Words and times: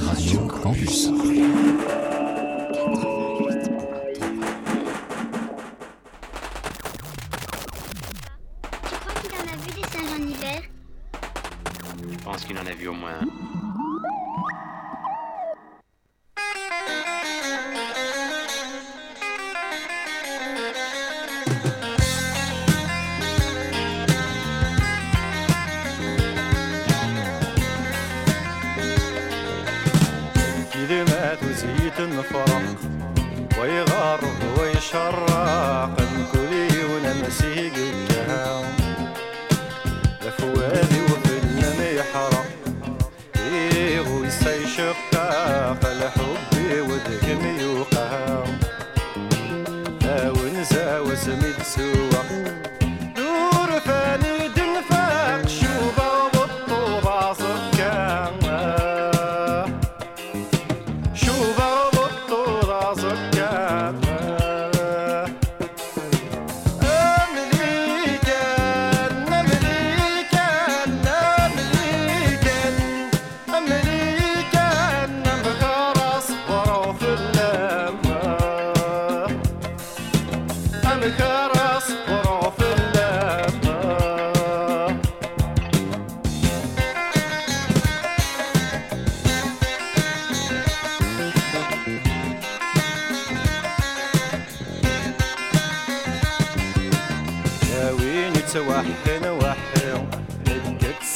Radio 0.00 0.48
Campus. 0.48 2.01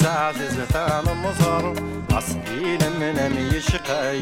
عزيز 0.06 0.54
ثان 0.72 1.04
مزار 1.24 1.74
عصبي 2.12 2.78
لمنا 2.78 3.28
ميشقاي 3.28 4.20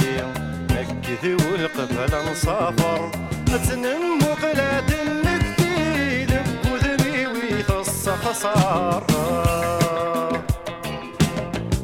نكثي 0.70 1.34
والقبل 1.34 2.30
نصافر 2.32 3.10
أتنم 3.54 4.18
قلات 4.42 4.90
النكتي 4.92 6.26
وذبي 6.72 7.26
ويخص 7.26 8.08
خسار 8.08 9.04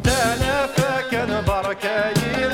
تانا 0.05 0.67
فاكن 0.67 1.45
بركاين 1.47 2.51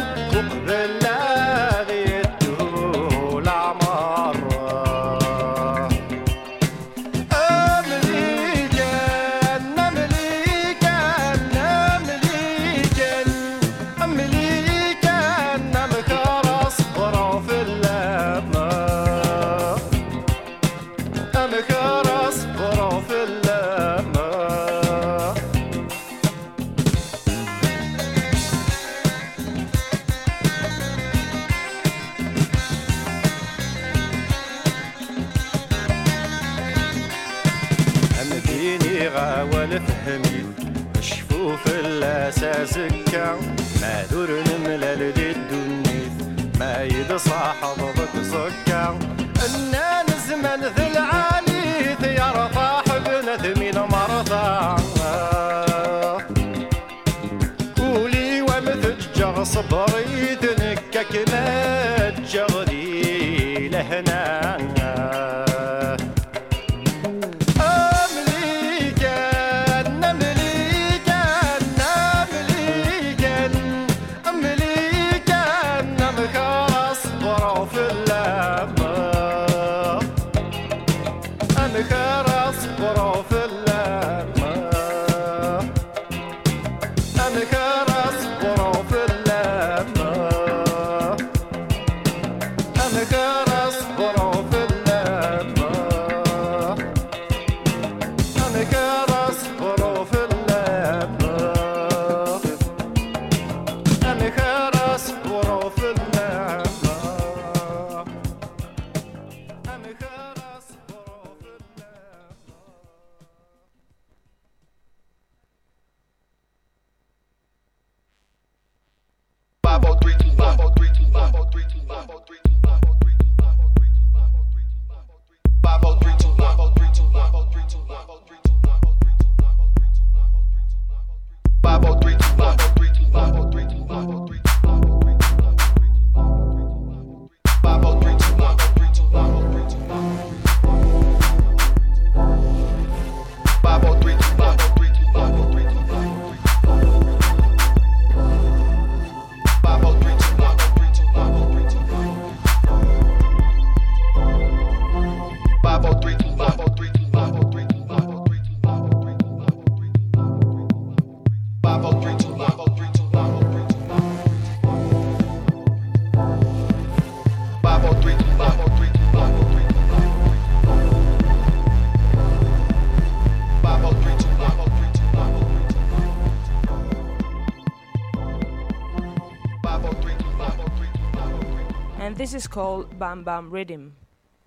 and 182.16 182.22
this 182.22 182.34
is 182.34 182.46
called 182.46 182.98
Bam 182.98 183.24
Bam 183.24 183.50
Rhythm. 183.50 183.92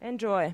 Enjoy. 0.02 0.54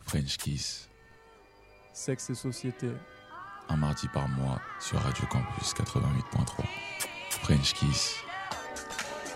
French 0.00 0.38
Kiss, 0.38 0.88
Sexe 1.92 2.30
et 2.30 2.34
société. 2.34 2.88
un 3.68 3.76
mardi 3.76 4.08
par 4.08 4.28
mois 4.28 4.60
sur 4.80 4.98
Radio 5.00 5.26
Campus 5.26 5.74
88.3. 5.74 6.64
French 7.42 7.74
Kiss. 7.74 8.16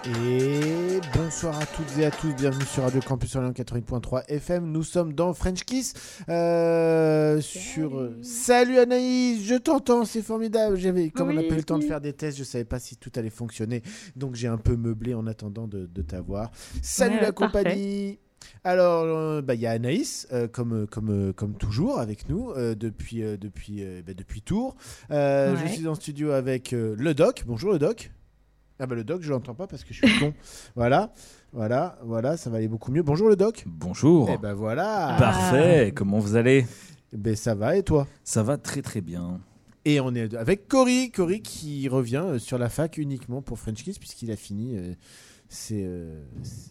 Et 0.06 1.00
bonsoir 1.43 1.59
à 1.63 1.65
toutes 1.65 1.99
et 1.99 2.05
à 2.05 2.11
tous, 2.11 2.35
bienvenue 2.35 2.67
sur 2.67 2.83
Radio 2.83 3.01
Campus 3.01 3.35
Orléans 3.35 3.53
88.3 3.53 4.25
FM. 4.29 4.71
Nous 4.71 4.83
sommes 4.83 5.15
dans 5.15 5.33
French 5.33 5.65
Kiss. 5.65 5.95
euh, 6.29 7.41
sur 7.41 8.11
Salut 8.21 8.79
Anaïs, 8.79 9.43
je 9.43 9.55
t'entends, 9.55 10.05
c'est 10.05 10.21
formidable. 10.21 10.77
J'avais, 10.77 11.09
comme 11.09 11.31
on 11.31 11.33
n'a 11.33 11.43
pas 11.43 11.55
eu 11.55 11.57
le 11.57 11.63
temps 11.63 11.79
de 11.79 11.85
faire 11.85 12.03
des 12.03 12.13
tests, 12.13 12.37
je 12.37 12.45
savais 12.45 12.67
pas 12.67 12.79
si 12.79 12.97
tout 12.99 13.11
allait 13.17 13.31
fonctionner, 13.31 13.83
donc 14.17 14.35
j'ai 14.35 14.49
un 14.49 14.59
peu 14.59 14.77
meublé 14.77 15.15
en 15.15 15.27
attendant 15.27 15.67
de, 15.67 15.87
de 15.87 16.03
t'avoir. 16.03 16.51
Salut 16.83 17.15
Ouais, 17.15 17.23
la 17.23 17.33
parfait. 17.33 17.59
compagnie. 17.63 18.19
Alors, 18.65 19.05
euh, 19.05 19.41
bah, 19.41 19.55
il 19.55 19.63
y 19.63 19.67
a 19.67 19.71
Anaïs, 19.71 20.29
euh, 20.33 20.47
comme, 20.47 20.87
comme, 20.89 21.09
euh, 21.11 21.33
comme 21.33 21.57
toujours, 21.57 22.01
avec 22.01 22.29
nous, 22.29 22.51
euh, 22.51 22.75
depuis, 22.75 23.23
euh, 23.23 23.39
depuis, 23.39 23.79
euh, 23.83 24.03
bah, 24.07 24.13
depuis 24.15 24.43
Tours. 24.43 24.77
Euh, 25.11 25.57
Je 25.57 25.73
suis 25.73 25.87
en 25.89 25.95
studio 25.95 26.33
avec 26.33 26.75
euh, 26.75 26.95
le 26.99 27.15
doc. 27.15 27.45
Bonjour 27.47 27.73
le 27.73 27.79
doc. 27.79 28.11
Ah 28.82 28.87
bah 28.87 28.94
le 28.94 29.05
doc, 29.05 29.21
je 29.21 29.31
l'entends 29.31 29.55
pas 29.55 29.67
parce 29.67 29.85
que 29.85 29.93
je 29.93 30.06
suis 30.06 30.19
con. 30.19 30.32
voilà, 30.75 31.12
voilà, 31.53 31.99
voilà, 32.03 32.38
ça 32.38 32.49
va 32.49 32.56
aller 32.56 32.67
beaucoup 32.67 32.91
mieux. 32.91 33.03
Bonjour 33.03 33.29
le 33.29 33.37
doc. 33.37 33.65
Bonjour. 33.67 34.31
Eh 34.32 34.38
ben 34.38 34.55
voilà. 34.55 35.17
Parfait. 35.19 35.93
Comment 35.94 36.19
vous 36.19 36.35
allez? 36.35 36.67
Ben 37.12 37.37
ça 37.37 37.55
va 37.55 37.77
et 37.77 37.82
toi? 37.82 38.09
Ça 38.25 38.43
va 38.43 38.56
très 38.56 38.81
très 38.81 39.03
bien. 39.03 39.43
Et 39.85 40.00
on 40.00 40.15
est 40.15 40.35
avec 40.35 40.67
Cory, 40.67 41.11
Cory 41.11 41.43
qui 41.43 41.88
revient 41.91 42.25
euh, 42.25 42.38
sur 42.38 42.56
la 42.56 42.71
fac 42.71 42.97
uniquement 42.97 43.43
pour 43.43 43.59
French 43.59 43.82
Kiss 43.82 43.99
puisqu'il 43.99 44.31
a 44.31 44.37
fini 44.37 44.77
euh, 44.79 44.94
ses, 45.50 45.85
euh, 45.85 46.25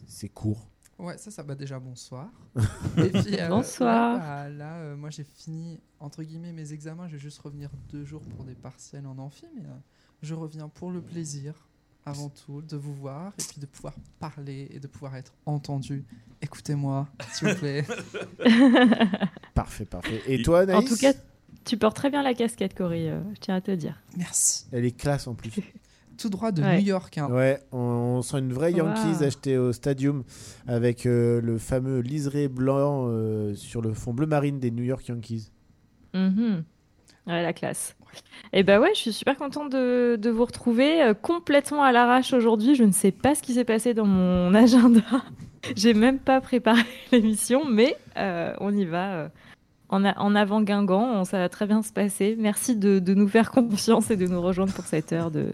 ses 0.07 0.29
cours. 0.29 0.67
Ouais, 0.97 1.17
ça, 1.17 1.29
ça 1.31 1.44
va 1.44 1.55
déjà 1.55 1.79
bonsoir. 1.79 2.27
Et 2.97 3.09
puis, 3.09 3.39
euh, 3.39 3.47
Bonsoir. 3.50 4.17
Là, 4.17 4.50
là, 4.50 4.75
euh, 4.79 4.97
moi, 4.97 5.09
j'ai 5.12 5.23
fini, 5.23 5.79
entre 6.00 6.23
guillemets, 6.23 6.51
mes 6.51 6.73
examens. 6.73 7.07
Je 7.07 7.13
vais 7.13 7.19
juste 7.19 7.39
revenir 7.39 7.69
deux 7.89 8.03
jours 8.03 8.23
pour 8.23 8.44
des 8.44 8.55
partiels 8.55 9.07
en 9.07 9.17
amphi, 9.17 9.45
mais 9.55 9.62
euh, 9.62 9.77
je 10.21 10.33
reviens 10.33 10.67
pour 10.67 10.91
le 10.91 11.01
plaisir, 11.01 11.69
avant 12.06 12.30
tout, 12.30 12.62
de 12.62 12.75
vous 12.78 12.94
voir 12.94 13.34
et 13.38 13.44
puis 13.44 13.60
de 13.62 13.66
pouvoir 13.66 13.94
parler 14.19 14.68
et 14.72 14.80
de 14.80 14.88
pouvoir 14.88 15.16
être 15.16 15.34
entendu. 15.46 16.06
Écoutez-moi, 16.42 17.07
s'il 17.31 17.50
vous 17.50 17.56
plaît. 17.56 17.86
Parfait, 19.54 19.86
parfait. 19.86 20.22
Et 20.28 20.42
toi 20.42 20.62
Anaïs 20.62 20.78
En 20.80 20.88
tout 20.88 20.96
cas, 21.00 21.13
tu 21.66 21.78
portes 21.78 21.96
très 21.98 22.10
bien 22.10 22.24
la 22.24 22.34
casquette, 22.34 22.74
Cory, 22.75 23.10
euh, 23.10 23.19
je 23.34 23.40
tiens 23.40 23.56
à 23.56 23.62
te 23.62 23.72
dire. 23.72 24.01
Merci. 24.18 24.66
Elle 24.72 24.86
est 24.86 24.92
classe 24.98 25.28
en 25.28 25.34
plus. 25.36 25.51
Tout 26.18 26.30
droit 26.30 26.51
de 26.51 26.62
Ouais. 26.62 26.80
New 26.81 26.86
York. 26.88 27.18
hein. 27.18 27.30
Ouais, 27.31 27.62
on, 27.72 27.78
on 27.80 28.22
sent 28.22 28.40
une 28.40 28.51
vraie 28.51 28.74
Yankees 28.74 29.19
Wow. 29.19 29.24
achetée 29.24 29.57
au 29.57 29.72
Stadium 29.72 30.24
avec 30.68 31.06
euh, 31.06 31.40
le 31.42 31.57
fameux 31.57 32.00
liseré 32.00 32.48
blanc 32.50 33.06
euh, 33.07 33.56
sur 33.56 33.81
le 33.81 33.94
fond 33.94 34.13
bleu 34.13 34.25
marine 34.28 34.60
des 34.60 34.69
New 34.72 34.84
York 34.84 35.07
Yankees. 35.07 35.50
Mhm. 36.13 36.63
Ouais, 37.29 37.43
la 37.43 37.53
classe. 37.53 37.95
Et 38.53 38.63
bah 38.63 38.79
ouais, 38.79 38.89
je 38.95 38.99
suis 38.99 39.13
super 39.13 39.37
contente 39.37 39.71
de, 39.71 40.29
vous 40.29 40.45
retrouver 40.45 41.03
euh, 41.03 41.13
complètement 41.13 41.83
à 41.83 41.91
l'arrache 41.91 42.33
aujourd'hui. 42.33 42.73
Je 42.75 42.83
ne 42.83 42.91
sais 42.91 43.11
pas 43.11 43.35
ce 43.35 43.43
qui 43.43 43.53
s'est 43.53 43.65
passé 43.65 43.93
dans 43.93 44.05
mon 44.05 44.53
agenda. 44.55 45.01
J'ai 45.75 45.93
même 45.93 46.19
pas 46.19 46.41
préparé 46.41 46.81
l'émission, 47.11 47.65
mais 47.65 47.95
euh, 48.17 48.53
on 48.59 48.73
y 48.73 48.85
va. 48.85 49.13
euh, 49.13 49.29
en, 49.89 50.03
en 50.05 50.35
avant 50.35 50.61
Guingamp, 50.61 51.23
ça 51.23 51.39
va 51.39 51.49
très 51.49 51.65
bien 51.65 51.81
se 51.81 51.91
passer. 51.91 52.35
Merci 52.37 52.75
de 52.75 53.13
nous 53.13 53.27
faire 53.27 53.51
confiance 53.51 54.11
et 54.11 54.17
de 54.17 54.27
nous 54.27 54.41
rejoindre 54.41 54.73
pour 54.73 54.85
cette 54.85 55.13
heure 55.13 55.31
de, 55.31 55.51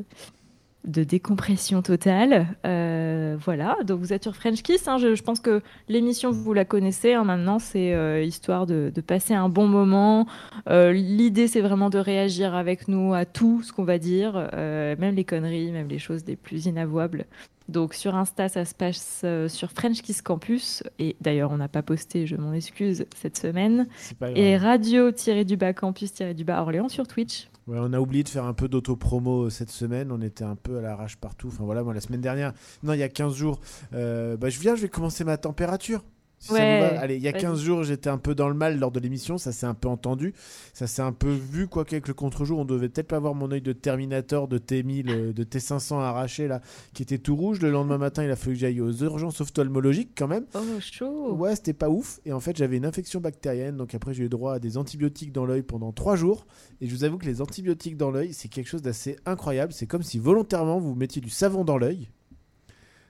de 0.85 1.03
décompression 1.03 1.81
totale. 1.81 2.47
Euh, 2.65 3.35
voilà, 3.39 3.77
donc 3.85 3.99
vous 3.99 4.13
êtes 4.13 4.23
sur 4.23 4.35
French 4.35 4.61
Kiss. 4.61 4.87
hein. 4.87 4.97
je, 4.97 5.15
je 5.15 5.23
pense 5.23 5.39
que 5.39 5.61
l'émission, 5.89 6.31
vous 6.31 6.53
la 6.53 6.65
connaissez. 6.65 7.13
hein. 7.13 7.23
maintenant, 7.23 7.59
c'est 7.59 7.93
euh, 7.93 8.21
histoire 8.23 8.65
de, 8.65 8.91
de 8.93 9.01
passer 9.01 9.33
un 9.33 9.49
bon 9.49 9.67
moment. 9.67 10.27
Euh, 10.69 10.91
L'idée, 10.91 11.47
c'est 11.47 11.61
vraiment 11.61 11.89
de 11.89 11.97
réagir 11.97 12.55
avec 12.55 12.87
nous 12.87 13.13
à 13.13 13.25
tout 13.25 13.61
ce 13.63 13.73
qu'on 13.73 13.83
va 13.83 13.97
dire, 13.97 14.49
même 14.55 15.15
les 15.15 15.23
conneries, 15.25 15.71
même 15.71 15.87
les 15.87 15.99
choses 15.99 16.23
les 16.27 16.35
plus 16.35 16.65
inavouables. 16.65 17.25
Donc 17.67 17.95
sur 17.95 18.15
Insta, 18.15 18.47
ça 18.47 18.63
se 18.63 18.75
passe 18.75 19.25
sur 19.47 19.71
French 19.71 20.01
Kiss 20.03 20.21
Campus. 20.21 20.83
Et 20.99 21.15
d'ailleurs, 21.21 21.51
on 21.51 21.57
n'a 21.57 21.67
pas 21.67 21.81
posté, 21.81 22.27
je 22.27 22.35
m'en 22.35 22.53
excuse, 22.53 23.05
cette 23.15 23.37
semaine. 23.37 23.87
Et 24.35 24.55
radio-du-bas 24.57 25.73
campus-du-bas 25.73 26.61
Orléans 26.61 26.89
sur 26.89 27.07
Twitch. 27.07 27.47
Ouais, 27.67 27.77
on 27.79 27.93
a 27.93 27.99
oublié 27.99 28.23
de 28.23 28.29
faire 28.29 28.45
un 28.45 28.53
peu 28.53 28.67
d'auto-promo 28.67 29.49
cette 29.49 29.71
semaine. 29.71 30.11
On 30.11 30.21
était 30.21 30.43
un 30.43 30.55
peu 30.55 30.77
à 30.77 30.81
l'arrache 30.81 31.17
partout. 31.17 31.47
Enfin 31.47 31.63
voilà, 31.63 31.83
moi 31.83 31.93
la 31.93 32.01
semaine 32.01 32.21
dernière, 32.21 32.53
non, 32.83 32.93
il 32.93 32.99
y 32.99 33.03
a 33.03 33.09
15 33.09 33.33
jours, 33.33 33.59
euh, 33.93 34.37
bah, 34.37 34.49
je 34.49 34.59
viens, 34.59 34.75
je 34.75 34.83
vais 34.83 34.89
commencer 34.89 35.23
ma 35.23 35.37
température. 35.37 36.03
Si 36.45 36.49
ça 36.49 36.53
Ouais, 36.53 36.89
vous 36.89 36.95
va. 36.95 37.01
Allez, 37.01 37.15
il 37.15 37.23
y 37.23 37.27
a 37.27 37.31
vas-y. 37.31 37.41
15 37.41 37.59
jours, 37.59 37.83
j'étais 37.83 38.09
un 38.09 38.19
peu 38.19 38.35
dans 38.35 38.47
le 38.47 38.53
mal 38.53 38.77
lors 38.77 38.91
de 38.91 38.99
l'émission. 38.99 39.39
Ça 39.39 39.51
s'est 39.51 39.65
un 39.65 39.73
peu 39.73 39.87
entendu. 39.87 40.33
Ça 40.73 40.85
s'est 40.85 41.01
un 41.01 41.11
peu 41.11 41.31
vu, 41.31 41.67
quoi 41.67 41.85
qu'avec 41.85 42.07
le 42.07 42.13
contre-jour, 42.13 42.59
on 42.59 42.65
devait 42.65 42.87
peut-être 42.87 43.07
pas 43.07 43.15
avoir 43.15 43.33
mon 43.33 43.51
œil 43.51 43.61
de 43.61 43.73
Terminator, 43.73 44.47
de 44.47 44.59
T1000, 44.59 45.09
euh, 45.09 45.33
de 45.33 45.43
T500 45.43 45.99
arraché 45.99 46.47
là, 46.47 46.61
qui 46.93 47.01
était 47.01 47.17
tout 47.17 47.35
rouge. 47.35 47.61
Le 47.61 47.71
lendemain 47.71 47.97
matin, 47.97 48.23
il 48.23 48.29
a 48.29 48.35
fallu 48.35 48.55
que 48.55 48.59
j'aille 48.59 48.79
aux 48.79 48.91
urgences 48.91 49.41
ophtalmologiques 49.41 50.11
quand 50.15 50.27
même. 50.27 50.45
Oh, 50.53 50.59
chaud 50.79 51.33
Ouais, 51.33 51.55
c'était 51.55 51.73
pas 51.73 51.89
ouf. 51.89 52.19
Et 52.25 52.33
en 52.33 52.39
fait, 52.39 52.55
j'avais 52.55 52.77
une 52.77 52.85
infection 52.85 53.19
bactérienne. 53.19 53.75
Donc 53.77 53.95
après, 53.95 54.13
j'ai 54.13 54.25
eu 54.25 54.29
droit 54.29 54.53
à 54.53 54.59
des 54.59 54.77
antibiotiques 54.77 55.31
dans 55.31 55.45
l'œil 55.47 55.63
pendant 55.63 55.91
trois 55.91 56.15
jours. 56.15 56.45
Et 56.79 56.87
je 56.87 56.93
vous 56.93 57.03
avoue 57.03 57.17
que 57.17 57.25
les 57.25 57.41
antibiotiques 57.41 57.97
dans 57.97 58.11
l'œil, 58.11 58.33
c'est 58.33 58.49
quelque 58.49 58.67
chose 58.67 58.83
d'assez 58.83 59.15
incroyable. 59.25 59.73
C'est 59.73 59.87
comme 59.87 60.03
si 60.03 60.19
volontairement 60.19 60.79
vous 60.79 60.93
mettiez 60.93 61.21
du 61.21 61.29
savon 61.29 61.63
dans 61.63 61.77
l'œil. 61.77 62.09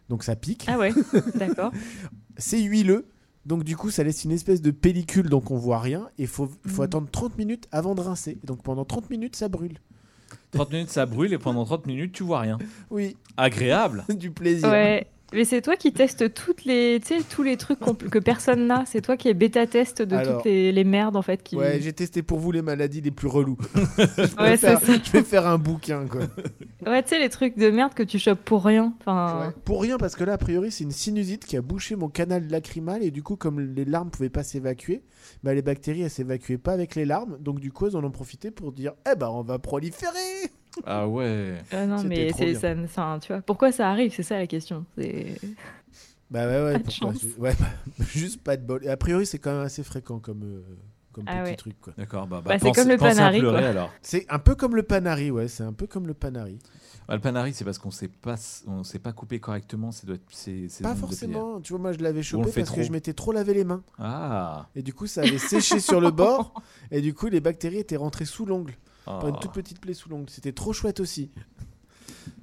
Donc 0.08 0.24
ça 0.24 0.36
pique. 0.36 0.66
Ah 0.68 0.78
ouais, 0.78 0.92
d'accord. 1.36 1.72
C'est 2.38 2.62
huileux. 2.62 3.08
Donc 3.46 3.64
du 3.64 3.78
coup, 3.78 3.92
ça 3.92 4.04
laisse 4.04 4.24
une 4.24 4.32
espèce 4.32 4.62
de 4.62 4.72
pellicule, 4.72 5.30
donc 5.30 5.52
on 5.52 5.58
voit 5.58 5.80
rien. 5.80 6.10
Et 6.18 6.24
il 6.24 6.28
faut, 6.28 6.50
faut 6.66 6.82
Mhm. 6.82 6.86
attendre 6.86 7.08
30 7.12 7.38
minutes 7.38 7.68
avant 7.72 7.94
de 7.96 8.02
rincer. 8.02 8.38
Et 8.44 8.48
donc 8.48 8.64
pendant 8.64 8.86
30 8.86 9.10
minutes, 9.10 9.36
ça 9.36 9.48
brûle. 9.50 9.80
30 10.52 10.72
minutes 10.72 10.90
ça 10.90 11.06
brûle 11.06 11.34
et 11.34 11.38
pendant 11.38 11.66
30 11.66 11.86
minutes 11.86 12.12
tu 12.14 12.24
vois 12.24 12.40
rien. 12.40 12.58
Oui, 12.90 13.16
Agréable. 13.38 14.06
du 14.10 14.32
plaisir. 14.32 14.70
Ouais. 14.70 15.08
Mais 15.34 15.44
c'est 15.44 15.62
toi 15.62 15.76
qui 15.76 15.92
testes 15.92 16.34
toutes 16.34 16.66
les, 16.66 17.00
tu 17.02 17.18
sais, 17.18 17.24
tous 17.30 17.42
les 17.44 17.58
trucs 17.58 17.80
que 17.80 18.20
personne 18.20 18.68
n'a. 18.68 18.84
C'est 18.86 19.02
toi 19.02 19.18
qui 19.18 19.28
es 19.28 19.34
bêta-test 19.34 20.02
de 20.02 20.16
Alors- 20.16 20.38
toutes 20.38 20.46
les, 20.46 20.72
les 20.72 20.84
merdes 20.84 21.16
en 21.18 21.22
fait. 21.22 21.42
Qui... 21.44 21.56
Ouais, 21.58 21.80
j'ai 21.82 21.94
testé 21.94 22.22
pour 22.22 22.40
vous 22.40 22.52
les 22.52 22.62
maladies 22.62 23.02
les 23.02 23.12
plus 23.12 23.28
relous. 23.28 23.58
je, 23.76 24.04
vais 24.06 24.42
Ouais, 24.42 24.58
c'est 24.58 24.58
faire, 24.58 24.80
ça. 24.82 24.94
je 25.04 25.12
vais 25.12 25.24
faire 25.24 25.48
un 25.48 25.58
bouquin, 25.58 26.06
quoi. 26.08 26.22
Ouais, 26.86 27.02
tu 27.04 27.10
sais, 27.10 27.20
les 27.20 27.30
trucs 27.30 27.58
de 27.58 27.70
merde 27.70 27.94
que 27.94 28.04
tu 28.04 28.20
chopes 28.20 28.40
pour 28.46 28.64
rien. 28.64 28.94
Enfin, 29.02 29.48
Ouais. 29.48 29.54
Pour 29.66 29.82
rien, 29.82 29.98
parce 29.98 30.16
que 30.16 30.24
là, 30.24 30.34
a 30.34 30.38
priori, 30.38 30.72
c'est 30.72 30.84
une 30.84 30.92
sinusite 30.92 31.46
qui 31.46 31.58
a 31.58 31.62
bouché 31.62 31.96
mon 31.96 32.08
canal 32.10 32.48
lacrymal 32.48 33.04
et 33.04 33.12
du 33.12 33.24
coup, 33.24 33.36
comme 33.36 33.60
les 33.60 33.86
larmes 33.86 34.12
pouvaient 34.12 34.30
pas 34.30 34.44
s'évacuer, 34.44 35.02
bah, 35.44 35.54
les 35.54 35.62
bactéries 35.64 36.04
elles 36.04 36.10
s'évacuaient 36.10 36.58
pas 36.60 36.74
avec 36.74 36.96
les 36.96 37.06
larmes, 37.06 37.38
donc 37.40 37.60
du 37.60 37.72
coup, 37.72 37.88
elles 37.88 37.98
en 37.98 38.04
ont 38.04 38.12
profité 38.12 38.52
pour 38.52 38.72
dire, 38.72 38.94
eh 39.12 39.16
ben, 39.16 39.30
on 39.30 39.42
va 39.42 39.58
proliférer. 39.60 40.12
Ah 40.86 41.08
ouais. 41.08 41.56
euh, 41.74 41.86
non, 41.86 42.04
mais 42.04 42.32
c'est 42.34 42.56
ça, 42.56 42.74
enfin, 42.84 43.20
tu 43.22 43.32
vois. 43.34 43.42
Pourquoi 43.42 43.72
ça 43.72 43.90
arrive 43.90 44.14
C'est 44.14 44.24
ça 44.24 44.38
la 44.38 44.48
question. 44.48 44.86
C'est- 44.98 45.40
Bah 46.32 46.48
ouais, 46.48 46.64
ouais, 46.64 46.74
Pas 46.74 46.80
de 46.80 46.92
chance. 46.92 47.24
Ouais, 47.38 47.54
bah, 47.60 47.66
juste 48.14 48.42
pas 48.42 48.58
de 48.58 48.66
bol. 48.66 48.84
Et 48.84 48.90
a 48.90 48.98
priori, 48.98 49.26
c'est 49.26 49.40
quand 49.40 49.52
même 49.54 49.62
assez 49.66 49.84
fréquent 49.84 50.20
comme, 50.20 50.44
euh, 50.44 50.62
comme 51.14 51.24
Ah 51.28 51.42
petit 51.44 51.52
ouais. 51.52 51.56
truc, 51.56 51.76
quoi. 51.82 51.94
D'accord. 51.98 52.28
Bah, 52.28 52.42
Bah, 52.44 52.56
c'est 52.60 52.66
pense- 52.66 52.76
comme 52.76 52.90
le 52.90 52.98
Panari, 52.98 53.40
pleurer, 53.40 53.60
quoi. 53.62 53.70
alors. 53.70 53.92
C'est 54.02 54.26
un 54.30 54.40
peu 54.40 54.56
comme 54.56 54.76
le 54.76 54.84
panari, 54.84 55.32
ouais, 55.32 55.48
c'est 55.48 55.64
un 55.64 55.74
peu 55.74 55.88
comme 55.88 56.08
le 56.08 56.14
panari. 56.14 56.58
Bah, 57.08 57.14
le 57.14 57.22
panari 57.22 57.54
c'est 57.54 57.64
parce 57.64 57.78
qu'on 57.78 57.92
sait 57.92 58.08
pas 58.08 58.34
on 58.66 58.84
sait 58.84 58.98
pas 58.98 59.12
couper 59.14 59.40
correctement. 59.40 59.92
C'est 59.92 60.08
doit 60.08 60.16
être 60.16 60.24
c'est 60.32 60.66
c'est 60.70 60.82
Pas 60.84 60.96
forcément, 60.96 61.62
tu 61.62 61.74
vois, 61.74 61.80
moi 61.80 61.92
je 61.94 62.00
l'avais 62.00 62.24
chopé 62.24 62.50
parce 62.52 62.72
que 62.72 62.82
je 62.82 62.92
m'étais 62.92 63.14
trop 63.14 63.32
lavé 63.32 63.54
les 63.54 63.64
mains. 63.64 63.84
Ah. 64.00 64.68
Et 64.76 64.82
du 64.82 64.92
coup, 64.92 65.06
ça 65.06 65.22
avait 65.22 65.38
séché 65.38 65.80
sur 65.80 66.02
le 66.02 66.10
bord, 66.12 66.56
et 66.90 67.02
du 67.02 67.14
coup, 67.14 67.28
les 67.28 67.42
bactéries 67.42 67.78
étaient 67.78 67.96
rentrées 67.96 68.26
sous 68.26 68.48
l'ongle. 68.48 68.74
Ah. 69.08 69.20
Par 69.22 69.28
une 69.30 69.40
toute 69.40 69.52
petite 69.54 69.80
plaie 69.80 69.94
sous 69.94 70.10
l'ongle. 70.10 70.30
C'était 70.30 70.52
trop 70.54 70.74
chouette 70.74 71.00
aussi. 71.00 71.32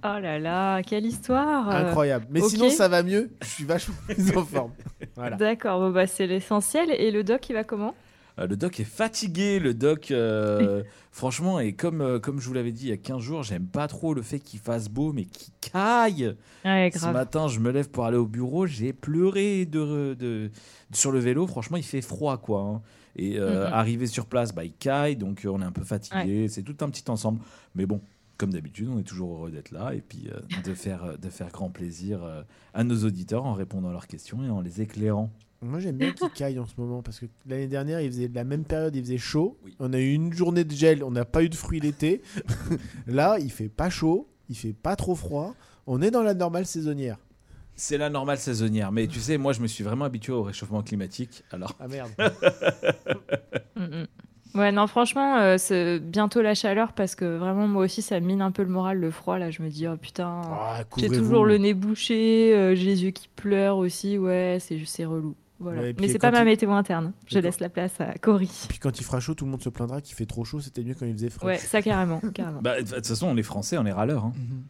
Oh 0.05 0.19
là 0.21 0.39
là, 0.39 0.83
quelle 0.83 1.07
histoire 1.07 1.69
euh. 1.69 1.87
Incroyable. 1.89 2.27
Mais 2.31 2.41
sinon, 2.41 2.71
ça 2.71 2.89
va 2.89 3.03
mieux. 3.03 3.31
Je 3.43 3.49
suis 3.49 3.65
vachement 3.65 3.95
plus 4.09 4.37
en 4.37 4.45
forme. 4.45 4.73
Voilà. 5.17 5.37
D'accord, 5.37 5.81
bon, 5.81 5.91
bah, 5.91 6.07
c'est 6.07 6.27
l'essentiel. 6.27 6.91
Et 6.91 7.11
le 7.11 7.25
doc, 7.25 7.49
il 7.49 7.53
va 7.55 7.65
comment? 7.65 7.95
Euh, 8.39 8.47
le 8.47 8.57
doc 8.57 8.81
est 8.81 8.85
fatigué, 8.85 9.59
le 9.59 9.75
doc, 9.75 10.11
euh, 10.11 10.83
franchement, 11.13 11.61
et 11.61 11.75
comme, 11.75 12.01
euh, 12.01 12.19
comme 12.19 12.41
je 12.41 12.49
vous 12.49 12.55
l'avais 12.55 12.73
dit 12.73 12.87
il 12.87 12.89
y 12.89 12.93
a 12.93 12.97
15 12.97 13.21
jours, 13.21 13.43
j'aime 13.43 13.67
pas 13.67 13.89
trop 13.89 14.15
le 14.15 14.23
fait 14.23 14.39
qu'il 14.39 14.59
fasse 14.59 14.89
beau, 14.89 15.13
mais 15.13 15.25
qu'il 15.27 15.53
caille. 15.61 16.35
Ouais, 16.65 16.91
Ce 16.95 17.07
matin, 17.09 17.49
je 17.49 17.59
me 17.61 17.71
lève 17.71 17.91
pour 17.91 18.07
aller 18.07 18.17
au 18.17 18.25
bureau, 18.27 18.67
j'ai 18.67 18.95
pleuré 18.95 19.67
de, 19.67 20.15
de, 20.15 20.51
sur 20.93 21.13
le 21.13 21.19
vélo, 21.19 21.47
franchement, 21.47 21.77
il 21.77 21.83
fait 21.83 22.01
froid, 22.01 22.39
quoi. 22.39 22.61
hein. 22.61 22.83
Et 23.17 23.39
euh, 23.39 23.67
Mhm. 23.69 23.73
arrivé 23.75 24.07
sur 24.07 24.27
place, 24.27 24.55
bah, 24.55 24.65
il 24.65 24.73
caille, 24.73 25.17
donc 25.17 25.45
euh, 25.45 25.49
on 25.51 25.61
est 25.61 25.65
un 25.65 25.73
peu 25.73 25.85
fatigué, 25.85 26.49
c'est 26.49 26.63
tout 26.63 26.77
un 26.81 26.89
petit 26.91 27.11
ensemble. 27.11 27.41
Mais 27.75 27.85
bon, 27.87 28.01
comme 28.39 28.53
d'habitude, 28.53 28.89
on 28.89 28.99
est 28.99 29.03
toujours 29.05 29.35
heureux 29.37 29.51
d'être 29.51 29.71
là 29.71 29.93
et 29.95 30.01
puis 30.01 30.29
euh, 30.33 30.41
de, 30.65 30.75
faire, 30.75 31.05
euh, 31.05 31.17
de 31.17 31.29
faire 31.29 31.51
grand 31.51 31.71
plaisir 31.71 32.25
euh, 32.25 32.43
à 32.75 32.85
nos 32.85 33.05
auditeurs 33.05 33.45
en 33.45 33.53
répondant 33.53 33.91
à 33.91 33.93
leurs 33.93 34.07
questions 34.07 34.43
et 34.45 34.51
en 34.51 34.61
les 34.61 34.81
éclairant. 34.81 35.31
Moi 35.65 35.79
j'aime 35.79 35.97
bien 35.97 36.11
qu'il 36.11 36.29
caille 36.31 36.59
en 36.59 36.67
ce 36.67 36.75
moment 36.77 37.03
parce 37.03 37.21
que 37.21 37.27
l'année 37.47 37.69
dernière 37.69 38.01
il 38.01 38.11
faisait 38.11 38.29
de 38.29 38.35
la 38.35 38.43
même 38.43 38.65
période, 38.65 38.97
il 38.97 39.03
faisait 39.03 39.17
chaud. 39.19 39.57
Oui. 39.65 39.77
On 39.79 39.93
a 39.93 39.99
eu 40.01 40.13
une 40.13 40.33
journée 40.33 40.65
de 40.65 40.73
gel, 40.73 41.05
on 41.05 41.13
n'a 41.13 41.25
pas 41.25 41.45
eu 41.45 41.49
de 41.49 41.55
fruits 41.55 41.79
l'été. 41.79 42.21
Là 43.07 43.39
il 43.39 43.51
fait 43.53 43.69
pas 43.69 43.89
chaud, 43.91 44.27
il 44.49 44.57
fait 44.57 44.73
pas 44.73 44.97
trop 44.97 45.15
froid. 45.15 45.55
On 45.87 46.03
est 46.03 46.11
dans 46.11 46.23
la 46.25 46.35
normale 46.35 46.67
saisonnière. 46.67 47.19
C'est 47.75 47.99
la 47.99 48.11
normale 48.11 48.39
saisonnière, 48.39 48.93
mais 48.93 49.07
tu 49.07 49.19
sais, 49.19 49.39
moi 49.39 49.53
je 49.53 49.61
me 49.61 49.67
suis 49.67 49.83
vraiment 49.83 50.05
habitué 50.05 50.33
au 50.33 50.43
réchauffement 50.43 50.83
climatique. 50.83 51.43
Alors, 51.51 51.75
Ah 51.81 51.89
merde. 51.89 52.11
Mm, 53.77 53.85
mm. 53.85 54.07
Ouais, 54.59 54.71
non, 54.71 54.87
franchement, 54.87 55.39
euh, 55.39 55.57
c'est 55.57 55.99
bientôt 55.99 56.43
la 56.43 56.55
chaleur 56.55 56.93
parce 56.93 57.15
que 57.15 57.39
vraiment, 57.39 57.67
moi 57.67 57.85
aussi, 57.85 58.03
ça 58.03 58.21
mine 58.21 58.43
un 58.43 58.51
peu 58.53 58.63
le 58.63 58.69
moral, 58.69 58.99
le 58.99 59.11
froid. 59.11 59.39
Là, 59.39 59.51
je 59.51 59.63
me 59.63 59.71
dis, 59.71 59.89
oh 59.89 59.97
putain, 59.97 60.43
Ah, 60.45 60.83
j'ai 60.99 61.09
toujours 61.09 61.47
le 61.47 61.57
nez 61.57 61.73
bouché, 61.73 62.55
euh, 62.55 62.75
j'ai 62.75 62.85
les 62.85 63.05
yeux 63.05 63.11
qui 63.13 63.29
pleurent 63.29 63.79
aussi. 63.79 64.19
Ouais, 64.19 64.59
c'est 64.61 64.79
c'est 64.85 65.07
relou. 65.07 65.35
Voilà. 65.59 65.81
Ouais, 65.81 65.95
Mais 65.99 66.09
c'est 66.09 66.19
pas 66.19 66.31
ma 66.31 66.45
météo 66.45 66.71
interne. 66.73 67.13
Je 67.27 67.39
laisse 67.39 67.61
la 67.61 67.71
place 67.71 67.99
à 68.01 68.13
Cory. 68.19 68.51
Puis 68.69 68.79
quand 68.79 69.01
il 69.01 69.05
fera 69.05 69.21
chaud, 69.21 69.35
tout 69.35 69.47
le 69.47 69.51
monde 69.53 69.63
se 69.63 69.71
plaindra 69.71 70.03
qu'il 70.03 70.15
fait 70.17 70.27
trop 70.27 70.45
chaud. 70.45 70.61
C'était 70.61 70.83
mieux 70.83 70.95
quand 70.95 71.07
il 71.07 71.15
faisait 71.15 71.31
frais. 71.31 71.47
Ouais, 71.47 71.57
ça 71.59 71.81
carrément. 71.81 72.21
carrément. 72.35 72.61
bah, 72.61 72.83
de 72.83 72.87
toute 72.87 73.07
façon, 73.07 73.29
on 73.29 73.37
est 73.39 73.43
français, 73.43 73.79
on 73.79 73.87
est 73.87 73.93
râleurs. 73.93 74.25
hein. 74.27 74.33
Mhm. 74.37 74.65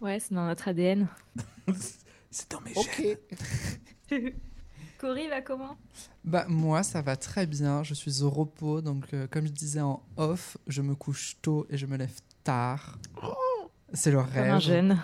Ouais, 0.00 0.20
c'est 0.20 0.34
dans 0.34 0.46
notre 0.46 0.68
ADN. 0.68 1.08
C'est 2.30 2.50
dans 2.50 2.60
mes 2.60 2.72
Ok. 2.76 3.02
gènes. 4.10 4.32
Cory 4.98 5.28
va 5.28 5.40
comment? 5.40 5.76
Bah 6.24 6.44
moi 6.48 6.82
ça 6.82 7.00
va 7.00 7.16
très 7.16 7.46
bien, 7.46 7.82
je 7.84 7.94
suis 7.94 8.22
au 8.22 8.28
repos 8.30 8.80
donc 8.82 9.06
euh, 9.14 9.26
comme 9.30 9.46
je 9.46 9.52
disais 9.52 9.80
en 9.80 10.02
off, 10.16 10.58
je 10.66 10.82
me 10.82 10.94
couche 10.94 11.36
tôt 11.40 11.66
et 11.70 11.78
je 11.78 11.86
me 11.86 11.96
lève 11.96 12.12
tard. 12.44 12.98
C'est 13.94 14.10
le 14.10 14.18
Comme 14.18 14.26
un 14.36 14.58
rêve. 14.58 14.60
jeune. 14.60 14.98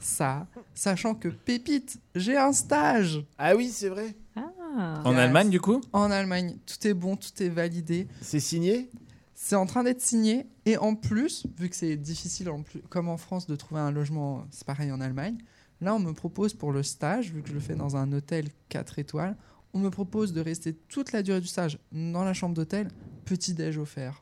Ça, 0.00 0.46
sachant 0.74 1.14
que 1.14 1.28
pépite, 1.28 1.98
j'ai 2.14 2.36
un 2.36 2.52
stage 2.52 3.24
Ah 3.38 3.56
oui, 3.56 3.70
c'est 3.70 3.88
vrai. 3.88 4.14
Ah. 4.36 5.02
En 5.04 5.10
Yes. 5.12 5.20
Allemagne, 5.20 5.50
du 5.50 5.60
coup? 5.60 5.80
En 5.92 6.10
Allemagne. 6.10 6.56
Tout 6.66 6.86
est 6.86 6.94
bon, 6.94 7.16
tout 7.16 7.42
est 7.42 7.48
validé. 7.48 8.06
C'est 8.20 8.38
signé? 8.40 8.90
C'est 9.34 9.56
en 9.56 9.66
train 9.66 9.82
d'être 9.82 10.00
signé 10.00 10.46
et 10.68 10.76
en 10.78 10.94
plus, 10.94 11.46
vu 11.58 11.68
que 11.70 11.76
c'est 11.76 11.96
difficile 11.96 12.50
en 12.50 12.62
plus, 12.62 12.80
comme 12.90 13.08
en 13.08 13.16
France 13.16 13.46
de 13.46 13.56
trouver 13.56 13.80
un 13.80 13.90
logement, 13.90 14.44
c'est 14.50 14.66
pareil 14.66 14.92
en 14.92 15.00
Allemagne. 15.00 15.38
Là, 15.80 15.94
on 15.94 15.98
me 15.98 16.12
propose 16.12 16.52
pour 16.54 16.72
le 16.72 16.82
stage, 16.82 17.32
vu 17.32 17.42
que 17.42 17.48
je 17.48 17.54
le 17.54 17.60
fais 17.60 17.74
dans 17.74 17.96
un 17.96 18.12
hôtel 18.12 18.48
4 18.68 18.98
étoiles, 18.98 19.36
on 19.72 19.78
me 19.78 19.90
propose 19.90 20.32
de 20.32 20.40
rester 20.40 20.74
toute 20.88 21.12
la 21.12 21.22
durée 21.22 21.40
du 21.40 21.46
stage 21.46 21.78
dans 21.92 22.24
la 22.24 22.34
chambre 22.34 22.54
d'hôtel, 22.54 22.88
petit 23.24 23.54
déj 23.54 23.78
offert. 23.78 24.20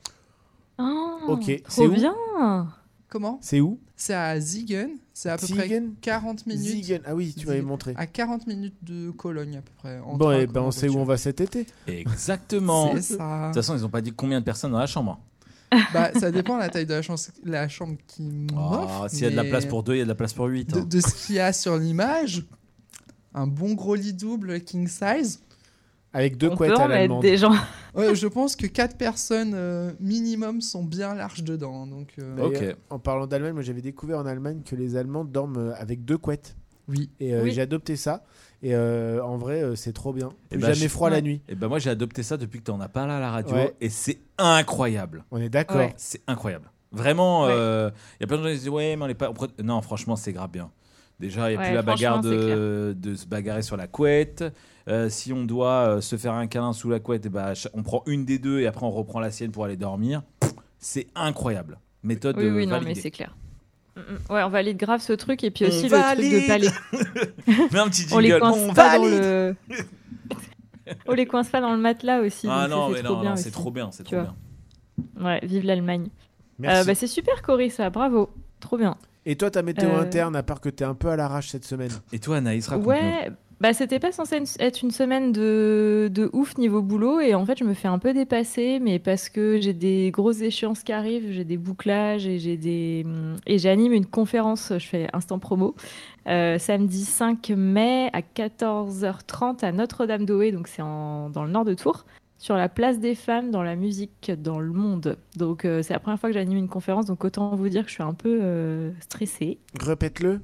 Ah, 0.79 1.17
Ok, 1.29 1.63
c'est 1.69 1.89
bien. 1.89 2.15
Comment? 3.09 3.39
C'est 3.41 3.61
où? 3.61 3.81
C'est 3.97 4.15
à 4.15 4.39
Ziegen, 4.39 4.91
c'est 5.15 5.31
à 5.31 5.39
peu 5.39 5.47
près 5.47 5.63
Ziegen? 5.69 5.95
40 6.01 6.45
minutes. 6.47 6.61
Ziegen. 6.67 7.01
Ah 7.07 7.15
oui, 7.15 7.35
tu 7.37 7.47
m'avais 7.47 7.63
montré. 7.63 7.95
À 7.97 8.07
40 8.07 8.47
minutes 8.47 8.75
de 8.83 9.11
Cologne 9.11 9.57
à 9.57 9.63
peu 9.63 9.73
près. 9.79 9.99
en 10.01 10.17
Bon, 10.17 10.33
et 10.33 10.45
comme 10.45 10.53
ben 10.55 10.61
en 10.63 10.67
on 10.67 10.71
sait 10.71 10.89
où 10.89 10.99
on 10.99 11.05
va 11.05 11.17
cet 11.17 11.41
été. 11.41 11.67
Exactement. 11.87 12.93
De 12.95 13.01
C'est 13.01 13.17
ça. 13.17 13.45
toute 13.47 13.55
façon, 13.63 13.77
ils 13.77 13.83
n'ont 13.83 13.89
pas 13.89 14.01
dit 14.03 14.13
combien 14.13 14.41
de 14.41 14.45
personnes 14.45 14.73
dans 14.73 14.79
la 14.79 14.87
chambre. 14.87 15.19
Bah, 15.93 16.11
ça 16.19 16.31
dépend 16.31 16.55
de 16.57 16.61
la 16.61 16.69
taille 16.69 16.87
de 16.87 16.95
la, 16.95 17.03
chance- 17.03 17.31
la 17.45 17.69
chambre 17.69 17.97
qui 18.07 18.23
m'offre. 18.23 19.03
Ah, 19.05 19.09
S'il 19.09 19.23
y 19.23 19.27
a 19.27 19.31
de 19.31 19.37
la 19.37 19.45
place 19.45 19.67
pour 19.67 19.83
deux, 19.83 19.95
il 19.95 19.99
y 19.99 20.01
a 20.01 20.05
de 20.05 20.09
la 20.09 20.15
place 20.15 20.33
pour 20.35 20.47
huit. 20.47 20.69
De, 20.73 20.81
hein. 20.81 20.85
de 20.89 21.01
ce 21.01 21.15
qu'il 21.27 21.37
y 21.37 21.41
a 21.41 21.53
sur 21.53 21.77
l'image, 21.77 22.45
un 23.35 23.47
bon 23.47 23.75
gros 23.75 23.95
lit 23.95 24.13
double 24.15 24.61
king 24.61 24.89
size. 24.89 25.41
Avec 26.13 26.39
deux 26.39 26.49
On 26.49 26.57
couettes 26.57 26.71
peut 26.71 26.77
à 26.77 26.85
en 26.85 26.89
mettre 26.89 26.99
l'allemande. 27.01 27.23
des 27.23 27.37
gens. 27.37 27.55
Ouais, 27.95 28.15
je 28.15 28.27
pense 28.27 28.57
que 28.57 28.67
quatre 28.67 28.99
personnes 28.99 29.53
euh, 29.55 29.91
minimum 30.01 30.61
sont 30.61 30.85
bien 30.85 31.15
larges 31.15 31.43
dedans. 31.43 31.87
Donc, 31.87 32.09
euh, 32.19 32.75
En 32.91 32.99
parlant 32.99 33.27
d'Allemagne, 33.27 33.55
moi 33.55 33.63
j'avais 33.63 33.81
découvert 33.81 34.19
en 34.19 34.27
Allemagne 34.27 34.61
que 34.67 34.77
les 34.77 34.97
Allemands 34.97 35.25
dorment 35.25 35.57
euh, 35.71 35.75
avec 35.79 36.05
deux 36.05 36.19
couettes. 36.19 36.57
Oui. 36.89 37.09
Et 37.21 37.35
euh, 37.35 37.43
Oui. 37.43 37.53
j'ai 37.53 37.63
adopté 37.63 37.97
ça. 37.97 38.23
Et 38.63 38.75
euh, 38.75 39.23
en 39.23 39.37
vrai, 39.37 39.63
euh, 39.63 39.75
c'est 39.77 39.93
trop 39.93 40.13
bien. 40.13 40.31
Plus 40.51 40.59
ben, 40.59 40.67
jamais 40.69 40.77
je- 40.77 40.89
froid 40.89 41.11
la 41.11 41.21
nuit. 41.21 41.43
Et 41.49 41.55
ben 41.55 41.69
moi, 41.69 41.79
j'ai 41.79 41.91
adopté 41.91 42.23
ça 42.23 42.37
depuis 42.37 42.61
que 42.61 42.65
tu 42.65 42.71
en 42.71 42.81
as 42.81 42.89
parlé 42.89 43.13
à 43.13 43.21
la 43.21 43.31
radio. 43.31 43.55
Ouais. 43.55 43.75
Et 43.81 43.89
c'est 43.91 44.19
incroyable. 44.39 45.25
On 45.31 45.39
est 45.41 45.49
d'accord. 45.49 45.77
Ouais. 45.77 45.95
C'est 45.97 46.23
incroyable. 46.27 46.71
Vraiment, 46.93 47.47
il 47.49 47.53
Ouais. 47.55 47.91
y 48.21 48.25
a 48.25 48.27
plein 48.27 48.39
de 48.39 48.43
gens 48.43 48.49
qui 48.49 48.59
disent 48.59 48.69
Ouais, 48.69 48.97
mais 48.97 49.05
on 49.05 49.09
est 49.09 49.15
pas. 49.15 49.31
Non, 49.63 49.81
franchement, 49.83 50.17
c'est 50.17 50.33
grave 50.33 50.51
bien. 50.51 50.71
Déjà, 51.21 51.51
il 51.51 51.53
n'y 51.53 51.57
a 51.57 51.61
Ouais, 51.61 51.67
plus 51.69 51.75
la 51.77 51.83
bagarre 51.83 52.21
de, 52.21 52.95
de 52.99 53.15
se 53.15 53.27
bagarrer 53.27 53.63
sur 53.63 53.77
la 53.77 53.87
couette. 53.87 54.45
Euh, 54.89 55.09
si 55.09 55.33
on 55.33 55.45
doit 55.45 55.97
euh, 55.97 56.01
se 56.01 56.17
faire 56.17 56.33
un 56.35 56.47
câlin 56.47 56.73
sous 56.73 56.91
la 56.91 57.01
couette, 57.01 57.27
ben, 57.29 57.55
ch- 57.55 57.69
on 57.75 57.83
prend 57.83 58.03
une 58.07 58.25
des 58.25 58.39
deux 58.39 58.61
et 58.61 58.67
après 58.67 58.85
on 58.87 58.91
reprend 58.91 59.19
la 59.21 59.31
sienne 59.31 59.51
pour 59.51 59.65
aller 59.65 59.77
dormir. 59.77 60.23
C'est 60.79 61.07
incroyable. 61.15 61.79
Méthode 62.03 62.37
Oui, 62.39 62.45
euh, 62.45 62.55
oui, 62.57 62.67
non, 62.67 62.81
mais 62.83 62.95
c'est 62.95 63.11
clair. 63.11 63.35
Mm, 63.97 64.01
mm. 64.01 64.33
Ouais, 64.35 64.43
on 64.43 64.49
valide 64.51 64.77
grave 64.77 65.01
ce 65.01 65.13
truc 65.15 65.43
et 65.43 65.51
puis 65.51 65.65
On 65.65 65.69
aussi 65.69 65.89
le 65.89 65.89
truc 65.89 66.31
de 66.31 67.73
Mets 67.73 67.79
un 67.79 67.89
petit 67.89 68.07
on 68.13 68.19
les 68.19 68.29
jingle. 68.29 68.41
coince 68.41 68.59
On 68.69 68.75
pas 68.75 68.99
dans 68.99 69.05
le, 69.05 69.57
on 71.07 71.15
les 71.15 71.27
coince 71.27 71.49
pas 71.49 71.61
dans 71.61 71.73
le 71.73 71.79
matelas 71.81 72.21
aussi. 72.21 72.47
Ah 72.51 72.69
non, 72.69 72.89
c'est 72.89 72.95
mais 72.95 73.03
trop 73.03 73.25
non, 73.25 73.37
c'est 73.37 73.51
trop 73.51 73.71
bien, 73.71 73.91
c'est 73.93 74.05
trop 74.05 74.17
vois. 74.17 74.35
bien. 75.17 75.25
Ouais, 75.27 75.41
vive 75.43 75.65
l'Allemagne. 75.65 76.09
Merci. 76.59 76.81
Euh, 76.81 76.85
bah, 76.85 76.95
c'est 76.95 77.07
super, 77.07 77.43
Cory, 77.43 77.71
ça, 77.71 77.91
bravo, 77.91 78.31
trop 78.61 78.77
bien. 78.79 78.97
Et 79.25 79.37
toi, 79.37 79.51
ta 79.51 79.63
météo 79.63 79.91
Euh, 79.91 80.01
interne, 80.01 80.37
à 80.37 80.43
part 80.43 80.61
que 80.61 80.69
t'es 80.69 80.85
un 80.85 80.95
peu 80.95 81.09
à 81.09 81.17
l'arrache 81.17 81.49
cette 81.49 81.65
semaine? 81.65 81.91
Et 82.13 82.19
toi, 82.19 82.37
Anaïs, 82.37 82.69
raconte-nous. 82.69 82.91
Ouais, 82.93 83.31
bah 83.61 83.73
c'était 83.73 83.99
pas 83.99 84.13
censé 84.13 84.43
être 84.59 84.83
une 84.83 84.91
semaine 84.91 85.33
de, 85.33 86.11
de 86.13 86.29
ouf 86.33 86.59
niveau 86.59 86.83
boulot 86.83 87.21
et 87.21 87.35
en 87.35 87.47
fait 87.47 87.59
je 87.59 87.65
me 87.65 87.73
fais 87.73 87.89
un 87.89 87.99
peu 87.99 88.13
dépasser 88.13 88.79
mais 88.81 88.99
parce 88.99 89.29
que 89.29 89.59
j'ai 89.61 89.73
des 89.73 90.11
grosses 90.11 90.43
échéances 90.43 90.83
qui 90.83 90.93
arrivent, 90.93 91.31
j'ai 91.31 91.45
des 91.45 91.57
bouclages 91.57 92.27
et 92.27 92.39
j'ai 92.39 92.57
des 92.57 93.07
et 93.47 93.59
j'anime 93.59 93.93
une 93.93 94.07
conférence, 94.07 94.73
je 94.77 94.87
fais 94.87 95.09
instant 95.13 95.39
promo 95.39 95.75
euh, 96.29 96.59
samedi 96.59 97.05
5 97.05 97.51
mai 97.51 98.11
à 98.13 98.21
14h30 98.21 99.65
à 99.65 99.73
Notre-Dame-d'Oé 99.73 100.53
donc 100.53 100.69
c'est 100.69 100.83
dans 100.83 101.45
le 101.45 101.51
nord 101.51 101.65
de 101.65 101.75
Tours 101.75 102.05
sur 102.39 102.57
la 102.57 102.69
place 102.69 102.99
des 102.99 103.15
femmes 103.15 103.51
dans 103.51 103.63
la 103.63 103.77
musique 103.77 104.31
dans 104.39 104.59
le 104.59 104.73
monde. 104.73 105.17
Donc 105.37 105.65
euh, 105.65 105.83
c'est 105.83 105.95
la 105.95 106.01
première 106.01 106.21
fois 106.21 106.29
que 106.29 106.35
j'anime 106.35 106.59
une 106.59 106.69
conférence 106.69 107.07
donc 107.07 107.25
autant 107.25 107.55
vous 107.55 107.69
dire 107.69 107.83
que 107.83 107.89
je 107.89 107.95
suis 107.95 108.03
un 108.03 108.15
peu 108.15 108.39
euh, 108.43 108.91
stressée. 109.01 109.59
Répète-le. 109.81 110.41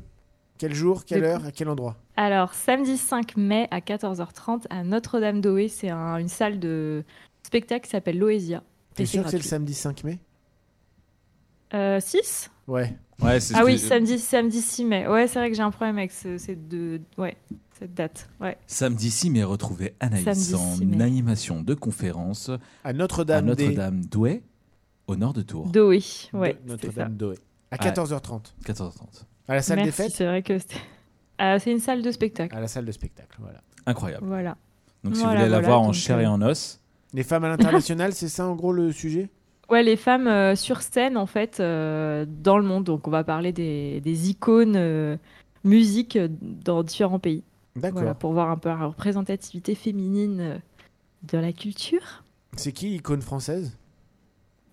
Quel 0.58 0.74
jour, 0.74 1.04
quelle 1.04 1.24
heure, 1.24 1.44
à 1.44 1.50
quel 1.52 1.68
endroit 1.68 1.96
Alors, 2.16 2.54
samedi 2.54 2.96
5 2.96 3.36
mai 3.36 3.66
à 3.70 3.80
14h30 3.80 4.66
à 4.70 4.84
Notre-Dame-d'Oé, 4.84 5.68
c'est 5.68 5.90
un- 5.90 6.18
une 6.18 6.28
salle 6.28 6.60
de 6.60 7.04
spectacle 7.42 7.84
qui 7.84 7.90
s'appelle 7.90 8.18
l'Oesia. 8.18 8.62
T'es 8.94 9.02
Et 9.02 9.06
sûr 9.06 9.22
que 9.24 9.30
c'est 9.30 9.36
le 9.36 9.38
gratuit. 9.40 9.48
samedi 9.48 9.74
5 9.74 10.04
mai 10.04 10.18
Euh, 11.74 12.00
6 12.00 12.50
Ouais. 12.68 12.94
Ouais, 13.22 13.40
c'est 13.40 13.54
ce 13.54 13.58
Ah 13.58 13.60
que- 13.60 13.66
oui, 13.66 13.78
samedi, 13.78 14.18
samedi 14.18 14.60
6 14.60 14.84
mai. 14.84 15.06
Ouais, 15.08 15.26
c'est 15.26 15.38
vrai 15.38 15.48
que 15.50 15.56
j'ai 15.56 15.62
un 15.62 15.70
problème 15.70 15.96
avec 15.98 16.12
ce, 16.12 16.36
ces 16.36 16.54
deux- 16.54 17.00
ouais, 17.18 17.36
cette 17.78 17.94
date. 17.94 18.28
Ouais. 18.40 18.58
Samedi 18.66 19.10
6 19.10 19.30
mai, 19.30 19.42
retrouvez 19.42 19.94
Anaïs 20.00 20.24
Samedi 20.24 20.54
en 20.54 20.74
6 20.74 20.84
mai. 20.86 21.02
animation 21.02 21.62
de 21.62 21.74
conférence 21.74 22.50
À 22.84 22.88
à 22.88 22.92
Notre-Dame 22.92 23.54
des- 23.54 23.64
Notre-Dame 23.68 24.04
d'Ouai, 24.04 24.42
au 25.06 25.16
nord 25.16 25.32
de 25.32 25.42
Tours. 25.42 25.66
D'Oé, 25.68 25.98
de 25.98 26.38
ouais. 26.38 26.58
c'est 26.60 26.66
ça. 26.66 26.72
Notre-Dame 26.72 27.16
d'Oé. 27.16 27.36
À 27.70 27.76
Ouais. 27.76 27.78
14h30. 27.78 28.54
14h30. 28.64 29.24
À 29.48 29.54
la 29.54 29.62
salle 29.62 29.76
Merci, 29.78 29.90
des 29.90 29.92
fêtes 30.04 30.12
c'est 30.12 30.26
vrai 30.26 30.42
que 30.42 30.58
c'était. 30.58 30.76
Ah, 31.38 31.58
c'est 31.58 31.72
une 31.72 31.80
salle 31.80 32.02
de 32.02 32.10
spectacle. 32.10 32.54
À 32.56 32.60
la 32.60 32.68
salle 32.68 32.84
de 32.84 32.92
spectacle, 32.92 33.36
voilà. 33.40 33.60
Incroyable. 33.86 34.26
Voilà. 34.26 34.56
Donc 35.02 35.16
si 35.16 35.22
Voilà, 35.22 35.34
vous 35.34 35.38
voulez 35.40 35.50
la 35.50 35.58
voilà, 35.58 35.68
voir 35.68 35.82
en 35.82 35.92
chair 35.92 36.18
euh, 36.18 36.22
et 36.22 36.26
en 36.26 36.40
os, 36.42 36.80
Les 37.12 37.24
femmes 37.24 37.44
à 37.44 37.48
l'international, 37.48 38.12
c'est 38.12 38.28
ça 38.28 38.46
en 38.46 38.54
gros 38.54 38.72
le 38.72 38.92
sujet? 38.92 39.28
Ouais, 39.68 39.82
les 39.82 39.96
femmes 39.96 40.28
euh, 40.28 40.54
sur 40.54 40.82
scène, 40.82 41.16
en 41.16 41.26
fait, 41.26 41.58
euh, 41.58 42.24
dans 42.28 42.58
le 42.58 42.64
monde. 42.64 42.84
Donc, 42.84 43.08
on 43.08 43.10
va 43.10 43.24
parler 43.24 43.52
des, 43.52 44.00
des 44.00 44.30
icônes 44.30 44.76
euh, 44.76 45.16
musique 45.64 46.18
dans 46.40 46.82
différents 46.82 47.18
pays. 47.18 47.42
D'accord. 47.74 48.00
Voilà, 48.02 48.14
pour 48.14 48.32
voir 48.32 48.50
un 48.50 48.56
peu 48.58 48.68
la 48.68 48.86
représentativité 48.86 49.74
féminine 49.74 50.40
euh, 50.40 50.58
de 51.22 51.38
la 51.38 51.52
culture. 51.52 52.22
C'est 52.56 52.72
qui 52.72 52.90
l'icône 52.90 53.22
française? 53.22 53.76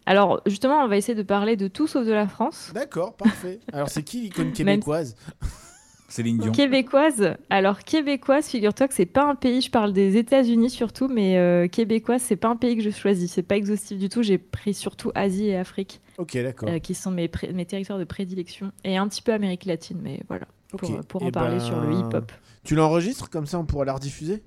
Alors, 0.09 0.41
justement, 0.47 0.83
on 0.83 0.87
va 0.87 0.97
essayer 0.97 1.13
de 1.13 1.21
parler 1.21 1.55
de 1.55 1.67
tout 1.67 1.85
sauf 1.85 2.03
de 2.03 2.11
la 2.11 2.27
France. 2.27 2.71
D'accord, 2.73 3.15
parfait. 3.15 3.59
Alors 3.71 3.89
c'est 3.89 4.01
qui 4.01 4.21
l'icône 4.21 4.53
québécoise 4.53 5.15
Céline 6.09 6.39
Dion. 6.39 6.51
Québécoise. 6.51 7.35
Alors, 7.51 7.83
québécoise, 7.83 8.47
figure-toi 8.47 8.87
que 8.87 8.95
c'est 8.95 9.05
pas 9.05 9.23
un 9.29 9.35
pays, 9.35 9.61
je 9.61 9.69
parle 9.69 9.93
des 9.93 10.17
États-Unis 10.17 10.71
surtout, 10.71 11.07
mais 11.07 11.37
euh, 11.37 11.67
québécoise, 11.67 12.23
c'est 12.23 12.37
pas 12.37 12.47
un 12.47 12.55
pays 12.55 12.75
que 12.75 12.81
je 12.81 12.89
choisis. 12.89 13.31
C'est 13.31 13.43
pas 13.43 13.55
exhaustif 13.55 13.99
du 13.99 14.09
tout. 14.09 14.23
J'ai 14.23 14.39
pris 14.39 14.73
surtout 14.73 15.11
Asie 15.13 15.49
et 15.49 15.57
Afrique, 15.57 16.01
Ok, 16.17 16.35
d'accord. 16.37 16.69
euh, 16.69 16.79
qui 16.79 16.95
sont 16.95 17.11
mes, 17.11 17.29
territoires 17.29 17.99
de 17.99 18.03
prédilection, 18.03 18.71
et 18.83 18.97
un 18.97 19.07
petit 19.07 19.21
peu 19.21 19.31
Amérique 19.31 19.65
latine, 19.65 19.99
mais 20.01 20.21
voilà, 20.27 20.47
pour, 20.75 20.89
pour 21.01 21.21
en 21.21 21.27
Eh 21.27 21.31
parler 21.31 21.57
ben, 21.57 21.63
sur 21.63 21.79
le 21.79 21.93
hip-hop. 21.93 22.31
Tu 22.63 22.73
l'enregistres 22.73 23.29
comme 23.29 23.45
ça, 23.45 23.59
on 23.59 23.65
pourra 23.65 23.85
la 23.85 23.93
rediffuser? 23.93 24.41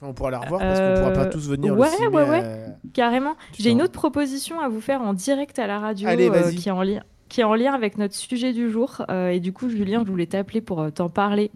Enfin, 0.00 0.10
on 0.10 0.14
pourra 0.14 0.30
la 0.30 0.38
revoir 0.38 0.60
parce 0.60 0.78
qu'on 0.78 0.94
pourra 1.00 1.12
pas 1.12 1.24
Euh, 1.26 1.30
tous 1.32 1.48
venir 1.48 1.76
ouais, 1.76 1.88
le 1.90 1.96
6 1.96 2.02
mai 2.02 2.08
ouais, 2.08 2.28
ouais. 2.30 2.38
à- 2.38 2.76
Carrément. 2.92 3.34
J'ai 3.58 3.70
une 3.70 3.82
autre 3.82 3.92
proposition 3.92 4.60
à 4.60 4.68
vous 4.68 4.80
faire 4.80 5.02
en 5.02 5.12
direct 5.12 5.58
à 5.58 5.66
la 5.66 5.78
radio 5.80 6.08
Allez, 6.08 6.30
euh, 6.30 6.52
qui, 6.52 6.68
est 6.68 6.72
en 6.72 6.82
lien, 6.82 7.00
qui 7.28 7.40
est 7.40 7.44
en 7.44 7.54
lien 7.54 7.72
avec 7.72 7.98
notre 7.98 8.14
sujet 8.14 8.52
du 8.52 8.70
jour. 8.70 9.02
Euh, 9.10 9.30
et 9.30 9.40
du 9.40 9.52
coup, 9.52 9.68
Julien, 9.68 10.02
je 10.06 10.10
voulais 10.10 10.26
t'appeler 10.26 10.60
pour 10.60 10.80
euh, 10.82 10.90
t'en 10.90 11.08
parler. 11.08 11.50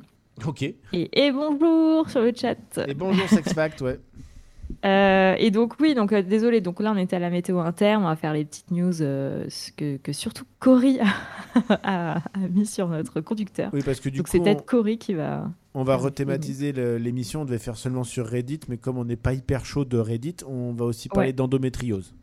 Ok. 0.47 0.63
Et, 0.63 0.77
et 0.93 1.31
bonjour 1.31 2.09
sur 2.11 2.21
le 2.23 2.33
chat. 2.35 2.57
Et 2.89 2.95
bonjour 2.95 3.29
Sex 3.29 3.53
Fact, 3.53 3.81
ouais. 3.83 4.01
Euh, 4.85 5.35
et 5.39 5.51
donc 5.53 5.75
oui, 5.81 5.95
donc 5.95 6.13
euh, 6.13 6.23
désolé. 6.23 6.61
Donc 6.61 6.81
là, 6.81 6.93
on 6.93 6.97
était 6.97 7.17
à 7.17 7.19
la 7.21 7.31
météo 7.31 7.59
interne. 7.61 8.03
On 8.03 8.09
va 8.09 8.17
faire 8.17 8.33
les 8.33 8.45
petites 8.45 8.71
news 8.73 9.01
euh, 9.01 9.47
que, 9.77 9.97
que 9.99 10.13
surtout 10.13 10.45
Cory 10.59 10.99
a, 11.85 12.19
mis 12.51 12.67
sur 12.67 12.89
notre 12.89 13.21
conducteur. 13.21 13.71
Oui, 13.73 13.83
parce 13.85 14.01
que 14.01 14.09
du 14.09 14.19
donc 14.19 14.27
coup, 14.27 14.33
c'est 14.33 14.41
on, 14.41 14.45
peut-être 14.45 14.65
Cory 14.67 14.99
qui 14.99 15.15
va. 15.15 15.49
on 15.75 15.85
va 15.85 15.95
rethématiser 15.97 16.73
l'émission. 16.73 17.43
On 17.43 17.45
devait 17.45 17.59
faire 17.59 17.77
seulement 17.77 18.03
sur 18.05 18.27
Reddit, 18.27 18.61
mais 18.69 18.77
comme 18.77 18.99
on 18.99 19.05
n'est 19.05 19.17
pas 19.17 19.35
hyper 19.35 19.65
chaud 19.65 19.85
de 19.85 19.99
Reddit, 19.99 20.37
on 20.49 20.73
va 20.73 20.85
aussi 20.87 21.09
parler 21.09 21.29
Ouais. 21.29 21.33
d'endométriose. 21.33 22.15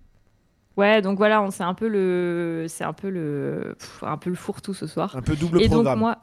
Ouais, 0.78 1.02
donc 1.02 1.18
voilà, 1.18 1.42
on 1.42 1.52
c'est 1.52 1.64
un 1.64 1.74
peu 1.74 1.88
le, 1.90 2.66
c'est 2.70 2.84
un 2.86 2.94
peu 2.94 3.10
le, 3.10 3.76
pff, 3.78 4.04
un 4.04 4.18
peu 4.18 4.30
le 4.30 4.36
fourre-tout 4.38 4.74
ce 4.74 4.88
soir. 4.88 5.14
Un 5.16 5.22
peu 5.22 5.36
double 5.36 5.62
Et 5.62 5.66
donc 5.68 5.76
programme. 5.84 6.00
moi, 6.00 6.18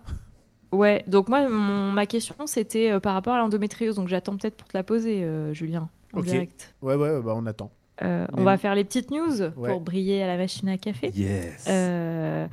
ouais, 0.72 1.04
donc 1.08 1.28
moi, 1.28 1.46
mon- 1.48 1.92
ma 1.92 2.06
question 2.06 2.34
c'était 2.46 2.90
euh, 2.92 3.00
par 3.00 3.12
rapport 3.14 3.34
à 3.34 3.38
l'endométriose. 3.38 3.96
Donc 3.96 4.08
j'attends 4.08 4.36
peut-être 4.36 4.56
pour 4.56 4.68
te 4.68 4.76
la 4.76 4.82
poser, 4.82 5.24
euh, 5.24 5.52
Julien, 5.52 5.90
en 6.16 6.20
Ok. 6.20 6.26
direct. 6.26 6.74
Ouais, 6.82 6.94
ouais, 6.96 7.20
bah, 7.22 7.34
on 7.36 7.46
attend. 7.46 7.70
Euh, 8.02 8.26
On 8.34 8.42
va 8.44 8.58
faire 8.58 8.74
les 8.74 8.84
petites 8.84 9.10
news 9.10 9.40
Ouais. 9.56 9.70
pour 9.70 9.80
briller 9.80 10.22
à 10.22 10.26
la 10.26 10.36
machine 10.36 10.68
à 10.68 10.76
café. 10.76 11.10
Yes. 11.14 11.64
Euh, 11.66 12.46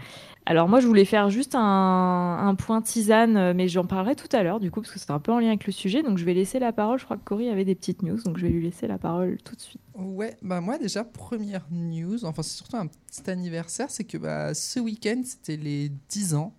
alors 0.46 0.70
moi, 0.70 0.80
je 0.80 0.88
voulais 0.88 1.04
faire 1.04 1.30
juste 1.30 1.54
un, 1.54 2.38
un 2.48 2.56
point 2.56 2.82
tisane, 2.82 3.36
euh, 3.36 3.54
mais 3.54 3.68
j'en 3.68 3.84
parlerai 3.86 4.16
tout 4.16 4.30
à 4.34 4.42
l'heure 4.44 4.62
du 4.62 4.72
coup 4.72 4.80
parce 4.82 4.94
que 4.94 5.00
c'est 5.00 5.12
un 5.12 5.20
peu 5.20 5.34
en 5.34 5.40
lien 5.40 5.50
avec 5.50 5.66
le 5.66 5.74
sujet. 5.74 6.02
Donc 6.02 6.18
je 6.18 6.24
vais 6.24 6.34
laisser 6.34 6.60
la 6.60 6.72
parole. 6.72 6.98
Je 6.98 7.04
crois 7.04 7.18
que 7.18 7.24
Cory 7.26 7.50
avait 7.50 7.66
des 7.66 7.76
petites 7.76 8.04
news, 8.04 8.22
donc 8.24 8.38
je 8.38 8.44
vais 8.46 8.52
lui 8.54 8.64
laisser 8.64 8.88
la 8.88 8.98
parole 8.98 9.38
tout 9.44 9.56
de 9.56 9.62
suite. 9.62 9.82
Ouais, 9.96 10.38
bah 10.42 10.62
moi 10.62 10.78
déjà, 10.78 11.04
première 11.04 11.66
news, 11.72 12.24
enfin 12.24 12.42
c'est 12.42 12.56
surtout 12.56 12.78
un 12.78 12.88
petit 12.88 13.30
anniversaire, 13.30 13.90
c'est 13.90 14.06
que 14.06 14.18
bah, 14.18 14.54
ce 14.54 14.80
week-end, 14.80 15.22
c'était 15.26 15.58
les 15.58 15.92
10 16.10 16.36
ans 16.36 16.54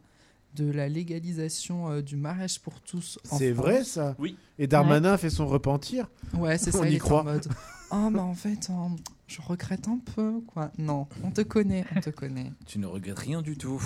de 0.55 0.71
la 0.71 0.89
légalisation 0.89 1.91
euh, 1.91 2.03
du 2.03 2.17
mariage 2.17 2.61
pour 2.61 2.81
tous 2.81 3.19
C'est 3.25 3.53
vrai 3.53 3.85
ça 3.85 4.15
Oui. 4.19 4.37
Et 4.59 4.67
Darmanin 4.67 5.17
fait 5.17 5.31
son 5.31 5.47
repentir 5.47 6.09
Ouais, 6.37 6.59
c'est 6.59 6.75
On 6.77 6.79
ça, 6.81 6.87
y 6.87 6.93
il 6.93 6.95
est 6.97 6.99
croit. 6.99 7.21
en 7.21 7.25
mode 7.25 7.47
Oh, 7.91 8.11
bah 8.11 8.23
en 8.23 8.35
fait, 8.35 8.71
euh, 8.71 8.89
je 9.29 9.41
regrette 9.43 9.87
un 9.89 9.99
peu, 10.17 10.41
quoi. 10.47 10.73
Non, 10.79 11.07
on 11.23 11.31
te 11.31 11.43
connaît, 11.43 11.85
on 11.95 12.01
te 12.01 12.11
connaît. 12.11 12.51
Tu 12.67 12.79
ne 12.79 12.87
regrettes 12.87 13.19
rien 13.21 13.41
du 13.43 13.57
tout. 13.57 13.81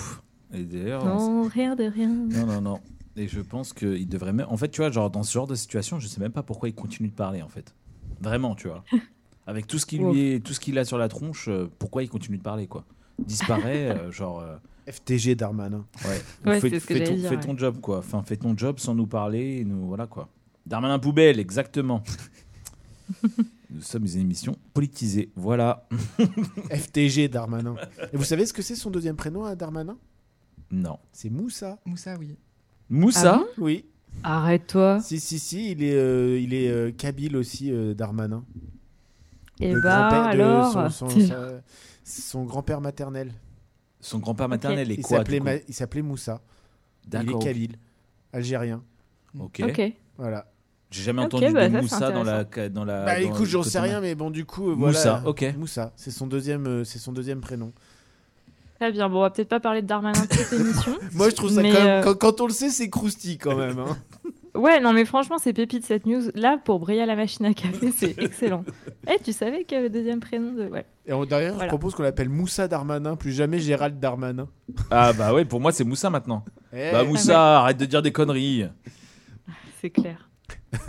Et 0.54 0.62
d'ailleurs, 0.62 1.04
Non, 1.04 1.42
rien 1.42 1.74
de 1.76 1.84
rien. 1.84 2.08
Non, 2.08 2.46
non, 2.46 2.60
non. 2.62 2.80
Et 3.16 3.28
je 3.28 3.40
pense 3.40 3.72
qu'il 3.74 4.08
devrait 4.08 4.32
même. 4.32 4.46
En 4.48 4.56
fait, 4.56 4.68
tu 4.70 4.80
vois, 4.80 4.90
genre, 4.90 5.10
dans 5.10 5.24
ce 5.24 5.32
genre 5.32 5.46
de 5.46 5.54
situation, 5.56 5.98
je 5.98 6.06
sais 6.06 6.20
même 6.20 6.32
pas 6.32 6.42
pourquoi 6.42 6.68
il 6.70 6.74
continue 6.74 7.08
de 7.08 7.14
parler, 7.14 7.42
en 7.42 7.48
fait. 7.48 7.74
Vraiment, 8.20 8.54
tu 8.54 8.68
vois. 8.68 8.84
Avec 9.46 9.66
tout 9.66 9.78
ce 9.78 9.84
qu'il 9.86 10.02
lui 10.02 10.20
est, 10.34 10.40
tout 10.44 10.54
ce 10.54 10.60
qu'il 10.60 10.78
a 10.78 10.84
sur 10.84 10.96
la 10.96 11.08
tronche, 11.08 11.48
euh, 11.48 11.68
pourquoi 11.78 12.02
il 12.02 12.08
continue 12.08 12.38
de 12.38 12.42
parler, 12.42 12.66
quoi 12.66 12.84
Disparaît, 13.18 13.88
euh, 13.90 14.10
genre. 14.12 14.42
FTG 14.90 15.34
Darmanin. 15.34 15.84
ouais. 16.04 16.20
Ouais, 16.46 16.60
fais, 16.60 16.70
c'est 16.70 16.80
ce 16.80 16.86
que 16.86 16.94
fais 16.94 17.00
j'allais 17.00 17.10
ton, 17.10 17.16
dire, 17.16 17.28
fais 17.28 17.36
ouais. 17.36 17.42
ton 17.42 17.56
job, 17.58 17.80
quoi. 17.80 17.98
Enfin, 17.98 18.22
fais 18.22 18.36
ton 18.36 18.56
job 18.56 18.78
sans 18.78 18.94
nous 18.94 19.06
parler, 19.06 19.58
et 19.58 19.64
nous. 19.64 19.86
Voilà, 19.86 20.06
quoi. 20.06 20.28
Darmanin 20.66 20.98
poubelle, 20.98 21.40
exactement. 21.40 22.02
Nous 23.70 23.82
sommes 23.82 24.06
une 24.06 24.20
émission 24.20 24.56
politisée. 24.72 25.30
Voilà. 25.36 25.86
FTG 26.70 27.28
Darmanin. 27.28 27.76
Et 28.12 28.16
vous 28.16 28.24
savez 28.24 28.46
ce 28.46 28.52
que 28.52 28.62
c'est 28.62 28.74
son 28.74 28.90
deuxième 28.90 29.16
prénom 29.16 29.44
à 29.44 29.54
Darmanin 29.54 29.96
Non. 30.70 30.98
C'est 31.12 31.28
Moussa. 31.30 31.78
Moussa, 31.84 32.16
oui. 32.18 32.36
Moussa? 32.88 33.34
Ah 33.34 33.38
bon? 33.38 33.64
Oui. 33.64 33.84
Arrête-toi. 34.22 35.00
Si, 35.00 35.20
si, 35.20 35.38
si, 35.38 35.70
il 35.72 35.82
est, 35.82 35.94
euh, 35.94 36.40
il 36.40 36.54
est 36.54 36.70
euh, 36.70 36.90
kabyle 36.90 37.36
aussi, 37.36 37.70
euh, 37.70 37.94
Darmanin. 37.94 38.44
Et 39.60 39.72
Le 39.72 39.80
bah 39.82 40.34
de 40.34 40.40
alors. 40.40 40.90
Son 42.04 42.44
grand-père 42.44 42.80
maternel. 42.80 43.32
Son 44.00 44.18
grand-père 44.18 44.48
maternel 44.48 44.90
est 44.90 44.94
Il 44.94 45.02
quoi 45.02 45.18
s'appelait 45.18 45.36
du 45.38 45.40
coup 45.40 45.44
Ma- 45.46 45.62
il 45.68 45.74
s'appelait 45.74 46.02
Moussa. 46.02 46.40
Il 47.12 47.30
est 47.30 47.38
kabyle. 47.44 47.76
Algérien. 48.32 48.82
Ok. 49.38 49.60
Ok. 49.64 49.80
Voilà. 50.16 50.46
J'ai 50.90 51.02
jamais 51.02 51.20
Ok, 51.20 51.26
entendu 51.34 51.52
bah 51.52 51.68
de 51.68 51.74
c'est 51.74 51.80
Moussa 51.82 52.10
dans 52.10 52.22
la, 52.22 52.44
dans 52.44 52.84
la. 52.84 53.04
Bah 53.04 53.14
dans 53.20 53.26
écoute, 53.28 53.40
le 53.40 53.44
j'en 53.46 53.62
sais 53.62 53.78
rien, 53.80 54.00
mais 54.00 54.14
bon, 54.14 54.30
du 54.30 54.44
coup, 54.46 54.70
euh, 54.70 54.74
Moussa, 54.74 55.20
voilà. 55.22 55.28
ok. 55.28 55.54
Moussa, 55.58 55.92
c'est 55.96 56.10
son 56.10 56.26
deuxième, 56.26 56.66
euh, 56.66 56.84
c'est 56.84 56.98
son 56.98 57.12
deuxième 57.12 57.40
prénom. 57.42 57.72
Très 58.80 58.90
bien. 58.92 59.08
Bon, 59.10 59.18
on 59.18 59.20
va 59.22 59.30
peut-être 59.30 59.48
pas 59.48 59.60
parler 59.60 59.82
de 59.82 59.86
Darmanin 59.86 60.24
toute 60.26 60.50
l'émission. 60.52 60.96
Moi, 61.12 61.28
je 61.30 61.34
trouve 61.34 61.50
ça 61.50 61.60
Mais, 61.62 61.72
quand 61.72 61.78
même, 61.84 61.86
euh, 61.88 62.02
quand, 62.04 62.14
quand 62.14 62.40
on 62.40 62.46
le 62.46 62.52
sait, 62.52 62.70
c'est 62.70 62.88
croustillant 62.88 63.36
quand 63.40 63.56
même. 63.56 63.78
hein. 63.80 63.98
Ouais, 64.58 64.80
non, 64.80 64.92
mais 64.92 65.04
franchement, 65.04 65.38
c'est 65.38 65.52
pépite 65.52 65.84
cette 65.84 66.04
news. 66.06 66.30
Là, 66.34 66.58
pour 66.62 66.78
briller 66.80 67.02
à 67.02 67.06
la 67.06 67.16
machine 67.16 67.46
à 67.46 67.54
café, 67.54 67.90
c'est 67.96 68.18
excellent. 68.18 68.64
Eh, 69.08 69.18
tu 69.22 69.32
savais 69.32 69.64
qu'il 69.64 69.76
y 69.76 69.78
avait 69.78 69.88
le 69.88 69.92
deuxième 69.94 70.20
prénom 70.20 70.52
de. 70.52 70.66
Ouais. 70.68 70.84
Et 71.06 71.12
en- 71.12 71.24
derrière, 71.24 71.50
je 71.52 71.56
Voilà. 71.56 71.68
propose 71.68 71.94
qu'on 71.94 72.02
l'appelle 72.02 72.28
Moussa 72.28 72.68
Darmanin, 72.68 73.16
plus 73.16 73.32
jamais 73.32 73.58
Gérald 73.58 73.98
Darmanin. 74.00 74.48
Ah 74.90 75.12
bah 75.12 75.32
ouais, 75.32 75.44
pour 75.44 75.60
moi 75.60 75.72
c'est 75.72 75.84
Moussa 75.84 76.10
maintenant. 76.10 76.44
Eh, 76.72 76.90
Bah 76.92 77.04
Moussa, 77.04 77.60
arrête 77.60 77.76
de 77.78 77.86
dire 77.86 78.02
des 78.02 78.12
conneries. 78.12 78.66
C'est 79.80 79.90
clair. 79.90 80.28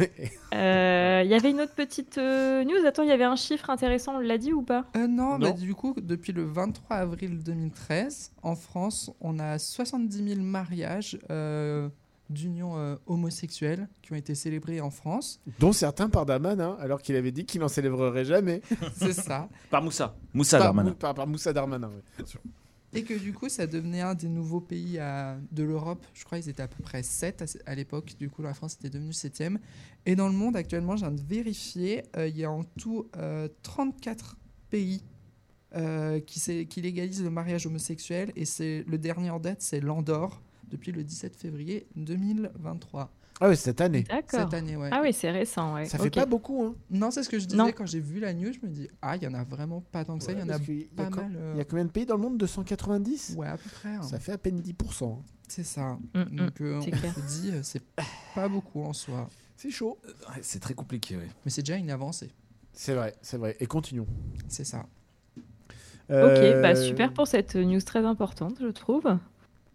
Euh, 0.56 1.22
Il 1.24 1.30
y 1.30 1.34
avait 1.36 1.52
une 1.52 1.62
autre 1.62 1.76
petite 1.76 2.18
euh, 2.18 2.64
news. 2.64 2.86
Attends, 2.88 3.04
il 3.04 3.10
y 3.10 3.12
avait 3.12 3.24
un 3.24 3.36
chiffre 3.36 3.70
intéressant, 3.70 4.16
on 4.16 4.20
l'a 4.20 4.38
dit 4.38 4.52
ou 4.52 4.62
pas? 4.64 4.86
Euh, 4.98 5.06
non, 5.08 5.38
Non. 5.38 5.50
bah, 5.50 5.52
du 5.52 5.76
coup, 5.76 5.94
depuis 6.02 6.34
le 6.34 6.44
23 6.44 6.96
avril 6.98 7.44
2013, 7.44 8.32
en 8.42 8.56
France, 8.56 9.12
on 9.22 9.38
a 9.40 9.60
70 9.60 10.28
000 10.36 10.42
mariages 10.42 11.20
euh, 11.30 11.88
d'unions 12.30 12.78
euh, 12.78 12.96
homosexuelles 13.08 13.88
qui 14.02 14.14
ont 14.14 14.16
été 14.16 14.36
célébrés 14.36 14.82
en 14.82 14.90
France. 14.92 15.42
Dont 15.60 15.72
certains 15.74 16.10
par 16.10 16.26
Darmanin, 16.26 16.78
alors 16.80 17.02
qu'il 17.02 17.16
avait 17.16 17.32
dit 17.32 17.46
qu'il 17.46 17.62
n'en 17.62 17.68
célébrerait 17.68 18.26
jamais. 18.26 18.62
C'est 18.96 19.14
ça. 19.14 19.50
Par 19.70 19.82
Moussa. 19.84 20.16
Moussa 20.34 20.58
par, 20.58 20.68
Darmanin. 20.68 20.90
Mou- 20.92 20.96
par- 20.96 21.14
par 21.16 21.28
Moussa 21.28 21.54
Darmanin, 21.54 21.92
sûr. 22.26 22.40
Et 22.92 23.04
que 23.04 23.14
du 23.14 23.34
coup, 23.34 23.50
ça 23.50 23.68
devenait 23.68 24.02
un 24.02 24.16
des 24.16 24.28
nouveaux 24.28 24.62
pays 24.62 24.98
à- 24.98 25.38
de 25.52 25.64
l'Europe. 25.64 26.04
Je 26.14 26.24
crois 26.26 26.40
qu'ils 26.40 26.50
étaient 26.50 26.64
à 26.64 26.68
peu 26.68 26.82
près 26.82 27.04
7 27.04 27.42
à, 27.44 27.72
à 27.72 27.76
l'époque. 27.76 28.16
Du 28.20 28.30
coup, 28.32 28.42
la 28.42 28.54
France 28.56 28.76
était 28.80 28.90
devenue 28.90 29.14
7 29.14 29.44
Et 30.08 30.16
dans 30.16 30.28
le 30.28 30.34
monde, 30.34 30.56
actuellement, 30.56 30.96
je 30.96 31.06
viens 31.06 31.12
de 31.14 31.22
vérifier, 31.22 32.04
euh, 32.18 32.28
il 32.28 32.36
y 32.38 32.44
a 32.46 32.52
en 32.52 32.64
tout 32.64 33.08
euh, 33.18 33.48
34 33.62 34.38
pays 34.72 35.04
euh, 35.76 36.20
qui, 36.20 36.66
qui 36.68 36.82
légalisent 36.82 37.24
le 37.24 37.30
mariage 37.30 37.68
homosexuel. 37.68 38.32
Et 38.36 38.46
c'est 38.46 38.84
le 38.88 38.98
dernier 38.98 39.30
en 39.30 39.40
date, 39.40 39.62
c'est 39.62 39.82
l'Andorre, 39.82 40.42
depuis 40.70 40.92
le 40.92 41.04
17 41.04 41.36
février 41.36 41.88
2023. 41.96 43.12
Ah 43.42 43.48
ouais, 43.48 43.56
cette 43.56 43.80
année. 43.80 44.04
D'accord. 44.04 44.42
Cette 44.42 44.54
année, 44.54 44.76
ouais. 44.76 44.90
Ah 44.92 45.00
oui, 45.02 45.14
c'est 45.14 45.32
récent. 45.32 45.74
Ouais. 45.76 45.86
Ça 45.86 45.98
fait 45.98 46.08
Ok. 46.08 46.16
pas 46.16 46.26
beaucoup, 46.26 46.62
hein. 46.62 46.76
Non, 46.90 47.10
c'est 47.10 47.24
ce 47.24 47.30
que 47.30 47.40
je 47.40 47.46
disais 47.46 47.58
Non. 47.58 47.72
quand 47.72 47.86
j'ai 47.86 48.02
vu 48.02 48.20
la 48.20 48.34
news. 48.34 48.52
Je 48.52 48.60
me 48.68 48.70
dis, 48.70 48.90
ah, 49.02 49.16
il 49.16 49.24
y 49.24 49.28
en 49.28 49.34
a 49.34 49.46
vraiment 49.46 49.80
pas 49.80 50.04
tant 50.04 50.18
que 50.18 50.24
ça. 50.26 50.34
Il 50.34 50.40
y 50.40 50.42
en 50.42 50.50
a 50.50 50.58
y 50.58 50.84
pas 50.94 51.10
mal. 51.10 51.32
euh, 51.38 51.52
Il 51.56 51.58
y 51.58 51.62
a 51.62 51.64
combien 51.64 51.86
de 51.86 51.90
pays 51.90 52.06
dans 52.06 52.18
le 52.18 52.22
monde? 52.22 52.38
290 52.38 53.36
Ouais, 53.38 53.48
à 53.48 53.56
peu 53.58 53.70
près. 53.70 53.96
hein. 53.96 54.02
Ça 54.02 54.20
fait 54.20 54.34
à 54.34 54.38
peine 54.38 54.60
10%. 54.60 55.20
hein. 55.20 55.24
C'est 55.48 55.64
ça. 55.64 55.98
Mm, 56.14 56.20
mm, 56.20 56.36
Donc, 56.36 56.62
euh, 56.62 56.80
on 56.80 56.84
clair. 56.84 57.16
se 57.16 57.40
dit, 57.42 57.52
euh, 57.52 57.62
c'est 57.64 57.82
pas 58.36 58.50
beaucoup 58.50 58.84
en 58.84 58.92
soi. 58.92 59.30
C'est 59.56 59.72
chaud. 59.72 59.98
Ouais, 60.06 60.40
c'est 60.42 60.60
très 60.60 60.74
compliqué, 60.74 61.16
ouais. 61.16 61.28
Mais 61.46 61.52
c'est 61.52 61.62
déjà 61.62 61.78
une 61.78 61.92
avancée. 61.92 62.32
C'est 62.74 62.94
vrai, 62.94 63.16
c'est 63.22 63.38
vrai. 63.38 63.56
Et 63.62 63.68
continuons. 63.68 64.08
C'est 64.50 64.66
ça. 64.66 64.86
Ok, 66.10 66.16
Euh, 66.16 66.62
bah 66.62 66.76
super 66.76 67.14
pour 67.14 67.28
cette 67.28 67.56
news 67.56 67.82
très 67.82 68.04
importante, 68.04 68.58
je 68.60 68.68
trouve. 68.68 69.06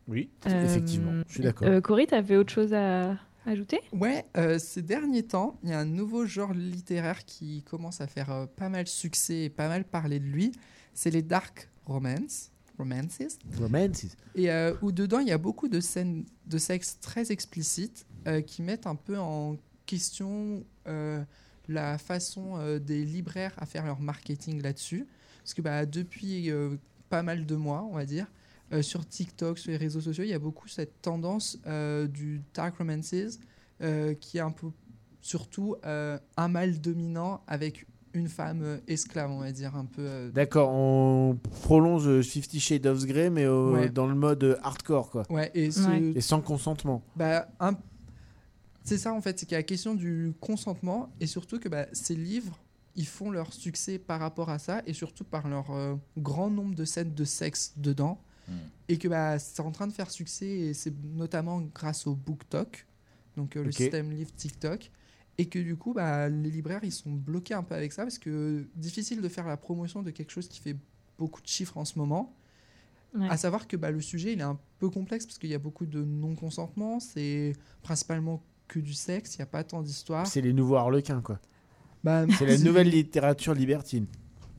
Oui, 0.08 0.30
Euh, 0.46 0.64
effectivement, 0.64 1.22
je 1.26 1.32
suis 1.32 1.42
d'accord. 1.42 1.66
Euh, 1.68 1.80
Cory, 1.80 2.06
t'avais 2.06 2.36
autre 2.36 2.52
chose 2.52 2.74
à 2.74 3.18
ajouter? 3.46 3.80
Ouais, 3.92 4.24
euh, 4.36 4.58
ces 4.58 4.82
derniers 4.82 5.22
temps, 5.22 5.58
il 5.62 5.70
y 5.70 5.72
a 5.72 5.78
un 5.78 5.84
nouveau 5.84 6.26
genre 6.26 6.52
littéraire 6.52 7.24
qui 7.24 7.62
commence 7.62 8.00
à 8.00 8.06
faire 8.06 8.30
euh, 8.30 8.46
pas 8.46 8.68
mal 8.68 8.86
succès 8.86 9.44
et 9.44 9.50
pas 9.50 9.68
mal 9.68 9.84
parler 9.84 10.20
de 10.20 10.26
lui. 10.26 10.52
C'est 10.92 11.10
les 11.10 11.22
dark 11.22 11.68
romance, 11.86 12.50
romances. 12.78 13.18
Romances. 13.58 14.06
Et 14.34 14.50
euh, 14.50 14.74
où 14.82 14.92
dedans, 14.92 15.20
il 15.20 15.28
y 15.28 15.32
a 15.32 15.38
beaucoup 15.38 15.68
de 15.68 15.80
scènes 15.80 16.24
de 16.46 16.58
sexe 16.58 16.98
très 17.00 17.32
explicites 17.32 18.06
euh, 18.26 18.40
qui 18.40 18.62
mettent 18.62 18.86
un 18.86 18.94
peu 18.96 19.18
en 19.18 19.56
question 19.86 20.64
euh, 20.86 21.22
la 21.68 21.98
façon 21.98 22.56
euh, 22.58 22.78
des 22.78 23.04
libraires 23.04 23.52
à 23.58 23.66
faire 23.66 23.84
leur 23.86 24.00
marketing 24.00 24.62
là-dessus. 24.62 25.06
Parce 25.42 25.54
que 25.54 25.62
bah, 25.62 25.84
depuis 25.86 26.50
euh, 26.50 26.76
pas 27.10 27.22
mal 27.22 27.44
de 27.46 27.56
mois, 27.56 27.86
on 27.90 27.94
va 27.94 28.06
dire, 28.06 28.26
euh, 28.72 28.82
sur 28.82 29.06
TikTok, 29.06 29.58
sur 29.58 29.70
les 29.70 29.76
réseaux 29.76 30.00
sociaux, 30.00 30.24
il 30.24 30.30
y 30.30 30.34
a 30.34 30.38
beaucoup 30.38 30.68
cette 30.68 31.00
tendance 31.02 31.58
euh, 31.66 32.06
du 32.06 32.42
dark 32.54 32.76
romances 32.78 33.14
euh, 33.82 34.14
qui 34.14 34.38
est 34.38 34.40
un 34.40 34.50
peu 34.52 34.68
surtout 35.20 35.76
euh, 35.84 36.18
un 36.36 36.48
mâle 36.48 36.80
dominant 36.80 37.42
avec 37.46 37.86
une 38.14 38.28
femme 38.28 38.62
euh, 38.62 38.78
esclave, 38.86 39.30
on 39.30 39.40
va 39.40 39.50
dire, 39.52 39.74
un 39.74 39.86
peu. 39.86 40.02
euh, 40.02 40.30
D'accord, 40.30 40.70
on 40.72 41.36
prolonge 41.62 42.20
Fifty 42.22 42.60
Shades 42.60 42.86
of 42.86 43.04
Grey, 43.06 43.28
mais 43.30 43.46
Ouais. 43.48 43.88
dans 43.90 44.06
le 44.06 44.14
mode 44.14 44.58
hardcore, 44.62 45.10
quoi. 45.10 45.24
ouais, 45.30 45.50
et 45.54 45.70
ce, 45.70 45.88
Ouais. 45.88 46.12
Et 46.14 46.20
sans 46.20 46.40
consentement. 46.40 47.02
Bah, 47.16 47.48
un- 47.60 47.76
C'est 48.84 48.98
ça 48.98 49.14
en 49.14 49.20
fait, 49.22 49.38
c'est 49.38 49.46
qu'il 49.46 49.52
y 49.54 49.56
a 49.56 49.60
la 49.60 49.62
question 49.64 49.94
du 49.94 50.34
consentement 50.40 51.10
et 51.18 51.26
surtout 51.26 51.58
que 51.58 51.68
bah, 51.70 51.86
ces 51.92 52.14
livres, 52.14 52.58
ils 52.96 53.06
font 53.06 53.30
leur 53.30 53.52
succès 53.52 53.98
par 53.98 54.20
rapport 54.20 54.50
à 54.50 54.58
ça 54.58 54.82
et 54.86 54.92
surtout 54.92 55.24
par 55.24 55.48
leur 55.48 55.70
euh, 55.70 55.94
grand 56.18 56.50
nombre 56.50 56.74
de 56.74 56.84
scènes 56.84 57.14
de 57.14 57.24
sexe 57.24 57.72
dedans 57.78 58.20
Mm. 58.48 58.52
et 58.88 58.98
que 58.98 59.08
bah, 59.08 59.38
c'est 59.38 59.60
en 59.60 59.70
train 59.70 59.86
de 59.86 59.92
faire 59.92 60.10
succès 60.10 60.46
et 60.46 60.74
c'est 60.74 60.92
notamment 61.14 61.60
grâce 61.74 62.06
au 62.06 62.14
BookTok, 62.14 62.86
donc 63.36 63.56
euh, 63.56 63.62
le 63.62 63.68
Ok. 63.68 63.74
système 63.74 64.10
livre 64.12 64.32
TikTok. 64.34 64.90
Et 65.36 65.46
que 65.46 65.58
du 65.58 65.74
coup, 65.76 65.92
bah, 65.94 66.28
les 66.28 66.50
libraires, 66.50 66.84
ils 66.84 66.92
sont 66.92 67.10
bloqués 67.10 67.54
un 67.54 67.64
peu 67.64 67.74
avec 67.74 67.92
ça 67.92 68.02
parce 68.04 68.18
que 68.18 68.68
difficile 68.76 69.20
de 69.20 69.28
faire 69.28 69.46
la 69.48 69.56
promotion 69.56 70.02
de 70.02 70.10
quelque 70.10 70.30
chose 70.30 70.46
qui 70.46 70.60
fait 70.60 70.76
beaucoup 71.18 71.42
de 71.42 71.48
chiffres 71.48 71.76
en 71.76 71.84
ce 71.84 71.98
moment. 71.98 72.36
Ouais. 73.16 73.28
À 73.28 73.36
savoir 73.36 73.66
que 73.66 73.76
bah, 73.76 73.90
le 73.90 74.00
sujet 74.00 74.32
il 74.32 74.40
est 74.40 74.44
un 74.44 74.58
peu 74.78 74.90
complexe 74.90 75.24
parce 75.26 75.38
qu'il 75.38 75.50
y 75.50 75.54
a 75.54 75.58
beaucoup 75.58 75.86
de 75.86 76.02
non-consentement, 76.04 77.00
c'est 77.00 77.54
principalement 77.82 78.42
que 78.68 78.78
du 78.80 78.92
sexe, 78.94 79.34
il 79.34 79.38
n'y 79.38 79.42
a 79.42 79.46
pas 79.46 79.64
tant 79.64 79.82
d'histoire. 79.82 80.26
C'est 80.26 80.40
les 80.40 80.52
nouveaux 80.52 80.76
harlequins, 80.76 81.20
quoi. 81.20 81.40
Bah, 82.02 82.26
C'est 82.38 82.46
la 82.46 82.58
nouvelle 82.64 82.88
littérature 82.90 83.54
libertine. 83.54 84.06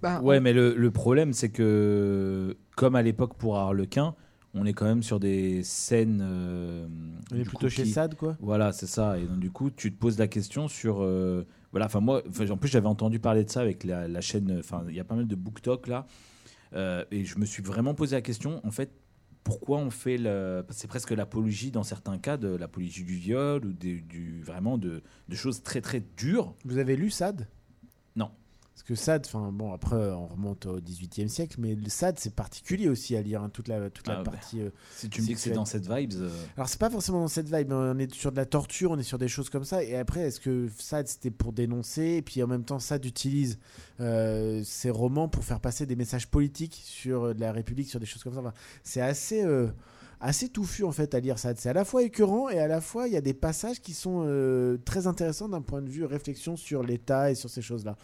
Bah, 0.06 0.22
Ouais, 0.22 0.39
mais 0.39 0.54
le, 0.54 0.76
le 0.76 0.91
problème, 0.91 1.34
c'est 1.34 1.50
que, 1.50 2.56
comme 2.76 2.96
à 2.96 3.02
l'époque 3.02 3.36
pour 3.38 3.58
Harlequin, 3.58 4.15
on 4.54 4.65
est 4.65 4.74
quand 4.74 4.86
même 4.86 5.04
sur 5.04 5.20
des 5.20 5.63
scènes. 5.63 6.22
euh, 6.24 6.88
On 7.32 7.36
est 7.36 7.44
plutôt 7.44 7.65
coup, 7.68 7.70
chez 7.70 7.84
qui- 7.84 7.89
Sade, 7.91 8.15
quoi. 8.15 8.38
Voilà, 8.39 8.72
c'est 8.72 8.88
ça. 8.88 9.18
Et 9.20 9.26
donc, 9.26 9.39
du 9.39 9.52
coup, 9.52 9.70
tu 9.70 9.91
te 9.94 10.00
poses 10.00 10.18
la 10.18 10.28
question 10.28 10.68
sur. 10.68 11.02
euh, 11.02 11.46
voilà, 11.72 11.88
enfin, 11.88 12.00
moi, 12.00 12.22
enfin, 12.30 12.50
en 12.50 12.58
plus, 12.58 12.70
j'avais 12.70 12.88
entendu 12.88 13.20
parler 13.20 13.44
de 13.44 13.50
ça 13.50 13.60
avec 13.62 13.84
la, 13.84 14.08
la 14.08 14.22
chaîne. 14.22 14.56
Enfin, 14.60 14.86
il 14.88 14.96
y 14.96 15.00
a 15.00 15.04
pas 15.04 15.15
mal 15.15 15.28
de 15.28 15.36
BookTok 15.36 15.88
là. 15.88 16.06
Euh, 16.74 17.04
et 17.12 17.26
je 17.26 17.38
me 17.38 17.46
suis 17.46 17.62
vraiment 17.63 17.94
posé 17.94 18.15
la 18.15 18.22
question, 18.22 18.62
en 18.65 18.72
fait, 18.72 18.91
pourquoi 19.44 19.78
on 19.80 19.89
fait 19.89 20.18
le. 20.18 20.65
C'est 20.70 20.88
presque 20.88 21.12
l'apologie, 21.12 21.70
dans 21.72 21.84
certains 21.84 22.18
cas, 22.18 22.38
de 22.38 22.48
l'apologie 22.56 23.04
du 23.04 23.15
viol 23.15 23.65
ou 23.65 23.74
des- 23.74 24.02
du, 24.02 24.41
vraiment 24.41 24.78
de, 24.78 25.04
de 25.28 25.36
choses 25.36 25.63
très, 25.63 25.82
très 25.82 26.02
dures. 26.18 26.56
Vous 26.63 26.78
avez 26.78 26.96
lu 26.96 27.10
Sade? 27.10 27.48
Non. 28.15 28.32
Parce 28.76 28.84
que 28.84 28.96
Sade, 28.96 29.24
enfin 29.26 29.54
bon, 29.54 29.72
après 29.72 29.96
on 29.96 30.28
remonte 30.28 30.66
au 30.66 30.82
XVIIIe 30.82 31.30
siècle, 31.30 31.56
mais 31.60 31.76
le 31.76 31.88
Sade 31.90 32.20
c'est 32.20 32.36
particulier 32.36 32.90
aussi 32.90 33.16
à 33.16 33.22
lire 33.22 33.42
hein, 33.42 33.50
toute 33.50 33.70
la 33.70 33.90
toute 33.90 34.06
la 34.06 34.20
Ah, 34.20 34.24
bah. 34.24 34.32
partie. 34.32 34.60
euh, 34.60 34.70
Si 34.98 35.10
tu 35.10 35.22
me 35.22 35.28
dis 35.28 35.34
que 35.34 35.40
c'est 35.40 35.52
dans 35.52 35.64
cette 35.64 35.90
vibe. 35.90 36.12
euh, 36.18 36.30
Alors 36.58 36.68
c'est 36.68 36.78
pas 36.80 36.90
forcément 36.90 37.22
dans 37.22 37.30
cette 37.30 37.48
vibe, 37.50 37.72
on 37.72 37.98
est 37.98 38.14
sur 38.14 38.34
de 38.34 38.36
la 38.36 38.46
torture, 38.46 38.92
on 38.92 38.98
est 39.00 39.04
sur 39.04 39.18
des 39.18 39.30
choses 39.30 39.50
comme 39.50 39.64
ça. 39.64 39.82
Et 39.82 39.96
après, 39.96 40.22
est-ce 40.28 40.42
que 40.42 40.68
Sade 40.78 41.08
c'était 41.08 41.32
pour 41.32 41.54
dénoncer, 41.54 42.04
et 42.18 42.22
puis 42.22 42.44
en 42.44 42.48
même 42.48 42.66
temps 42.66 42.80
Sade 42.80 43.06
utilise 43.06 43.60
euh, 44.02 44.62
ses 44.66 44.90
romans 44.90 45.30
pour 45.30 45.46
faire 45.46 45.62
passer 45.62 45.86
des 45.86 45.96
messages 45.96 46.28
politiques 46.28 46.82
sur 46.84 47.24
euh, 47.28 47.34
de 47.34 47.40
la 47.40 47.54
République, 47.54 47.90
sur 47.90 48.02
des 48.02 48.06
choses 48.06 48.24
comme 48.26 48.34
ça. 48.34 48.42
Enfin, 48.42 48.54
c'est 48.84 49.00
assez 49.02 49.42
euh, 49.42 49.70
assez 50.21 50.49
touffu 50.49 50.84
en 50.84 50.91
fait 50.91 51.13
à 51.13 51.19
lire 51.19 51.38
Sade. 51.39 51.58
C'est 51.60 51.69
à 51.69 51.73
la 51.73 51.86
fois 51.86 52.04
écœurant 52.04 52.49
et 52.49 52.60
à 52.60 52.67
la 52.67 52.82
fois 52.82 53.08
il 53.08 53.13
y 53.13 53.17
a 53.17 53.21
des 53.21 53.34
passages 53.34 53.82
qui 53.82 53.93
sont 53.93 54.23
euh, 54.25 54.78
très 54.86 55.08
intéressants 55.08 55.49
d'un 55.49 55.62
point 55.62 55.82
de 55.82 55.89
vue 55.89 56.06
réflexion 56.06 56.56
sur 56.56 56.84
l'État 56.84 57.32
et 57.32 57.36
sur 57.36 57.49
ces 57.49 57.62
choses-là. 57.62 57.95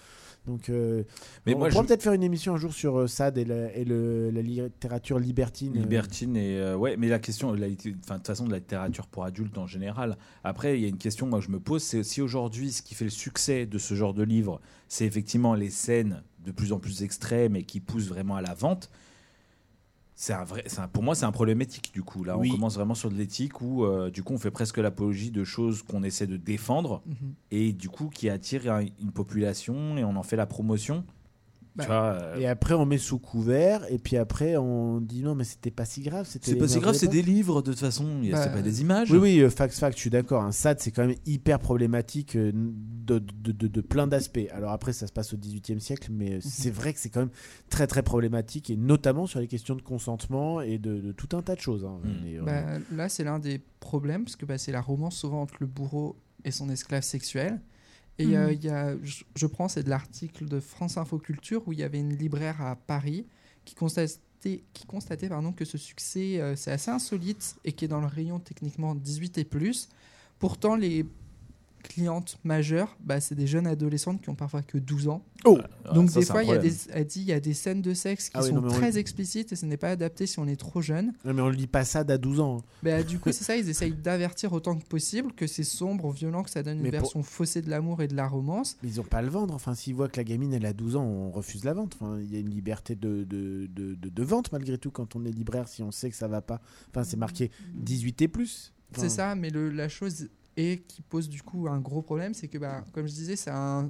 Donc, 0.48 0.70
euh, 0.70 1.04
Mais 1.46 1.54
on 1.54 1.60
moi, 1.60 1.70
pourra 1.70 1.84
je- 1.84 1.88
peut-être 1.90 2.02
faire 2.02 2.14
une 2.14 2.24
émission 2.24 2.56
un 2.56 2.58
jour 2.58 2.74
sur 2.74 2.98
euh, 3.00 3.06
Sade 3.08 3.38
et, 3.38 3.46
la, 3.46 3.72
et 3.76 3.86
le- 3.86 4.32
la 4.32 4.42
littérature 4.42 5.20
libertine. 5.20 5.78
euh, 5.78 5.82
Libertine 5.82 6.36
et 6.36 6.74
ouais, 6.74 6.98
mais 6.98 7.10
la 7.10 7.20
question, 7.20 7.54
de 7.54 7.64
toute 7.76 8.26
façon, 8.26 8.46
de 8.46 8.52
la 8.52 8.58
littérature 8.58 9.06
pour 9.06 9.24
adultes 9.24 9.60
en 9.60 9.68
général. 9.68 10.18
Après, 10.44 10.80
il 10.80 10.82
y 10.82 10.86
a 10.86 10.88
une 10.88 10.98
question, 10.98 11.28
moi, 11.28 11.42
je 11.42 11.50
me 11.50 11.60
pose, 11.60 11.84
c'est 11.84 12.02
si 12.02 12.22
aujourd'hui, 12.24 12.72
ce 12.72 12.82
qui 12.82 12.96
fait 12.96 13.04
le 13.06 13.12
succès 13.12 13.68
de 13.68 13.78
ce 13.78 13.94
genre 13.94 14.16
de 14.16 14.24
livre, 14.24 14.60
c'est 14.88 15.06
effectivement 15.06 15.54
les 15.54 15.70
scènes 15.70 16.24
de 16.44 16.52
plus 16.52 16.74
en 16.74 16.80
plus 16.80 17.04
extrêmes 17.04 17.56
et 17.56 17.62
qui 17.62 17.80
poussent 17.80 18.08
vraiment 18.08 18.36
à 18.36 18.42
la 18.42 18.56
vente. 18.56 18.90
C'est 20.24 20.34
un 20.34 20.44
vrai, 20.44 20.64
un- 20.78 20.88
pour 20.88 21.02
moi, 21.02 21.16
c'est 21.16 21.26
un 21.26 21.32
problème 21.32 21.64
éthique 21.64 21.90
du 21.96 22.04
coup. 22.04 22.24
Là, 22.24 22.38
Oui. 22.38 22.50
on 22.52 22.54
commence 22.54 22.76
vraiment 22.76 22.94
sur 22.94 23.10
de 23.10 23.16
l'éthique 23.16 23.60
où, 23.60 23.86
euh, 23.86 24.12
du 24.12 24.22
coup, 24.22 24.34
on 24.34 24.38
fait 24.38 24.52
presque 24.52 24.78
l'apologie 24.78 25.32
de 25.32 25.44
choses 25.44 25.82
qu'on 25.82 26.04
essaie 26.04 26.28
de 26.28 26.38
défendre 26.38 27.02
Mhm. 27.08 27.34
et 27.50 27.74
du 27.74 27.90
coup 27.90 28.08
qui 28.14 28.30
attirent 28.30 28.72
un- 28.72 28.86
une 29.02 29.12
population 29.12 29.98
et 29.98 30.04
on 30.04 30.16
en 30.16 30.22
fait 30.22 30.36
la 30.36 30.46
promotion. 30.46 31.04
Bah, 31.74 31.86
tu 31.86 31.88
vois, 31.88 32.04
euh, 32.04 32.38
Et 32.38 32.48
après, 32.48 32.74
on 32.74 32.86
met 32.86 32.98
sous 32.98 33.18
couvert, 33.18 33.90
et 33.90 33.98
puis 33.98 34.18
après, 34.18 34.58
on 34.58 35.00
dit 35.00 35.22
non, 35.24 35.36
mais 35.36 35.46
c'était 35.46 35.72
pas 35.72 35.86
si 35.86 36.02
grave. 36.02 36.28
c'était 36.30 36.50
c'est 36.50 36.56
pas 36.58 36.68
si 36.68 36.80
grave, 36.82 36.96
c'est 36.96 37.08
des 37.08 37.22
livres 37.22 37.62
de 37.62 37.72
toute 37.72 37.80
façon. 37.80 38.20
il 38.22 38.28
y 38.30 38.34
a- 38.34 38.36
Bah, 38.36 38.44
c'est 38.44 38.52
pas 38.52 38.62
des 38.62 38.82
images. 38.82 39.10
Oui, 39.10 39.18
oui, 39.20 39.40
euh, 39.40 39.50
fact, 39.50 39.74
fact, 39.74 39.96
je 39.96 40.02
suis 40.02 40.10
d'accord. 40.10 40.44
Un 40.44 40.52
SAD, 40.52 40.82
c'est 40.82 40.92
quand 40.92 41.08
même 41.08 41.16
hyper 41.26 41.60
problématique 41.60 42.36
euh, 42.36 42.52
de, 42.54 43.20
de, 43.20 43.52
de- 43.54 43.68
de 43.68 43.82
plein 43.82 44.06
d'aspects. 44.06 44.50
Alors 44.54 44.72
après, 44.74 44.92
ça 44.92 45.08
se 45.08 45.14
passe 45.14 45.34
au 45.34 45.38
XVIIIe 45.38 45.80
siècle, 45.80 46.10
mais 46.12 46.36
Mhm. 46.36 46.42
c'est 46.42 46.72
vrai 46.72 46.94
que 46.94 47.00
c'est 47.00 47.10
quand 47.10 47.22
même 47.22 47.30
très, 47.70 47.88
très 47.88 48.04
problématique, 48.04 48.70
et 48.70 48.76
notamment 48.76 49.26
sur 49.26 49.40
les 49.40 49.48
questions 49.48 49.76
de 49.76 49.82
consentement 49.82 50.60
et 50.60 50.78
de, 50.78 51.00
de 51.00 51.12
tout 51.14 51.30
un 51.38 51.42
tas 51.42 51.56
de 51.56 51.62
choses. 51.62 51.86
hein. 51.86 52.02
Euh, 52.06 52.42
Bah, 52.44 52.64
là, 52.92 53.08
c'est 53.08 53.24
l'un 53.24 53.40
des 53.40 53.62
problèmes, 53.80 54.26
parce 54.26 54.36
que 54.36 54.46
bah, 54.46 54.58
c'est 54.58 54.74
la 54.74 54.82
romance 54.82 55.16
souvent 55.16 55.42
entre 55.42 55.56
le 55.62 55.68
bourreau 55.68 56.18
et 56.44 56.52
son 56.52 56.70
esclave 56.70 57.04
sexuel. 57.04 57.62
Et 58.18 58.38
euh, 58.38 58.52
il 58.52 58.64
y 58.64 58.70
a, 58.70 58.96
je, 59.04 59.24
je 59.36 59.48
prends, 59.48 59.68
c'est 59.68 59.84
de 59.84 59.90
l'article 59.90 60.48
de 60.48 60.60
France 60.60 60.98
Info 60.98 61.18
Culture 61.18 61.68
où 61.68 61.74
il 61.74 61.80
y 61.80 61.84
avait 61.84 62.00
une 62.00 62.16
libraire 62.16 62.62
à 62.62 62.76
Paris 62.76 63.26
qui 63.66 63.76
constatait, 63.76 64.64
qui 64.74 64.86
constatait 64.86 65.30
pardon, 65.30 65.52
que 65.52 65.66
ce 65.66 65.78
succès, 65.78 66.40
euh, 66.40 66.56
c'est 66.56 66.72
assez 66.72 66.92
insolite 66.92 67.56
et 67.64 67.74
qui 67.74 67.86
est 67.86 67.88
dans 67.88 68.02
le 68.02 68.08
rayon 68.08 68.40
techniquement 68.40 68.96
18 68.96 69.38
et 69.38 69.46
plus. 69.46 69.90
Pourtant, 70.40 70.76
les 70.76 71.06
clientes 71.82 72.38
majeures, 72.44 72.98
bah, 73.04 73.20
c'est 73.20 73.36
des 73.36 73.48
jeunes 73.48 73.68
adolescentes 73.68 74.22
qui 74.22 74.30
ont 74.30 74.36
parfois 74.36 74.62
que 74.62 74.78
12 74.78 75.08
ans. 75.08 75.24
Oh 75.46 75.60
Ah, 75.86 75.94
Donc 75.94 76.10
ça, 76.10 76.20
des 76.20 76.26
fois, 76.26 76.44
il 76.44 76.50
y 76.50 76.54
a 76.54 76.58
des, 76.58 76.72
elle 76.92 77.06
dit, 77.08 77.22
il 77.22 77.28
y 77.28 77.34
a 77.34 77.40
des 77.40 77.54
scènes 77.54 77.82
de 77.82 77.94
sexe 77.94 78.30
qui 78.30 78.38
Ah 78.38 78.42
oui, 78.44 78.50
sont 78.50 78.56
non, 78.56 78.62
mais 78.62 78.68
on- 78.70 78.76
très 78.78 78.98
explicites 78.98 79.52
et 79.52 79.56
ce 79.56 79.66
n'est 79.66 79.78
pas 79.78 79.90
adapté 79.90 80.28
si 80.28 80.40
on 80.40 80.48
est 80.48 80.56
trop 80.56 80.82
jeune. 80.82 81.14
non, 81.26 81.34
mais 81.34 81.42
on 81.42 81.48
ne 81.50 81.56
lit 81.56 81.68
pas 81.68 81.84
SAD 81.84 82.12
à 82.12 82.18
12 82.18 82.40
ans. 82.40 82.58
hein. 82.60 82.64
Bah, 82.84 83.02
du 83.04 83.18
coup, 83.20 83.32
c'est 83.32 83.44
ça, 83.44 83.58
ils 83.58 83.68
essayent 83.70 83.94
d'avertir 83.94 84.54
autant 84.54 84.76
que 84.78 84.86
possible 84.86 85.34
que 85.34 85.48
c'est 85.48 85.64
sombre, 85.64 86.12
violent, 86.12 86.44
que 86.44 86.50
ça 86.50 86.64
donne 86.64 86.78
une 86.78 86.84
Mais 86.84 86.90
pour- 86.92 87.00
version 87.02 87.24
faussée 87.24 87.62
de 87.62 87.70
l'amour 87.70 88.02
et 88.02 88.08
de 88.08 88.16
la 88.16 88.28
romance. 88.28 88.78
Mais 88.84 88.90
ils 88.90 88.98
n'ont 88.98 89.04
pas 89.04 89.18
à 89.18 89.22
le 89.24 89.30
vendre. 89.30 89.54
Enfin, 89.54 89.74
s'ils 89.76 89.96
voient 89.96 90.10
que 90.10 90.18
la 90.18 90.24
gamine, 90.24 90.54
elle 90.54 90.66
a 90.66 90.74
12 90.74 90.96
ans, 90.96 91.04
on 91.06 91.32
refuse 91.32 91.64
la 91.64 91.74
vente. 91.74 91.98
Enfin, 92.00 92.20
il 92.20 92.32
y 92.32 92.36
a 92.36 92.40
une 92.40 92.50
liberté 92.52 92.96
de, 92.96 93.24
de, 93.24 93.68
de, 93.74 93.96
de- 93.96 94.10
de 94.10 94.24
vente, 94.24 94.52
malgré 94.52 94.78
tout, 94.78 94.92
quand 94.92 95.16
on 95.16 95.26
est 95.26 95.32
libraire, 95.32 95.68
si 95.68 95.82
on 95.82 95.92
sait 95.92 96.10
que 96.10 96.16
ça 96.16 96.28
va 96.28 96.42
pas. 96.42 96.62
Enfin, 96.90 97.04
c'est 97.04 97.18
marqué 97.18 97.50
18 97.74 98.22
et 98.22 98.28
plus. 98.28 98.74
Enfin, 98.92 99.02
C'est 99.04 99.10
ça, 99.10 99.36
mais 99.36 99.50
le- 99.50 99.70
la 99.70 99.88
chose 99.90 100.28
est 100.58 100.86
qui 100.88 101.02
pose 101.02 101.30
du 101.30 101.42
coup 101.42 101.68
un 101.68 101.80
gros 101.80 102.02
problème, 102.02 102.34
c'est 102.34 102.48
que, 102.48 102.58
bah, 102.58 102.84
comme 102.92 103.08
je 103.08 103.14
disais, 103.14 103.36
c'est 103.36 103.52
un 103.52 103.90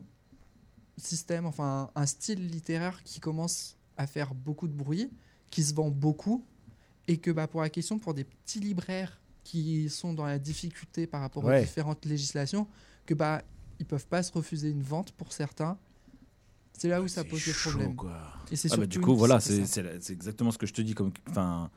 système, 0.97 1.45
enfin 1.45 1.89
un, 1.95 2.05
style 2.05 2.47
littéraire 2.47 3.01
qui 3.03 3.19
commence 3.19 3.77
à 3.97 4.07
faire 4.07 4.33
beaucoup 4.33 4.67
de 4.67 4.73
bruit, 4.73 5.09
qui 5.49 5.63
se 5.63 5.73
vend 5.73 5.89
beaucoup, 5.89 6.45
et 7.07 7.17
que 7.17 7.31
bah, 7.31 7.47
pour 7.47 7.61
la 7.61 7.69
question, 7.69 7.97
pour 7.99 8.13
des 8.13 8.23
petits 8.23 8.59
libraires 8.59 9.19
qui 9.43 9.89
sont 9.89 10.13
dans 10.13 10.25
la 10.25 10.37
difficulté 10.39 11.07
par 11.07 11.21
rapport 11.21 11.43
Ouais. 11.43 11.57
aux 11.59 11.61
différentes 11.63 12.05
législations, 12.05 12.67
que 13.05 13.13
bah 13.15 13.41
ils 13.79 13.85
peuvent 13.85 14.05
pas 14.07 14.21
se 14.21 14.31
refuser 14.31 14.69
une 14.69 14.83
vente 14.83 15.11
pour 15.13 15.33
certains. 15.33 15.77
C'est 16.77 16.87
là 16.87 17.01
où 17.01 17.07
ça 17.07 17.23
c'est 17.23 17.27
pose 17.27 17.43
des 17.43 17.53
problèmes. 17.53 17.95
quoi. 17.95 18.21
Et 18.51 18.55
c'est 18.55 18.71
Ah 18.71 18.77
bah, 18.77 18.85
du 18.85 18.99
coup, 18.99 19.15
voilà, 19.15 19.39
c'est 19.39 19.65
ça. 19.65 19.81
exactement 20.09 20.51
ce 20.51 20.57
que 20.59 20.67
je 20.67 20.73
te 20.73 20.81
dis. 20.81 20.93
Comme, 20.93 21.11
enfin, 21.29 21.71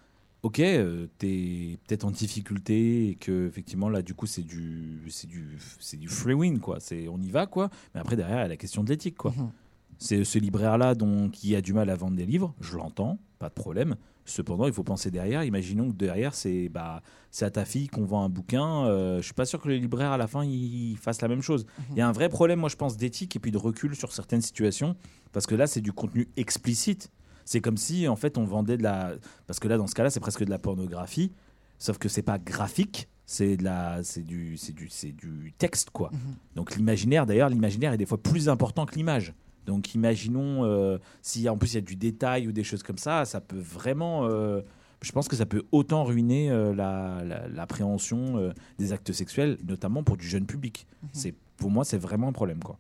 ok, 0.45 0.61
euh, 0.61 1.07
t'es 1.17 1.79
peut-être 1.87 2.05
en 2.05 2.11
difficulté 2.11 3.09
et 3.09 3.15
que 3.15 3.49
effectivement 3.49 3.89
là, 3.89 4.03
du 4.03 4.15
coup, 4.15 4.27
c'est 4.27 4.43
du, 4.43 5.01
c'est 5.09 5.27
du, 5.27 5.59
c'est 5.81 5.97
du 5.97 6.07
free 6.07 6.35
win 6.35 6.61
quoi. 6.61 6.81
C'est, 6.81 7.09
on 7.09 7.19
y 7.19 7.31
va 7.31 7.47
quoi. 7.47 7.71
Mais 7.95 8.01
après 8.01 8.15
derrière, 8.15 8.39
il 8.39 8.43
y 8.43 8.45
a 8.45 8.49
la 8.49 8.57
question 8.59 8.85
de 8.85 8.91
l'éthique 8.91 9.17
quoi. 9.17 9.33
Mhm. 9.33 9.51
C'est 9.99 10.23
ce 10.23 10.39
libraire 10.39 10.77
là 10.77 10.95
donc 10.95 11.33
qui 11.33 11.57
a 11.57 11.63
du 11.63 11.73
mal 11.73 11.89
à 11.89 11.97
vendre 11.97 12.17
des 12.17 12.27
livres, 12.27 12.55
je 12.61 12.77
l'entends, 12.77 13.19
pas 13.39 13.49
de 13.49 13.55
problème. 13.55 13.97
Cependant, 14.27 14.67
il 14.67 14.73
faut 14.73 14.85
penser 14.85 15.11
derrière. 15.11 15.45
Imaginons 15.45 15.91
que 15.91 15.97
derrière, 15.97 16.35
c'est 16.35 16.69
bah, 16.69 17.03
c'est 17.31 17.45
à 17.47 17.51
ta 17.51 17.65
fille 17.65 17.89
qu'on 17.89 18.05
vend 18.05 18.25
un 18.25 18.29
bouquin. 18.29 18.87
Euh, 18.87 19.19
je 19.19 19.23
suis 19.23 19.35
pas 19.35 19.47
sûr 19.47 19.61
que 19.61 19.69
le 19.69 19.77
libraire 19.77 20.13
à 20.13 20.19
la 20.19 20.27
fin 20.27 20.45
il 20.45 20.97
fasse 20.99 21.23
la 21.23 21.29
même 21.29 21.43
chose. 21.43 21.65
Il 21.93 21.97
y 21.97 22.01
a 22.03 22.09
un 22.09 22.13
vrai 22.13 22.29
problème, 22.29 22.61
moi 22.61 22.69
je 22.69 22.77
pense, 22.77 22.99
d'éthique 22.99 23.35
et 23.35 23.39
puis 23.39 23.51
de 23.51 23.59
recul 23.59 23.97
sur 23.97 24.13
certaines 24.13 24.43
situations, 24.43 24.95
parce 25.33 25.47
que 25.47 25.55
là 25.55 25.67
c'est 25.67 25.81
du 25.81 25.93
contenu 25.93 26.29
explicite. 26.37 27.11
C'est 27.45 27.61
comme 27.61 27.77
si 27.77 28.09
en 28.09 28.17
fait 28.17 28.39
on 28.39 28.45
vendait 28.45 28.77
de 28.77 28.83
la, 28.83 29.13
parce 29.47 29.59
que 29.61 29.69
là 29.69 29.77
dans 29.77 29.87
ce 29.87 29.95
cas-là 29.95 30.11
c'est 30.11 30.21
presque 30.21 30.45
de 30.45 30.51
la 30.51 30.59
pornographie, 30.59 31.33
sauf 31.79 31.99
que 31.99 32.09
c'est 32.09 32.23
pas 32.23 32.39
graphique, 32.39 33.09
c'est 33.27 33.57
de 33.57 33.65
la, 33.65 34.03
c'est 34.03 34.23
du, 34.23 34.57
c'est 34.57 34.73
du, 34.73 34.89
c'est 34.89 35.13
du 35.13 35.53
texte 35.59 35.91
quoi. 35.91 36.11
Mhm. 36.13 36.19
Donc 36.57 36.77
l'imaginaire, 36.77 37.27
d'ailleurs, 37.27 37.49
l'imaginaire 37.49 37.93
est 37.93 37.99
des 37.99 38.07
fois 38.07 38.23
plus 38.23 38.49
important 38.49 38.87
que 38.87 38.95
l'image. 38.95 39.35
Donc 39.67 39.95
imaginons 39.95 40.65
euh, 40.65 40.99
si 41.23 41.49
en 41.49 41.57
plus 41.57 41.73
il 41.73 41.75
y 41.77 41.79
a 41.79 41.83
du 41.83 41.97
détail 41.97 42.47
ou 42.49 42.53
des 42.53 42.65
choses 42.65 42.83
comme 42.83 42.99
ça, 42.99 43.25
ça 43.25 43.41
peut 43.41 43.59
vraiment. 43.61 44.27
euh, 44.27 44.61
je 45.03 45.13
pense 45.13 45.29
que 45.29 45.37
ça 45.37 45.45
peut 45.47 45.63
autant 45.73 46.05
ruiner 46.05 46.51
euh, 46.51 46.75
la- 46.75 47.23
la- 47.25 47.47
l'appréhension 47.49 48.39
euh, 48.39 48.53
des 48.79 48.93
actes 48.93 49.13
sexuels, 49.13 49.59
notamment 49.67 50.03
pour 50.03 50.17
du 50.17 50.27
jeune 50.27 50.47
public. 50.47 50.87
Mhm. 51.03 51.09
C'est 51.13 51.35
pour 51.57 51.71
moi 51.71 51.85
c'est 51.85 51.99
vraiment 51.99 52.29
un 52.29 52.33
problème 52.33 52.61
quoi. 52.63 52.79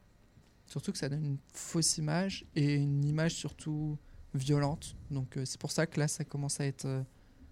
Surtout 0.66 0.92
que 0.92 0.98
ça 0.98 1.08
donne 1.08 1.24
une 1.24 1.38
fausse 1.52 1.98
image 1.98 2.44
et 2.56 2.74
une 2.74 3.04
image 3.04 3.34
surtout 3.34 3.96
violente. 4.34 4.96
Donc 5.10 5.36
euh, 5.36 5.44
c'est 5.44 5.60
pour 5.60 5.70
ça 5.70 5.86
que 5.86 5.98
là, 6.00 6.08
ça 6.08 6.24
commence 6.24 6.60
à 6.60 6.66
être... 6.66 6.84
euh, 6.86 7.02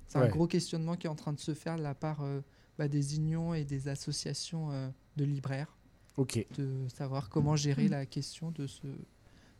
c'est 0.09 0.19
Ouais. 0.19 0.27
un 0.27 0.29
gros 0.29 0.47
questionnement 0.47 0.97
qui 0.97 1.07
est 1.07 1.11
en 1.11 1.15
train 1.15 1.33
de 1.33 1.41
se 1.41 1.55
faire 1.55 1.79
de 1.79 1.83
la 1.83 1.95
part 1.95 2.21
euh, 2.23 2.43
bah, 2.79 2.87
des 2.89 3.17
unions 3.17 3.55
et 3.55 3.65
des 3.65 3.89
associations 3.89 4.69
de 5.17 5.25
libraires, 5.25 5.75
Ok. 6.19 6.45
de 6.57 6.87
savoir 6.95 7.31
comment 7.31 7.57
gérer 7.57 7.89
la 7.89 8.05
question 8.05 8.51
de, 8.51 8.67
ce, 8.67 8.83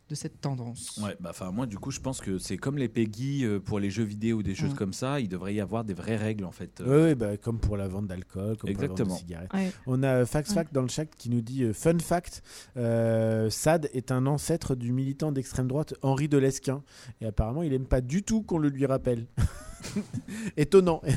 de 0.09 0.15
cette 0.15 0.41
tendance. 0.41 0.99
Ouais, 1.01 1.15
bah 1.19 1.29
enfin 1.31 1.51
moi 1.51 1.65
du 1.65 1.77
coup 1.77 1.91
je 1.91 1.99
pense 1.99 2.19
que 2.19 2.37
c'est 2.37 2.57
comme 2.57 2.77
les 2.77 2.89
PEGI 2.89 3.45
euh, 3.45 3.59
pour 3.59 3.79
les 3.79 3.89
jeux 3.89 4.03
vidéo 4.03 4.37
ou 4.37 4.43
des 4.43 4.55
choses 4.55 4.73
comme 4.73 4.93
ça, 4.93 5.19
il 5.19 5.29
devrait 5.29 5.53
y 5.53 5.61
avoir 5.61 5.83
des 5.83 5.93
vraies 5.93 6.17
règles 6.17 6.45
en 6.45 6.51
fait. 6.51 6.81
Ouais, 6.85 6.87
ouais, 6.87 7.15
bah, 7.15 7.37
comme 7.37 7.59
pour 7.59 7.77
la 7.77 7.87
vente 7.87 8.07
d'alcool, 8.07 8.57
comme 8.57 8.69
Exactement. 8.69 8.97
pour 8.97 9.05
la 9.05 9.09
vente 9.09 9.21
de 9.21 9.25
cigarettes. 9.25 9.53
Ouais. 9.53 9.71
On 9.87 10.03
a 10.03 10.07
euh, 10.07 10.25
Fax 10.25 10.53
Fact 10.53 10.73
dans 10.73 10.81
le 10.81 10.87
chat 10.87 11.05
qui 11.05 11.29
nous 11.29 11.41
dit 11.41 11.63
euh, 11.63 11.73
Fun 11.73 11.99
fact 11.99 12.43
euh, 12.77 13.49
Sade 13.49 13.89
est 13.93 14.11
un 14.11 14.25
ancêtre 14.25 14.75
du 14.75 14.91
militant 14.91 15.31
d'extrême 15.31 15.67
droite 15.67 15.93
Henri 16.01 16.27
de 16.27 16.37
Lesquin. 16.37 16.83
Et 17.21 17.25
apparemment, 17.25 17.63
il 17.63 17.73
aime 17.73 17.85
pas 17.85 18.01
du 18.01 18.23
tout 18.23 18.41
qu'on 18.43 18.57
le 18.57 18.69
lui 18.69 18.85
rappelle. 18.85 19.27
Étonnant. 20.57 21.01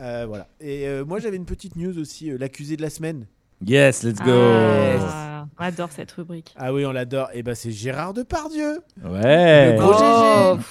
Euh, 0.00 0.24
voilà. 0.26 0.48
Et 0.60 0.86
euh, 0.86 1.04
moi, 1.04 1.18
j'avais 1.18 1.36
une 1.36 1.46
petite 1.46 1.76
news 1.76 1.98
aussi 1.98 2.30
euh, 2.30 2.38
l'accusé 2.38 2.76
de 2.76 2.82
la 2.82 2.90
semaine. 2.90 3.26
Yes, 3.64 4.02
let's 4.02 4.20
go. 4.20 4.30
Ah, 4.32 5.46
on 5.58 5.62
adore 5.64 5.90
cette 5.92 6.12
rubrique. 6.12 6.54
Ah 6.56 6.72
oui, 6.72 6.84
on 6.86 6.92
l'adore. 6.92 7.28
Et 7.34 7.42
ben, 7.42 7.54
c'est 7.54 7.70
Gérard 7.70 8.12
Depardieu. 8.14 8.80
Ouais. 9.02 9.72
Le 9.74 9.80
gros 9.80 9.94
Oh, 9.96 10.56
GG. 10.58 10.64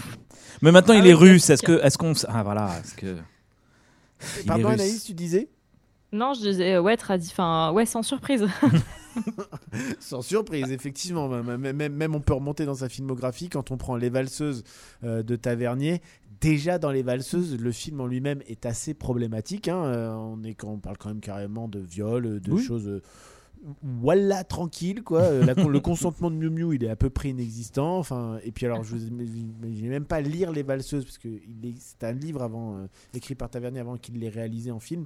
Mais 0.61 0.71
maintenant 0.71 0.93
Ah 0.95 0.97
il 0.99 1.03
oui, 1.03 1.09
est 1.09 1.13
russe. 1.13 1.49
Est-ce 1.49 1.63
que, 1.63 1.83
est-ce 1.83 1.97
qu'on, 1.97 2.11
s- 2.11 2.25
ah 2.29 2.43
voilà, 2.43 2.69
est-ce 2.83 2.95
que. 2.95 3.17
Pardon. 4.47 4.69
Anaïs, 4.69 5.03
tu 5.03 5.13
disais? 5.13 5.49
Non, 6.11 6.33
je 6.33 6.41
disais, 6.41 6.75
euh, 6.75 6.81
ouais, 6.81 6.95
tradi- 6.95 7.29
enfin, 7.31 7.71
ouais, 7.73 7.85
sans 7.85 8.03
surprise. 8.03 8.47
Sans 9.99 10.21
surprise, 10.21 10.71
effectivement. 10.71 11.27
Même, 11.27 11.73
même- 11.73 11.93
même 11.95 12.15
on 12.15 12.21
peut 12.21 12.33
remonter 12.33 12.65
dans 12.65 12.75
sa 12.75 12.89
filmographie 12.89 13.49
quand 13.49 13.71
on 13.71 13.77
prend 13.77 13.95
Les 13.95 14.09
Valseuses 14.09 14.63
euh, 15.03 15.23
de 15.23 15.35
Tavernier. 15.35 16.01
Déjà 16.41 16.77
dans 16.77 16.91
Les 16.91 17.03
Valseuses, 17.03 17.57
le 17.59 17.71
film 17.71 18.01
en 18.01 18.05
lui-même 18.07 18.41
est 18.47 18.65
assez 18.65 18.93
problématique. 18.93 19.67
hein. 19.69 19.83
Euh, 19.85 20.13
on, 20.13 20.43
est, 20.43 20.61
on 20.63 20.77
parle 20.79 20.97
quand 20.97 21.09
même 21.09 21.21
carrément 21.21 21.67
de 21.67 21.79
viol, 21.79 22.39
de 22.41 22.51
Oui. 22.51 22.61
choses. 22.61 22.87
euh, 22.87 23.01
voilà, 23.81 24.43
tranquille, 24.43 25.03
quoi. 25.03 25.31
La 25.31 25.53
le 25.53 25.79
consentement 25.79 26.29
de 26.29 26.35
Miu 26.35 26.49
Miu, 26.49 26.75
il 26.75 26.83
est 26.83 26.89
à 26.89 26.97
peu 26.97 27.09
près 27.09 27.29
inexistant. 27.29 27.97
Enfin, 27.97 28.37
et 28.43 28.51
puis 28.51 28.65
alors, 28.65 28.83
je 28.83 28.97
n'ai 28.97 29.87
même 29.87 30.03
pas 30.03 30.19
lire 30.19 30.51
Les 30.51 30.63
Valseuses, 30.63 31.05
parce 31.05 31.17
que 31.17 31.29
c'est 31.79 32.03
un 32.03 32.11
livre 32.11 32.41
avant, 32.41 32.75
euh, 32.75 32.87
écrit 33.13 33.35
par 33.35 33.49
Tavernier 33.49 33.79
avant 33.79 33.95
qu'il 33.95 34.19
l'ait 34.19 34.27
réalisé 34.27 34.69
en 34.69 34.79
film. 34.81 35.05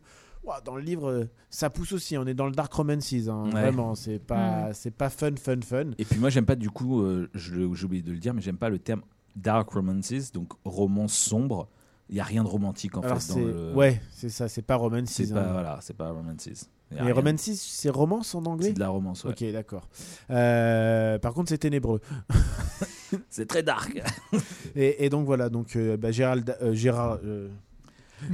Dans 0.63 0.75
le 0.75 0.81
livre, 0.81 1.09
euh, 1.09 1.29
ça 1.49 1.69
pousse 1.69 1.91
aussi. 1.93 2.17
On 2.17 2.25
est 2.25 2.33
dans 2.33 2.45
le 2.45 2.51
Dark 2.51 2.71
Romances, 2.73 3.13
hein, 3.27 3.45
Ouais. 3.45 3.51
vraiment. 3.51 3.95
C'est 3.95 4.19
pas, 4.19 4.73
c'est 4.73 4.91
pas 4.91 5.09
fun, 5.09 5.35
fun, 5.35 5.59
fun. 5.61 5.91
Et 5.97 6.05
puis 6.05 6.19
moi, 6.19 6.29
j'aime 6.29 6.45
pas 6.45 6.55
du 6.55 6.69
coup, 6.69 7.01
euh, 7.01 7.29
j'ai 7.35 7.63
oublié 7.63 8.01
de 8.01 8.11
le 8.11 8.19
dire, 8.19 8.33
mais 8.33 8.41
j'aime 8.41 8.57
pas 8.57 8.69
le 8.69 8.79
terme 8.79 9.01
dark 9.35 9.69
romances, 9.69 10.31
donc 10.31 10.53
romance 10.65 11.13
sombre. 11.13 11.67
Il 12.09 12.15
y 12.15 12.19
a 12.21 12.23
rien 12.23 12.43
de 12.43 12.47
romantique 12.47 12.95
en 12.97 13.01
Alors 13.01 13.21
fait 13.21 13.33
dans 13.33 13.35
c'est, 13.35 13.45
le. 13.45 13.73
ouais, 13.73 14.01
c'est 14.11 14.29
ça. 14.29 14.47
C'est 14.47 14.61
pas 14.61 14.75
romances. 14.75 15.09
C'est 15.09 15.31
hein. 15.31 15.35
pas 15.35 15.51
voilà, 15.51 15.79
c'est 15.81 15.95
pas 15.95 16.09
romances. 16.09 16.47
Rien. 16.89 17.13
romances, 17.13 17.41
c'est 17.41 17.89
romance 17.89 18.33
en 18.33 18.45
anglais? 18.45 18.67
C'est 18.67 18.73
de 18.73 18.79
la 18.79 18.87
romance. 18.87 19.25
Ouais. 19.25 19.31
Ok, 19.31 19.51
d'accord. 19.51 19.89
Euh, 20.29 21.19
par 21.19 21.33
contre, 21.33 21.49
c'est 21.49 21.57
ténébreux. 21.57 21.99
C'est 23.29 23.45
très 23.47 23.63
dark. 23.63 24.01
Et, 24.75 25.05
et 25.05 25.09
donc 25.09 25.25
voilà, 25.25 25.47
donc 25.49 25.75
euh, 25.77 25.95
bah, 25.95 26.11
Gérald, 26.11 26.57
euh, 26.61 26.73
Gérard, 26.73 27.19
euh, 27.23 27.47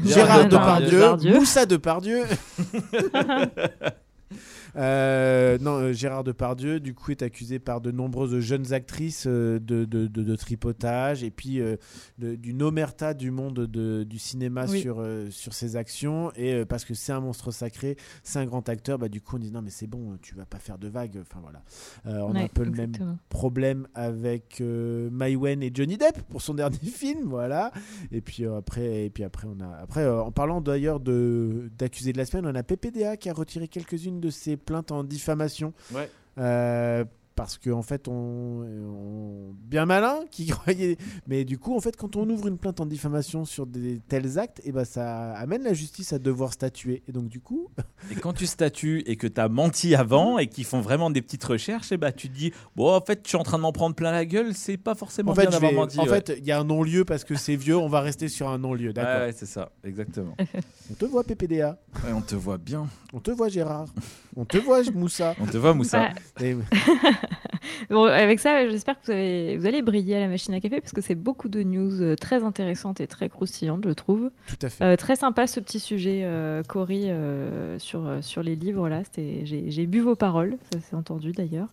Gérard 0.04 0.48
Depardieu. 0.48 1.18
Moussa 1.34 1.66
Depardieu. 1.66 2.26
Euh, 4.76 5.58
non, 5.60 5.74
euh, 5.80 5.94
Gérard 5.94 6.24
Depardieu, 6.24 6.80
du 6.80 6.94
coup, 6.94 7.12
est 7.12 7.22
accusé 7.22 7.60
par 7.60 7.80
de 7.82 7.92
nombreuses 7.92 8.40
jeunes 8.40 8.74
actrices 8.74 9.26
euh, 9.28 9.60
de, 9.60 9.86
de, 9.86 10.08
de- 10.08 10.24
de 10.24 10.36
tripotage 10.36 11.24
et 11.24 11.32
puis 11.32 11.60
de- 12.18 12.36
d'une 12.36 12.62
omerta 12.64 13.14
du 13.14 13.32
monde 13.32 13.68
de- 13.68 14.04
du 14.04 14.18
cinéma 14.20 14.66
Oui. 14.68 14.82
sur, 14.82 15.06
sur 15.30 15.54
ses 15.54 15.76
actions. 15.76 16.32
Et 16.36 16.66
parce 16.66 16.86
que 16.86 16.94
c'est 16.94 17.12
un 17.12 17.20
monstre 17.22 17.52
sacré, 17.52 17.98
c'est 18.24 18.40
un 18.40 18.46
grand 18.46 18.68
acteur, 18.70 18.98
bah, 18.98 19.10
du 19.10 19.22
coup, 19.22 19.36
on 19.36 19.40
dit 19.40 19.52
non, 19.52 19.62
mais 19.62 19.70
c'est 19.70 19.88
bon, 19.88 20.18
tu 20.22 20.36
vas 20.36 20.46
pas 20.46 20.60
faire 20.60 20.78
de 20.78 20.88
vagues. 20.88 21.20
Enfin 21.22 21.40
voilà. 21.42 21.64
On 22.06 22.34
a 22.36 22.42
un 22.44 22.48
peu 22.48 22.64
le 22.64 22.72
même 22.72 22.94
problème 23.30 23.88
avec 23.94 24.60
euh, 24.62 25.10
Mai 25.12 25.36
Wen 25.36 25.62
et 25.62 25.72
Johnny 25.74 25.98
Depp 25.98 26.22
pour 26.30 26.42
son 26.42 26.54
dernier 26.64 26.78
film, 26.78 27.24
voilà. 27.30 27.72
Et 28.12 28.22
puis 28.22 28.46
après, 28.46 29.06
et 29.06 29.10
puis 29.10 29.24
après 29.24 29.48
on 29.48 29.60
a 29.62 29.68
après 29.82 30.08
en 30.08 30.32
parlant 30.32 30.62
d'ailleurs 30.62 31.00
de 31.00 31.70
d'accusés 31.78 32.14
de 32.14 32.18
la 32.18 32.26
semaine, 32.26 32.46
on 32.46 32.56
a 32.56 32.64
PPDA 32.64 33.18
qui 33.18 33.30
a 33.30 33.34
retiré 33.34 33.68
quelques-unes 33.68 34.20
de 34.20 34.30
ses 34.30 34.58
plaintes 34.64 34.92
en 34.92 35.04
diffamation. 35.04 35.74
Ouais. 35.94 36.10
Euh, 36.38 37.06
parce 37.36 37.58
qu'en 37.58 37.82
fait, 37.82 38.08
on, 38.08 38.14
on- 38.14 39.54
bien 39.66 39.86
malin 39.86 40.20
qui 40.32 40.46
croyait. 40.48 40.98
Mais 41.28 41.46
du 41.46 41.58
coup, 41.58 41.76
en 41.76 41.80
fait, 41.80 41.96
quand 41.98 42.16
on 42.16 42.30
ouvre 42.30 42.48
une 42.48 42.58
plainte 42.58 42.80
en 42.80 42.86
diffamation 42.86 43.46
sur 43.46 43.66
des 43.66 44.00
tels 44.08 44.38
actes, 44.40 44.62
et 44.64 44.72
ben 44.72 44.86
ça 44.86 45.34
amène 45.34 45.64
la 45.64 45.74
justice 45.74 46.14
à 46.14 46.20
devoir 46.20 46.54
statuer. 46.54 47.04
Et 47.08 47.12
donc, 47.12 47.28
du 47.28 47.40
coup, 47.40 47.70
Et 48.12 48.16
quand 48.16 48.34
tu 48.34 48.46
statues 48.46 49.02
et 49.06 49.16
que 49.16 49.28
tu 49.28 49.40
as 49.40 49.50
menti 49.50 49.96
avant 49.96 50.38
et 50.38 50.48
qu'ils 50.48 50.66
font 50.66 50.82
vraiment 50.82 51.10
des 51.10 51.22
petites 51.22 51.44
recherches, 51.44 51.92
et 51.92 51.98
bah 51.98 52.12
tu 52.12 52.30
te 52.30 52.36
dis 52.36 52.52
bon 52.76 52.94
en 52.94 53.02
fait 53.02 53.22
je 53.24 53.30
suis 53.30 53.38
en 53.38 53.44
train 53.44 53.58
de 53.58 53.64
m'en 53.64 53.72
prendre 53.72 53.96
plein 53.96 54.12
la 54.12 54.26
gueule, 54.26 54.54
c'est 54.54 54.78
pas 54.78 54.94
forcément 54.96 55.32
en 55.32 55.36
fait, 55.36 55.42
bien 55.44 55.52
d'avoir 55.52 55.72
vais- 55.72 55.78
menti. 55.78 56.00
en 56.00 56.04
ouais. 56.04 56.10
fait, 56.10 56.36
il 56.38 56.46
y 56.46 56.52
a 56.52 56.60
un 56.60 56.64
non-lieu 56.66 57.06
parce 57.06 57.24
que 57.24 57.36
c'est 57.36 57.56
vieux. 57.56 57.78
On 57.78 57.88
va 57.88 58.02
rester 58.02 58.28
sur 58.28 58.50
un 58.50 58.58
non-lieu, 58.58 58.88
Ouais, 58.88 58.94
d'accord. 58.94 59.26
ouais, 59.28 59.34
c'est 59.34 59.46
ça, 59.46 59.72
exactement. 59.84 60.36
On 60.92 60.94
te 60.96 61.06
voit 61.06 61.24
PPDA. 61.24 61.80
Ouais, 62.04 62.12
on 62.14 62.22
te 62.22 62.36
voit 62.36 62.58
bien. 62.58 62.88
On 63.14 63.20
te 63.22 63.32
voit 63.32 63.48
Gérard. 63.48 63.88
On 64.36 64.44
te 64.44 64.58
voit 64.58 64.82
Moussa. 64.94 65.34
On 65.40 65.46
te 65.46 65.58
voit 65.58 65.74
Moussa. 65.74 66.10
Et- 66.42 66.58
Bon, 67.90 68.06
avec 68.06 68.40
ça, 68.40 68.68
j'espère 68.70 69.00
que 69.00 69.06
vous, 69.06 69.12
avez- 69.12 69.58
vous 69.58 69.66
allez 69.66 69.82
briller 69.82 70.16
à 70.16 70.20
la 70.22 70.28
machine 70.28 70.54
à 70.54 70.60
café 70.60 70.80
parce 70.80 70.92
que 70.94 71.02
c'est 71.02 71.16
beaucoup 71.16 71.50
de 71.50 71.64
news 71.64 72.02
euh, 72.02 72.16
très 72.16 72.44
intéressantes 72.44 73.02
et 73.02 73.08
très 73.08 73.30
croustillantes, 73.30 73.84
je 73.86 73.92
trouve. 73.94 74.32
Tout 74.48 74.66
à 74.66 74.70
fait. 74.70 74.84
Euh, 74.84 74.96
très 74.96 75.16
sympa 75.16 75.48
ce 75.48 75.60
petit 75.60 75.80
sujet, 75.80 76.22
euh, 76.24 76.64
Cory, 76.64 77.06
euh, 77.10 77.78
sur, 77.80 78.10
sur 78.22 78.44
les 78.44 78.56
livres. 78.56 78.88
Là, 78.90 79.02
j'ai 79.18 79.86
bu 79.86 80.00
vos 80.00 80.16
paroles, 80.16 80.58
ça 80.72 80.80
s'est 80.80 80.96
entendu 80.96 81.32
d'ailleurs. 81.32 81.68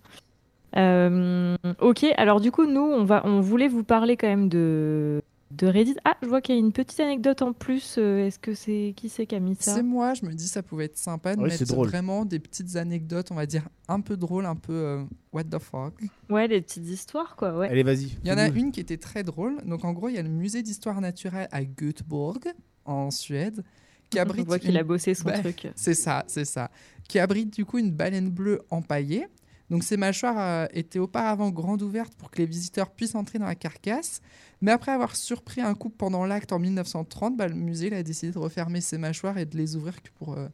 Ok, 1.80 2.04
alors 2.16 2.40
du 2.40 2.50
coup, 2.50 2.66
nous, 2.66 2.80
on, 2.80 3.04
va, 3.04 3.22
on 3.24 3.40
voulait 3.40 3.68
vous 3.68 3.84
parler 3.84 4.16
quand 4.16 4.28
même 4.28 4.48
de, 4.48 5.22
de 5.50 5.66
Reddit. 5.66 5.96
Ah, 6.04 6.16
je 6.22 6.28
vois 6.28 6.40
qu'il 6.40 6.54
y 6.54 6.58
a 6.58 6.60
une 6.60 6.72
petite 6.72 7.00
anecdote 7.00 7.42
en 7.42 7.52
plus. 7.52 7.96
euh, 7.98 8.26
Est-ce 8.26 8.38
que 8.38 8.54
c'est 8.54 8.92
qui 8.96 9.08
c'est 9.08 9.26
qui 9.26 9.34
a 9.34 9.40
mis 9.40 9.56
ça? 9.58 9.74
C'est 9.74 9.82
moi, 9.82 10.14
je 10.14 10.24
me 10.24 10.32
dis 10.32 10.46
ça 10.46 10.62
pouvait 10.62 10.84
être 10.84 10.96
sympa 10.96 11.34
de 11.36 11.42
Oui, 11.42 11.48
mettre 11.48 11.64
drôle. 11.66 11.88
vraiment 11.88 12.24
des 12.24 12.38
petites 12.38 12.76
anecdotes, 12.76 13.30
on 13.30 13.34
va 13.34 13.46
dire 13.46 13.68
un 13.88 14.00
peu 14.00 14.16
drôles, 14.16 14.46
un 14.46 14.54
peu 14.56 14.72
euh, 14.72 15.04
what 15.32 15.44
the 15.44 15.58
fuck. 15.58 15.94
Ouais, 16.28 16.46
des 16.48 16.60
petites 16.60 16.86
histoires, 16.88 17.34
quoi. 17.36 17.56
Ouais. 17.58 17.68
Allez, 17.68 17.82
vas-y. 17.82 18.16
Il 18.22 18.28
y 18.28 18.32
en 18.32 18.38
a 18.38 18.48
une 18.48 18.70
qui 18.72 18.80
était 18.80 18.96
très 18.98 19.24
drôle. 19.24 19.56
Donc 19.64 19.84
en 19.84 19.92
gros, 19.92 20.08
il 20.08 20.14
y 20.14 20.18
a 20.18 20.22
le 20.22 20.28
musée 20.28 20.62
d'histoire 20.62 21.00
naturelle 21.00 21.48
à 21.50 21.64
Göteborg, 21.64 22.44
en 22.84 23.10
Suède, 23.10 23.64
qui 24.08 24.18
On 24.18 24.22
abrite 24.22 24.46
voit 24.46 24.58
qu'il 24.58 24.70
une- 24.70 24.76
a 24.76 24.84
bossé 24.84 25.14
son 25.14 25.24
Bah, 25.24 25.38
truc. 25.40 25.68
C'est 25.74 25.94
ça, 25.94 26.24
c'est 26.28 26.44
ça. 26.44 26.70
Qui 27.08 27.18
abrite 27.18 27.52
du 27.52 27.64
coup 27.64 27.78
une 27.78 27.90
baleine 27.90 28.30
bleue 28.30 28.60
empaillée. 28.70 29.26
Donc 29.70 29.84
ces 29.84 29.96
mâchoires 29.96 30.38
euh, 30.38 30.66
étaient 30.72 30.98
auparavant 30.98 31.50
grandes 31.50 31.82
ouvertes 31.82 32.14
pour 32.14 32.30
que 32.30 32.38
les 32.38 32.46
visiteurs 32.46 32.90
puissent 32.90 33.14
entrer 33.14 33.38
dans 33.38 33.46
la 33.46 33.54
carcasse. 33.54 34.20
Mais 34.60 34.72
après 34.72 34.92
avoir 34.92 35.16
surpris 35.16 35.60
un 35.60 35.74
couple 35.74 35.96
pendant 35.96 36.26
l'acte 36.26 36.52
en 36.52 36.58
1930, 36.58 37.36
bah, 37.36 37.46
le 37.46 37.54
musée 37.54 37.94
a 37.94 38.02
décidé 38.02 38.32
de 38.32 38.38
refermer 38.38 38.80
ses 38.80 38.98
mâchoires 38.98 39.38
et 39.38 39.46
de 39.46 39.56
les 39.56 39.76
ouvrir 39.76 40.02
que 40.02 40.10
pour 40.18 40.34
euh, 40.34 40.48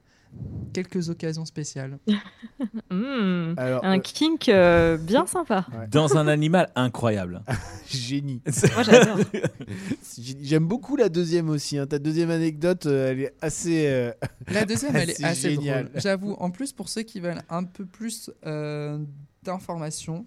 quelques 0.73 1.09
occasions 1.11 1.45
spéciales. 1.45 1.99
Hmm, 2.91 3.55
Alors, 3.57 3.85
Un 3.85 3.99
euh, 3.99 4.01
kink 4.01 4.49
euh, 4.49 4.97
bien 4.97 5.27
sympa. 5.27 5.67
Dans 5.91 6.17
un 6.17 6.29
animal 6.29 6.71
incroyable. 6.77 7.43
génie. 7.89 8.41
Moi, 8.75 8.83
j'adore. 8.85 9.19
J'ai- 10.19 10.37
J'aime 10.41 10.67
beaucoup 10.67 10.97
la 10.97 11.09
deuxième 11.09 11.49
aussi. 11.51 11.77
hein. 11.79 11.87
Ta 11.87 11.99
deuxième 11.99 12.31
anecdote, 12.31 12.87
euh, 12.87 13.11
elle 13.11 13.21
est 13.21 13.35
assez. 13.43 13.87
euh, 13.89 14.13
La 14.49 14.65
deuxième, 14.65 14.95
elle 14.97 15.11
est 15.11 15.23
assez 15.25 15.51
génial. 15.51 15.87
drôle. 15.87 16.01
J'avoue, 16.01 16.33
en 16.39 16.51
plus, 16.51 16.73
pour 16.73 16.89
ceux 16.89 17.03
qui 17.03 17.21
veulent 17.21 17.43
un 17.51 17.65
peu 17.65 17.85
plus 17.85 18.31
euh, 18.47 18.99
d'informations, 19.43 20.27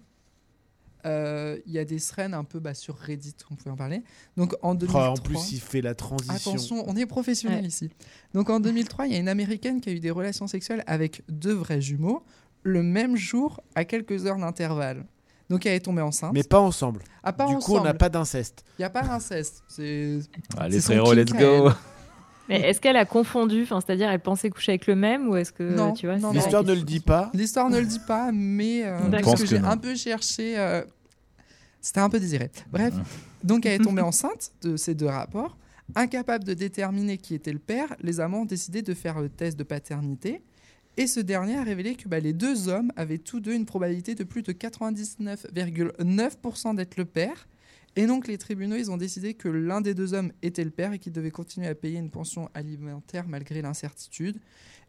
il 1.04 1.72
y 1.72 1.78
a 1.78 1.84
des 1.84 2.00
threads 2.00 2.34
un 2.34 2.44
peu 2.44 2.60
bah, 2.60 2.74
sur 2.74 2.96
Reddit, 2.96 3.34
on 3.50 3.54
peut 3.54 3.70
en 3.70 3.76
parler. 3.76 4.02
Donc 4.36 4.54
en 4.62 4.74
2003... 4.74 5.08
oh, 5.08 5.12
en 5.12 5.22
plus, 5.22 5.52
il 5.52 5.60
fait 5.60 5.80
la 5.80 5.94
transition. 5.94 6.34
Attention, 6.34 6.84
on 6.88 6.96
est 6.96 7.06
professionnel 7.06 7.62
Ouais. 7.62 7.68
ici. 7.68 7.90
Donc 8.34 8.50
en 8.50 8.60
2003, 8.60 9.06
il 9.06 9.12
y 9.12 9.16
a 9.16 9.18
une 9.18 9.28
américaine 9.28 9.80
qui 9.80 9.88
a 9.90 9.92
eu 9.92 10.00
des 10.00 10.10
relations 10.10 10.46
sexuelles 10.46 10.84
avec 10.86 11.22
deux 11.28 11.54
vrais 11.54 11.80
jumeaux 11.80 12.22
le 12.62 12.82
même 12.82 13.16
jour 13.16 13.60
à 13.74 13.84
quelques 13.84 14.26
heures 14.26 14.36
d'intervalle. 14.36 15.04
Donc 15.48 15.66
elle 15.66 15.74
est 15.74 15.80
tombée 15.80 16.02
enceinte. 16.02 16.32
Mais 16.32 16.44
pas 16.44 16.60
ensemble. 16.60 17.02
Ah, 17.24 17.32
pas 17.32 17.46
du 17.46 17.56
coup, 17.56 17.76
on 17.76 17.82
n'a 17.82 17.94
pas 17.94 18.08
d'inceste. 18.08 18.64
Il 18.78 18.82
n'y 18.82 18.84
a 18.84 18.90
pas 18.90 19.02
d'inceste. 19.02 19.64
C'est 19.66 20.20
Allez 20.56 20.80
frérot, 20.80 21.12
let's 21.12 21.32
go. 21.32 21.70
Mais 22.50 22.60
est-ce 22.68 22.80
qu'elle 22.80 22.96
a 22.96 23.04
confondu 23.06 23.62
Enfin, 23.62 23.80
c'est-à-dire, 23.80 24.10
elle 24.10 24.20
pensait 24.20 24.50
coucher 24.50 24.72
avec 24.72 24.86
le 24.86 24.96
même 24.96 25.28
ou 25.28 25.36
est-ce 25.36 25.52
que 25.52 25.62
Non, 25.62 25.92
tu 25.92 26.06
vois 26.06 26.16
non, 26.18 26.32
c'est 26.32 26.38
non. 26.38 26.42
L'histoire 26.42 26.64
ne 26.64 26.74
le 26.74 26.82
dit 26.82 27.00
pas. 27.00 27.30
L'histoire 27.32 27.70
ne 27.70 27.78
le 27.78 27.86
dit 27.86 28.00
pas, 28.06 28.30
mais 28.32 28.82
euh, 28.84 28.98
parce 29.10 29.22
pense 29.22 29.34
que, 29.36 29.40
que 29.42 29.46
j'ai 29.48 29.58
un 29.58 29.76
peu 29.76 29.94
cherché. 29.94 30.58
euh, 30.58 30.82
C'était 31.80 32.00
un 32.00 32.10
peu 32.10 32.20
désiré. 32.20 32.50
Bref, 32.70 32.92
donc 33.42 33.64
elle 33.66 33.80
est 33.80 33.84
tombée 33.84 34.02
enceinte 34.12 34.52
de 34.62 34.76
ces 34.76 34.94
deux 34.94 35.06
rapports. 35.06 35.56
Incapable 35.94 36.44
de 36.44 36.54
déterminer 36.54 37.18
qui 37.18 37.34
était 37.34 37.52
le 37.52 37.58
père, 37.58 37.94
les 38.00 38.20
amants 38.20 38.42
ont 38.42 38.46
décidé 38.46 38.82
de 38.82 38.94
faire 38.94 39.20
le 39.20 39.28
test 39.28 39.58
de 39.58 39.64
paternité. 39.64 40.42
Et 40.96 41.06
ce 41.06 41.20
dernier 41.20 41.56
a 41.56 41.62
révélé 41.62 41.94
que 41.94 42.08
bah, 42.08 42.20
les 42.20 42.32
deux 42.32 42.68
hommes 42.68 42.92
avaient 42.96 43.18
tous 43.18 43.40
deux 43.40 43.54
une 43.54 43.64
probabilité 43.64 44.14
de 44.14 44.24
plus 44.24 44.42
de 44.42 44.52
99,9% 44.52 46.74
d'être 46.76 46.96
le 46.96 47.04
père. 47.04 47.48
Et 47.96 48.06
donc 48.06 48.28
les 48.28 48.38
tribunaux, 48.38 48.90
ont 48.90 48.96
décidé 48.96 49.34
que 49.34 49.48
l'un 49.48 49.80
des 49.80 49.94
deux 49.94 50.14
hommes 50.14 50.32
était 50.42 50.64
le 50.64 50.70
père 50.70 50.92
et 50.92 50.98
qu'il 50.98 51.12
devait 51.12 51.30
continuer 51.30 51.66
à 51.66 51.74
payer 51.74 51.98
une 51.98 52.10
pension 52.10 52.48
alimentaire 52.54 53.26
malgré 53.26 53.62
l'incertitude. 53.62 54.38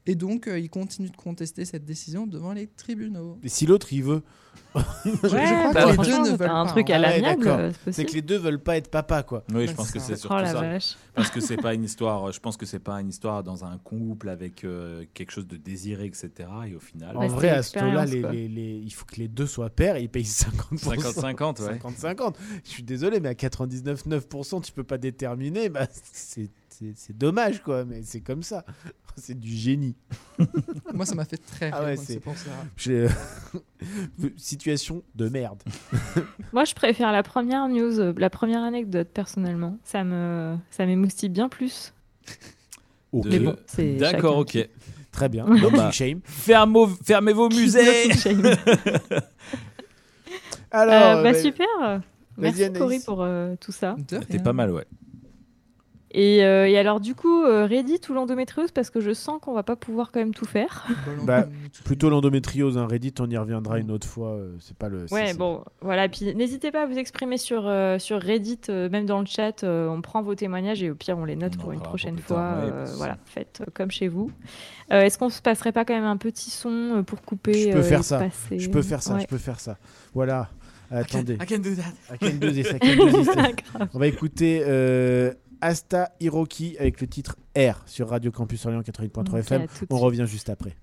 Et 0.08 0.16
donc, 0.16 0.48
euh, 0.48 0.58
ils 0.60 0.70
continuent 0.70 1.12
de 1.12 1.16
contester 1.16 1.64
cette 1.64 1.86
décision 1.86 2.26
devant 2.26 2.54
les 2.54 2.66
tribunaux. 2.68 3.38
Et 3.44 3.50
si 3.50 3.66
l'autre, 3.68 3.94
il 3.94 4.04
veut. 4.04 4.24
Ouais, 4.76 4.82
je 5.24 5.28
crois 5.28 5.74
bah, 5.74 5.84
que 5.84 6.02
les 6.02 6.08
deux 6.08 6.32
ne 6.32 6.38
veulent 6.38 6.50
un 6.50 6.66
pas, 6.66 6.72
truc 6.72 6.90
hein. 6.90 6.94
à 6.94 7.08
Ah 7.08 7.12
ouais, 7.12 7.22
l'amiable, 7.22 7.74
c'est 7.92 8.06
que 8.06 8.14
les 8.14 8.22
deux 8.22 8.38
veulent 8.38 8.62
pas 8.62 8.78
être 8.78 8.90
papa, 8.90 9.22
quoi. 9.24 9.44
Oui, 9.54 9.68
je 9.68 9.74
pense 9.74 9.92
que 9.92 10.00
c'est 10.00 10.14
Oh 10.14 10.18
surtout 10.18 10.36
la 10.38 10.52
ça. 10.52 10.60
vache. 10.62 10.96
Parce 11.14 11.30
que 11.30 11.40
c'est 11.42 11.58
pas 11.58 11.74
une 11.74 11.84
histoire. 11.84 12.32
Je 12.32 12.40
pense 12.40 12.58
que 12.58 12.66
c'est 12.66 12.80
pas 12.80 13.00
une 13.02 13.10
histoire 13.10 13.44
dans 13.44 13.64
un 13.66 13.78
couple 13.78 14.30
avec 14.30 14.64
euh, 14.64 15.06
quelque 15.14 15.32
chose 15.32 15.48
de 15.48 15.58
désiré, 15.58 16.06
etc. 16.06 16.32
Et 16.68 16.76
au 16.76 16.80
final, 16.80 17.16
En 17.18 17.28
vrai, 17.28 17.50
à 17.50 17.64
ce 17.64 17.78
les- 18.48 18.82
il 18.84 18.92
faut 18.92 19.06
que 19.06 19.16
les 19.18 19.28
deux 19.28 19.48
soient 19.48 19.70
pères 19.70 19.96
et 19.98 20.04
ils 20.04 20.10
payent 20.10 20.24
50%. 20.24 20.78
50-50, 20.78 21.62
ouais. 21.64 21.78
50-50. 21.78 22.36
Je 22.64 22.70
suis 22.70 22.84
désolé, 22.84 23.20
mais 23.20 23.30
à 23.30 23.34
99,9%, 23.34 24.62
tu 24.62 24.72
peux 24.72 24.84
pas 24.84 24.98
déterminer. 24.98 25.70
Bah, 25.70 25.88
c'est 26.14 26.50
c'est- 26.96 27.14
dommage, 27.18 27.62
quoi, 27.64 27.86
mais 27.86 28.02
c'est 28.04 28.22
comme 28.22 28.44
ça. 28.44 28.66
C'est 29.18 29.38
du 29.38 29.52
génie. 29.52 29.94
Moi, 30.94 31.06
ça 31.06 31.16
m'a 31.16 31.26
fait 31.26 31.36
très 31.38 31.66
rire. 31.66 31.76
Ah 31.78 31.84
ouais, 31.84 31.98
c'est- 31.98 32.22
pour 32.22 32.36
ça. 32.38 32.50
J'ai- 32.78 33.08
Situation 34.38 35.04
de 35.16 35.28
merde. 35.28 35.62
Moi, 36.54 36.64
je 36.64 36.74
préfère 36.74 37.12
la 37.12 37.22
première 37.22 37.68
news, 37.68 38.00
euh, 38.00 38.14
la 38.18 38.30
première 38.30 38.64
anecdote, 38.64 39.10
personnellement. 39.14 39.78
Ça 39.84 40.06
me, 40.06 40.56
ça 40.72 40.86
m'émoustille 40.86 41.28
bien 41.28 41.50
plus. 41.50 41.94
Mais 43.12 43.40
bon, 43.40 43.58
c'est 43.68 43.98
D'accord, 43.98 44.38
ok. 44.38 44.58
Très 45.12 45.28
bien. 45.28 45.46
No 45.46 45.70
bah, 45.70 45.92
shame. 45.92 46.22
ferme- 46.24 46.96
fermez 47.04 47.34
vos 47.34 47.50
musées. 47.50 48.12
Alors, 50.72 51.18
Euh, 51.18 51.24
bah, 51.24 51.32
bah, 51.32 51.34
super. 51.34 51.68
Merci. 52.38 52.72
Cory 52.74 53.00
pour 53.06 53.22
euh, 53.24 53.56
tout 53.60 53.74
ça. 53.74 53.96
T'es 54.30 54.40
pas 54.40 54.54
mal, 54.54 54.72
ouais. 54.72 54.86
Et, 56.14 56.44
euh, 56.44 56.68
et 56.68 56.78
alors 56.78 57.00
du 57.00 57.16
coup, 57.16 57.44
euh, 57.46 57.66
Reddit 57.66 58.02
ou 58.10 58.14
l'endométriose 58.14 58.72
parce 58.72 58.90
que 58.90 59.00
je 59.00 59.14
sens 59.14 59.40
qu'on 59.42 59.54
va 59.54 59.64
pas 59.64 59.78
pouvoir 59.78 60.12
quand 60.12 60.20
même 60.20 60.34
tout 60.34 60.46
faire. 60.46 60.86
Bah, 61.24 61.48
Plutôt 61.86 62.10
l'endométriose, 62.10 62.78
hein. 62.78 62.86
Reddit, 62.86 63.14
on 63.20 63.30
y 63.30 63.38
reviendra 63.38 63.80
une 63.80 63.92
autre 63.92 64.08
fois. 64.08 64.32
euh, 64.34 64.52
C'est 64.60 64.76
pas 64.76 64.90
le. 64.90 65.06
Ouais, 65.12 65.34
bon, 65.34 65.64
voilà. 65.80 66.10
Puis 66.10 66.36
n'hésitez 66.36 66.70
pas 66.72 66.84
à 66.84 66.86
vous 66.86 66.98
exprimer 66.98 67.38
sur, 67.38 67.64
euh, 67.66 67.98
sur 67.98 68.20
Reddit, 68.22 68.60
euh, 68.70 68.90
même 68.90 69.06
dans 69.06 69.22
le 69.22 69.26
chat. 69.26 69.64
euh, 69.64 69.88
on 69.88 70.02
prend 70.02 70.22
vos 70.22 70.36
témoignages 70.36 70.84
et 70.84 70.92
au 70.92 70.96
pire, 70.96 71.18
on 71.18 71.24
les 71.24 71.38
note 71.38 71.54
On 71.58 71.62
pour 71.62 71.72
une 71.72 71.82
prochaine 71.82 72.16
pour 72.16 72.26
plus 72.26 72.36
tard, 72.36 72.56
fois. 72.58 72.66
ouais, 72.66 72.72
euh, 72.74 72.86
voilà, 72.98 73.18
faites 73.26 73.62
comme 73.74 73.92
chez 73.92 74.10
vous. 74.10 74.30
Euh, 74.92 75.04
Est-ce 75.04 75.18
qu'on 75.18 75.30
se 75.30 75.42
passerait 75.42 75.72
pas 75.72 75.86
quand 75.86 75.94
même 75.94 76.04
un 76.04 76.18
petit 76.18 76.50
son 76.50 77.04
pour 77.08 77.22
couper 77.22 77.54
Je 77.54 77.72
peux 77.72 77.82
faire 77.84 78.04
ça. 78.04 78.20
passer 78.20 78.60
Je 78.60 78.70
peux 78.70 78.82
faire 78.82 79.02
ça. 79.02 79.14
Ouais. 79.16 79.22
Je 79.22 79.28
peux 79.28 79.38
faire 79.38 79.60
ça. 79.62 79.78
Voilà. 80.14 80.50
Attendez. 80.90 81.36
I 81.36 81.46
can 81.46 81.60
do 81.60 81.74
that. 81.76 82.14
I 82.14 82.18
can 82.18 82.36
do 82.38 82.52
this, 82.52 82.68
I 82.70 82.80
can 82.80 82.96
do 83.06 83.12
this. 83.24 83.28
Grave. 83.28 83.88
On 83.94 84.00
va 84.00 84.08
écouter 84.08 84.62
euh, 84.68 85.32
Asta 85.62 86.12
Hiroki 86.20 86.76
avec 86.80 87.00
le 87.02 87.08
titre 87.08 87.38
R 87.56 87.82
sur 87.86 88.10
Radio 88.10 88.32
Campus 88.32 88.66
Orléans 88.66 88.82
88.3 88.82 89.20
Ok, 89.20 89.34
FM. 89.36 89.68
On 89.90 89.98
revient 89.98 90.26
juste 90.28 90.50
après. 90.50 90.76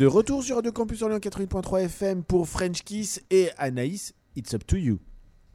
De 0.00 0.06
retour 0.06 0.42
sur 0.42 0.56
Radio 0.56 0.72
Campus 0.72 1.02
Orléans 1.02 1.18
88.3 1.18 1.82
FM 1.82 2.22
pour 2.22 2.48
French 2.48 2.84
Kiss 2.84 3.22
et 3.30 3.50
Anaïs, 3.58 4.14
It's 4.34 4.54
Up 4.54 4.66
to 4.66 4.78
You. 4.78 4.98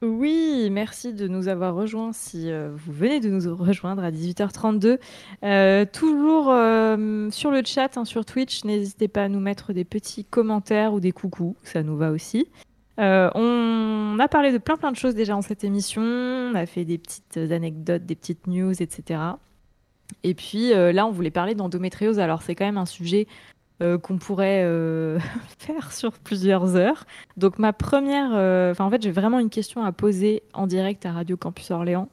Oui, 0.04 0.70
merci 0.72 1.14
de 1.14 1.28
nous 1.28 1.48
avoir 1.48 1.74
rejoints 1.74 2.14
si 2.14 2.52
euh, 2.52 2.70
vous 2.76 2.94
venez 2.94 3.20
de 3.20 3.30
nous 3.32 3.56
rejoindre 3.56 4.04
à 4.04 4.12
18h32. 4.12 5.00
Euh, 5.42 5.86
toujours 5.92 6.52
euh, 6.52 7.28
sur 7.32 7.50
le 7.50 7.64
chat, 7.66 7.98
hein, 7.98 8.06
sur 8.06 8.24
Twitch, 8.24 8.64
n'hésitez 8.66 9.08
pas 9.08 9.24
à 9.24 9.30
nous 9.30 9.40
mettre 9.40 9.74
des 9.74 9.84
petits 9.84 10.26
commentaires 10.26 10.94
ou 10.94 11.00
des 11.00 11.12
coucous, 11.12 11.56
ça 11.64 11.82
nous 11.82 11.98
va 11.98 12.12
aussi. 12.12 12.48
On 13.00 14.18
a 14.20 14.28
parlé 14.28 14.52
de 14.52 14.60
plein 14.60 14.78
plein 14.78 14.92
de 14.92 14.98
choses 14.98 15.16
déjà 15.16 15.36
en 15.36 15.42
cette 15.42 15.64
émission, 15.64 16.04
on 16.04 16.54
a 16.54 16.68
fait 16.68 16.86
des 16.86 17.00
petites 17.00 17.38
anecdotes, 17.38 18.06
des 18.06 18.16
petites 18.16 18.46
news, 18.46 18.80
etc. 18.80 19.22
Et 20.22 20.36
puis 20.36 20.70
là, 20.70 21.08
on 21.08 21.12
voulait 21.12 21.32
parler 21.32 21.56
d'endométriose, 21.56 22.20
alors 22.20 22.44
c'est 22.44 22.54
quand 22.54 22.66
même 22.66 22.78
un 22.78 22.86
sujet 22.86 23.26
euh, 23.82 23.98
qu'on 23.98 24.18
pourrait 24.18 24.64
euh, 24.64 25.20
faire 25.60 25.92
sur 25.92 26.14
plusieurs 26.14 26.78
heures. 26.78 27.06
Donc 27.36 27.60
ma 27.60 27.74
première, 27.74 28.30
euh, 28.34 28.74
en 28.80 28.90
fait 28.90 29.02
j'ai 29.02 29.12
vraiment 29.12 29.38
une 29.38 29.50
question 29.50 29.84
à 29.84 29.92
poser 29.92 30.44
en 30.54 30.66
direct 30.66 31.06
à 31.06 31.12
Radio 31.12 31.36
Campus 31.36 31.72
Orléans. 31.72 32.08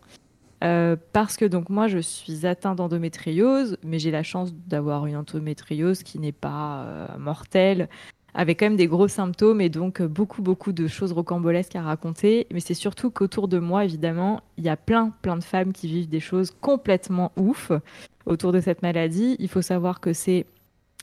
Parce 1.12 1.36
que 1.36 1.44
donc 1.44 1.70
moi 1.70 1.88
je 1.88 1.98
suis 1.98 2.46
atteinte 2.46 2.78
d'endométriose, 2.78 3.76
mais 3.84 3.98
j'ai 3.98 4.12
la 4.12 4.22
chance 4.22 4.54
d'avoir 4.54 5.06
une 5.06 5.16
endométriose 5.16 6.04
qui 6.04 6.20
n'est 6.20 6.30
pas 6.30 7.08
mortelle, 7.18 7.88
avec 8.32 8.60
quand 8.60 8.66
même 8.66 8.76
des 8.76 8.86
gros 8.86 9.08
symptômes 9.08 9.60
et 9.60 9.68
donc 9.68 10.00
beaucoup 10.02 10.40
beaucoup 10.40 10.70
de 10.70 10.86
choses 10.86 11.10
rocambolesques 11.10 11.74
à 11.74 11.82
raconter. 11.82 12.46
Mais 12.52 12.60
c'est 12.60 12.74
surtout 12.74 13.10
qu'autour 13.10 13.48
de 13.48 13.58
moi 13.58 13.84
évidemment 13.84 14.40
il 14.56 14.62
y 14.62 14.68
a 14.68 14.76
plein 14.76 15.10
plein 15.22 15.36
de 15.36 15.42
femmes 15.42 15.72
qui 15.72 15.88
vivent 15.88 16.08
des 16.08 16.20
choses 16.20 16.52
complètement 16.60 17.32
ouf 17.36 17.72
autour 18.26 18.52
de 18.52 18.60
cette 18.60 18.82
maladie. 18.82 19.34
Il 19.40 19.48
faut 19.48 19.62
savoir 19.62 19.98
que 19.98 20.12
c'est 20.12 20.46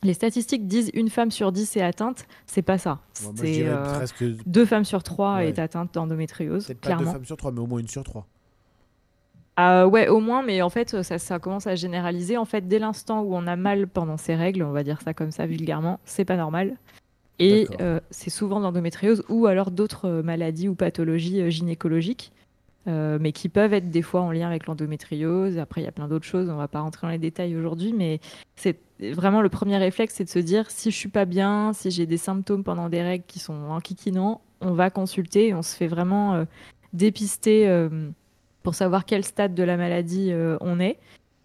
les 0.03 0.13
statistiques 0.13 0.67
disent 0.67 0.91
une 0.93 1.09
femme 1.09 1.31
sur 1.31 1.51
dix 1.51 1.75
est 1.77 1.81
atteinte, 1.81 2.25
c'est 2.45 2.61
pas 2.61 2.77
ça. 2.77 2.99
C'est 3.13 3.67
euh, 3.67 3.83
presque 3.95 4.23
deux 4.45 4.65
femmes 4.65 4.85
sur 4.85 5.03
trois 5.03 5.35
Ouais. 5.35 5.49
est 5.49 5.59
atteinte 5.59 5.93
d'endométriose, 5.93 6.67
peut-être 6.67 6.81
pas 6.81 6.95
deux 6.95 7.05
femmes 7.05 7.25
sur 7.25 7.37
trois, 7.37 7.51
mais 7.51 7.59
au 7.59 7.67
moins 7.67 7.79
une 7.79 7.87
sur 7.87 8.03
trois. 8.03 8.25
Ah 9.61 9.87
ouais, 9.87 10.07
au 10.07 10.21
moins, 10.21 10.41
mais 10.41 10.61
en 10.61 10.69
fait, 10.69 11.01
ça, 11.03 11.19
ça 11.19 11.37
commence 11.37 11.67
à 11.67 11.75
généraliser. 11.75 12.37
En 12.37 12.45
fait, 12.45 12.65
dès 12.67 12.79
l'instant 12.79 13.21
où 13.23 13.35
on 13.35 13.45
a 13.45 13.57
mal 13.57 13.87
pendant 13.87 14.15
ses 14.15 14.35
règles, 14.35 14.63
on 14.63 14.71
va 14.71 14.83
dire 14.83 15.01
ça 15.01 15.13
comme 15.13 15.31
ça 15.31 15.45
vulgairement, 15.45 15.99
c'est 16.05 16.23
pas 16.23 16.37
normal. 16.37 16.77
Et 17.39 17.67
euh, 17.81 17.99
c'est 18.09 18.29
souvent 18.29 18.59
l'endométriose 18.59 19.23
ou 19.29 19.47
alors 19.47 19.71
d'autres 19.71 20.07
euh, 20.07 20.23
maladies 20.23 20.69
ou 20.69 20.75
pathologies 20.75 21.41
euh, 21.41 21.49
gynécologiques, 21.49 22.31
euh, 22.87 23.17
mais 23.19 23.33
qui 23.33 23.49
peuvent 23.49 23.73
être 23.73 23.89
des 23.89 24.01
fois 24.01 24.21
en 24.21 24.31
lien 24.31 24.47
avec 24.47 24.65
l'endométriose. 24.65 25.57
Après, 25.57 25.81
il 25.81 25.83
y 25.83 25.87
a 25.87 25.91
plein 25.91 26.07
d'autres 26.07 26.25
choses, 26.25 26.49
on 26.49 26.55
va 26.55 26.67
pas 26.67 26.79
rentrer 26.79 27.07
dans 27.07 27.11
les 27.11 27.19
détails 27.19 27.55
aujourd'hui, 27.55 27.93
mais 27.93 28.19
c'est 28.55 28.77
vraiment 28.99 29.41
le 29.41 29.49
premier 29.49 29.77
réflexe, 29.77 30.15
c'est 30.15 30.23
de 30.23 30.29
se 30.29 30.39
dire 30.39 30.71
si 30.71 30.89
je 30.91 30.95
suis 30.95 31.09
pas 31.09 31.25
bien, 31.25 31.73
si 31.73 31.91
j'ai 31.91 32.05
des 32.05 32.17
symptômes 32.17 32.63
pendant 32.63 32.89
des 32.89 33.01
règles 33.01 33.25
qui 33.27 33.39
sont 33.39 33.69
enquiquinants, 33.69 34.41
on 34.61 34.71
va 34.73 34.89
consulter 34.89 35.49
et 35.49 35.53
on 35.53 35.61
se 35.61 35.75
fait 35.75 35.87
vraiment 35.87 36.35
euh, 36.35 36.45
dépister 36.93 37.67
euh, 37.67 38.09
pour 38.63 38.75
savoir 38.75 39.05
quel 39.05 39.23
stade 39.23 39.53
de 39.53 39.63
la 39.63 39.77
maladie 39.77 40.33
on 40.61 40.79
est. 40.79 40.97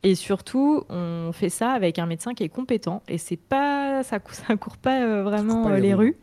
Et 0.02 0.14
surtout, 0.14 0.84
on 0.90 1.30
fait 1.32 1.48
ça 1.48 1.70
avec 1.70 1.98
un 1.98 2.06
médecin 2.06 2.34
qui 2.34 2.42
est 2.42 2.48
compétent. 2.48 3.02
Et 3.08 3.16
c'est 3.18 3.38
pas, 3.38 4.02
ça, 4.02 4.18
ça 4.30 4.56
court 4.56 4.76
pas 4.76 5.22
vraiment 5.22 5.64
pas 5.64 5.76
les 5.76 5.88
les 5.88 5.94
rues. 5.94 6.06
rues. 6.06 6.16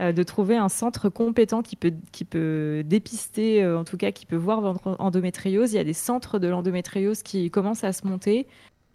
Euh, 0.00 0.10
de 0.12 0.22
trouver 0.22 0.56
un 0.56 0.70
centre 0.70 1.10
compétent 1.10 1.60
qui 1.60 1.76
peut, 1.76 1.92
qui 2.12 2.24
peut 2.24 2.82
dépister, 2.82 3.62
euh, 3.62 3.78
en 3.78 3.84
tout 3.84 3.98
cas 3.98 4.10
qui 4.10 4.24
peut 4.24 4.36
voir 4.36 4.62
votre 4.62 4.96
endométriose. 4.98 5.74
Il 5.74 5.76
y 5.76 5.78
a 5.78 5.84
des 5.84 5.92
centres 5.92 6.38
de 6.38 6.48
l'endométriose 6.48 7.22
qui 7.22 7.50
commencent 7.50 7.84
à 7.84 7.92
se 7.92 8.06
monter. 8.06 8.46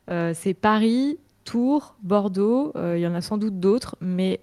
Euh, 0.09 0.31
c'est 0.33 0.55
Paris, 0.55 1.19
Tours, 1.45 1.95
Bordeaux, 2.01 2.73
il 2.75 2.99
y 2.99 3.05
en 3.05 3.13
a 3.13 3.21
sans 3.21 3.37
doute 3.37 3.59
d'autres, 3.59 3.95
mais 4.01 4.41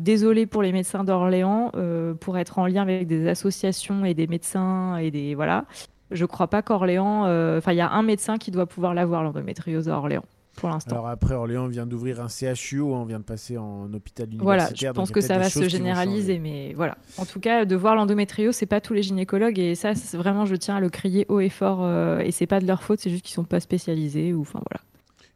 désolé 0.00 0.46
pour 0.46 0.62
les 0.62 0.72
médecins 0.72 1.04
d'Orléans, 1.04 1.70
pour 2.18 2.36
être 2.36 2.58
en 2.58 2.66
lien 2.66 2.82
avec 2.82 3.06
des 3.06 3.28
associations 3.28 4.04
et 4.04 4.12
des 4.12 4.26
médecins 4.26 4.96
et 4.96 5.12
des 5.12 5.36
voilà, 5.36 5.66
je 6.10 6.24
crois 6.24 6.48
pas 6.48 6.62
qu'Orléans, 6.62 7.20
enfin 7.56 7.70
il 7.70 7.76
y 7.76 7.80
a 7.80 7.90
un 7.90 8.02
médecin 8.02 8.38
qui 8.38 8.50
doit 8.50 8.66
pouvoir 8.66 8.92
l'avoir 8.92 9.22
l'endométriose 9.22 9.88
à 9.88 9.96
Orléans 9.96 10.24
pour 10.56 10.68
l'instant. 10.68 10.92
Alors 10.96 11.08
après, 11.08 11.34
Orléans 11.34 11.68
vient 11.68 11.86
d'ouvrir 11.86 12.20
un 12.20 12.28
CHU, 12.28 12.80
on 12.80 13.04
vient 13.04 13.18
de 13.20 13.24
passer 13.24 13.56
en 13.58 13.92
hôpital 13.92 14.26
universitaire. 14.26 14.44
Voilà, 14.44 14.70
je 14.74 14.86
pense 14.92 15.10
que 15.10 15.20
ça 15.20 15.38
va 15.38 15.48
se 15.48 15.68
généraliser, 15.68 16.38
mais 16.38 16.72
voilà. 16.74 16.98
En 17.18 17.24
tout 17.26 17.38
cas, 17.40 17.64
de 17.64 17.76
voir 17.76 17.94
l'endométriose, 17.94 18.54
c'est 18.56 18.66
pas 18.66 18.80
tous 18.80 18.94
les 18.94 19.02
gynécologues 19.02 19.58
et 19.58 19.74
ça, 19.74 19.94
c'est 19.94 20.16
vraiment, 20.16 20.44
je 20.46 20.56
tiens 20.56 20.76
à 20.76 20.80
le 20.80 20.88
crier 20.88 21.26
haut 21.28 21.40
et 21.40 21.48
fort. 21.48 21.84
euh, 21.84 22.18
et 22.20 22.32
c'est 22.32 22.46
pas 22.46 22.60
de 22.60 22.66
leur 22.66 22.82
faute, 22.82 22.98
c'est 23.00 23.10
juste 23.10 23.24
qu'ils 23.24 23.34
sont 23.34 23.44
pas 23.44 23.60
spécialisés 23.60 24.32
ou 24.34 24.40
enfin 24.40 24.60
voilà. 24.70 24.82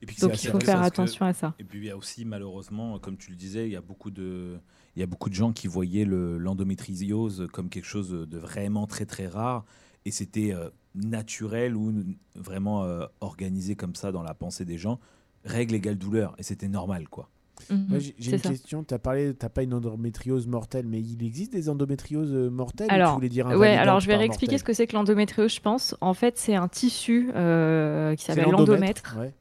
Et 0.02 0.06
puis, 0.06 0.16
Donc 0.18 0.42
il 0.42 0.48
faut 0.48 0.58
faire 0.60 0.80
que- 0.80 0.86
attention 0.86 1.26
à 1.26 1.34
ça. 1.34 1.54
Et 1.58 1.64
puis 1.64 1.78
il 1.78 1.84
y 1.84 1.90
a 1.90 1.96
aussi 1.96 2.24
malheureusement, 2.24 2.98
comme 2.98 3.18
tu 3.18 3.30
le 3.30 3.36
disais, 3.36 3.66
il 3.66 3.72
y 3.72 3.76
a 3.76 3.82
beaucoup 3.82 4.10
de, 4.10 4.56
il 4.96 5.00
y 5.00 5.02
a 5.02 5.06
beaucoup 5.06 5.28
de 5.28 5.34
gens 5.34 5.52
qui 5.52 5.66
voyaient 5.66 6.06
le- 6.06 6.38
l'endométriose 6.38 7.46
comme 7.52 7.68
quelque 7.68 7.84
chose 7.86 8.10
de 8.10 8.38
vraiment 8.38 8.86
très 8.86 9.04
très 9.04 9.26
rare 9.26 9.64
et 10.06 10.10
c'était 10.10 10.54
euh, 10.54 10.70
naturel 10.94 11.76
ou 11.76 11.92
vraiment 12.34 12.84
euh, 12.84 13.06
organisé 13.20 13.76
comme 13.76 13.94
ça 13.94 14.12
dans 14.12 14.22
la 14.22 14.34
pensée 14.34 14.64
des 14.64 14.78
gens. 14.78 14.98
Règle 15.44 15.74
égale 15.74 15.96
douleur 15.96 16.34
et 16.38 16.42
c'était 16.42 16.68
normal 16.68 17.08
quoi. 17.08 17.28
Mhm, 17.70 17.86
Moi, 17.88 17.98
j'ai 17.98 18.32
une 18.32 18.38
ça. 18.38 18.48
question. 18.50 18.84
Tu 18.84 18.94
as 18.94 18.98
parlé, 18.98 19.34
t'as 19.34 19.50
pas 19.50 19.62
une 19.62 19.74
endométriose 19.74 20.46
mortelle, 20.46 20.86
mais 20.88 21.00
il 21.00 21.22
existe 21.22 21.52
des 21.52 21.68
endométrioses 21.68 22.32
euh, 22.32 22.48
mortelles 22.50 22.86
ou 22.86 22.90
tu 22.90 22.94
Alors, 22.94 23.14
voulais 23.14 23.28
dire 23.28 23.46
ouais, 23.46 23.52
invalidantes 23.54 23.82
alors 23.82 24.00
je 24.00 24.06
vais 24.06 24.16
réexpliquer 24.16 24.56
ce 24.58 24.64
que 24.64 24.72
c'est 24.72 24.86
que 24.86 24.94
l'endométriose, 24.96 25.54
je 25.54 25.60
pense. 25.60 25.94
En 26.00 26.14
fait, 26.14 26.38
c'est 26.38 26.54
un 26.54 26.68
tissu 26.68 27.30
euh, 27.34 28.14
qui 28.16 28.24
s'appelle 28.24 28.50
l'endomètre. 28.50 29.16
ouais. 29.20 29.34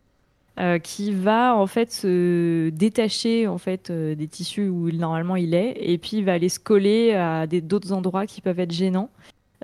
euh, 0.59 0.77
qui 0.79 1.13
va 1.13 1.55
en 1.55 1.67
fait 1.67 1.93
se 1.93 2.67
détacher 2.69 3.47
en 3.47 3.57
fait 3.57 3.89
euh, 3.89 4.15
des 4.15 4.27
tissus 4.27 4.67
où 4.67 4.89
il- 4.89 4.97
normalement 4.99 5.37
il 5.37 5.53
est 5.53 5.73
et 5.79 5.97
puis 5.97 6.17
il 6.17 6.25
va 6.25 6.33
aller 6.33 6.49
se 6.49 6.59
coller 6.59 7.13
à 7.13 7.47
des- 7.47 7.61
d'autres 7.61 7.93
endroits 7.93 8.25
qui 8.25 8.41
peuvent 8.41 8.59
être 8.59 8.73
gênants. 8.73 9.09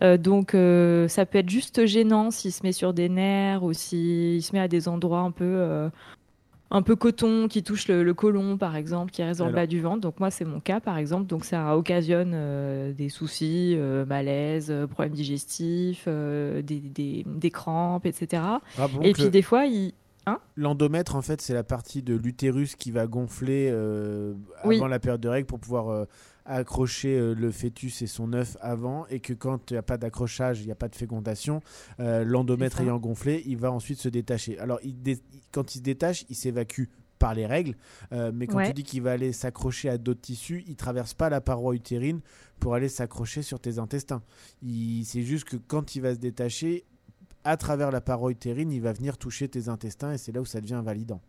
Euh, 0.04 0.18
donc 0.18 0.54
euh, 0.56 1.08
ça 1.08 1.26
peut 1.26 1.38
être 1.38 1.50
juste 1.50 1.86
gênant 1.86 2.30
s'il 2.32 2.52
se 2.52 2.64
met 2.64 2.74
sur 2.74 2.94
des 2.94 3.08
nerfs 3.10 3.64
ou 3.64 3.72
s'il 3.74 4.44
se 4.44 4.52
met 4.54 4.60
à 4.60 4.68
des 4.68 4.88
endroits 4.90 5.20
un 5.22 5.32
peu 5.32 5.46
euh, 5.46 5.90
un 6.72 6.82
peu 6.82 6.96
coton 6.98 7.48
qui 7.48 7.64
touche 7.64 7.88
le, 7.88 8.04
le 8.04 8.14
côlon 8.14 8.58
par 8.58 8.76
exemple 8.76 9.12
qui 9.12 9.24
reste 9.24 9.40
Alors- 9.40 9.54
bas 9.54 9.68
du 9.68 9.80
ventre. 9.80 10.02
Donc 10.02 10.20
moi 10.20 10.32
c'est 10.32 10.44
mon 10.46 10.60
cas 10.60 10.80
par 10.82 10.98
exemple. 10.98 11.28
Donc 11.28 11.46
ça 11.46 11.78
occasionne 11.78 12.94
des 12.94 13.08
soucis, 13.10 13.78
malaise, 14.08 14.74
problèmes 14.92 15.14
digestifs, 15.14 16.08
des, 16.08 16.62
des- 16.62 17.24
des 17.26 17.52
crampes, 17.52 18.06
etc. 18.06 18.42
Rappelons 18.78 19.02
et 19.02 19.12
que 19.12 19.16
puis 19.16 19.24
le- 19.26 19.30
des 19.30 19.42
fois 19.42 19.66
il 19.66 19.94
Hein? 20.28 20.40
L'endomètre, 20.56 21.16
en 21.16 21.22
fait, 21.22 21.40
c'est 21.40 21.54
la 21.54 21.64
partie 21.64 22.02
de 22.02 22.16
l'utérus 22.16 22.76
qui 22.76 22.90
va 22.90 23.06
gonfler 23.06 23.72
Oui. 24.64 24.78
avant 24.78 24.88
la 24.88 24.98
période 24.98 25.22
de 25.22 25.30
règles 25.30 25.46
pour 25.46 25.60
pouvoir 25.60 26.08
accrocher 26.46 27.18
euh, 27.18 27.34
le 27.34 27.52
fœtus 27.52 28.02
et 28.02 28.08
son 28.08 28.34
œuf 28.34 28.56
avant. 28.62 29.06
Et 29.08 29.20
que 29.20 29.34
quand 29.34 29.72
il 29.72 29.74
n'y 29.74 29.78
a 29.78 29.84
pas 29.84 29.98
d'accrochage, 29.98 30.62
il 30.62 30.66
n'y 30.66 30.72
a 30.72 30.76
pas 30.76 30.90
de 30.90 30.96
fécondation, 30.96 31.62
euh, 32.00 32.24
l'endomètre 32.24 32.82
ayant 32.82 32.98
gonflé, 33.00 33.44
il 33.46 33.58
va 33.58 33.72
ensuite 33.72 34.00
se 34.00 34.10
détacher. 34.10 34.58
Alors, 34.60 34.80
il 34.84 35.02
dé- 35.02 35.20
quand 35.52 35.76
il 35.76 35.80
se 35.80 35.84
détache, 35.84 36.26
il 36.30 36.36
s'évacue 36.36 36.86
par 37.18 37.34
les 37.34 37.46
règles. 37.46 37.76
euh, 38.12 38.32
mais 38.34 38.46
quand 38.46 38.58
Ouais. 38.58 38.68
tu 38.68 38.74
dis 38.74 38.84
qu'il 38.84 39.02
va 39.02 39.14
aller 39.14 39.32
s'accrocher 39.32 39.90
à 39.90 39.98
d'autres 39.98 40.22
tissus, 40.22 40.64
il 40.68 40.76
traverse 40.76 41.14
pas 41.14 41.30
la 41.30 41.40
paroi 41.42 41.74
utérine 41.74 42.20
pour 42.60 42.76
aller 42.76 42.90
s'accrocher 42.90 43.42
sur 43.42 43.60
tes 43.60 43.80
intestins. 43.80 44.22
C'est 45.04 45.22
juste 45.22 45.46
que 45.46 45.56
quand 45.56 45.96
il 45.96 46.02
va 46.02 46.14
se 46.14 46.20
détacher, 46.20 46.84
à 47.46 47.58
travers 47.58 47.90
la 47.92 48.02
paroi 48.02 48.32
utérine, 48.32 48.72
il 48.72 48.82
va 48.82 48.92
venir 48.92 49.18
toucher 49.18 49.48
tes 49.48 49.70
intestins 49.70 50.12
et 50.14 50.18
c'est 50.18 50.32
là 50.34 50.42
où 50.42 50.46
ça 50.46 50.60
devient 50.62 50.74
invalidant. 50.74 51.22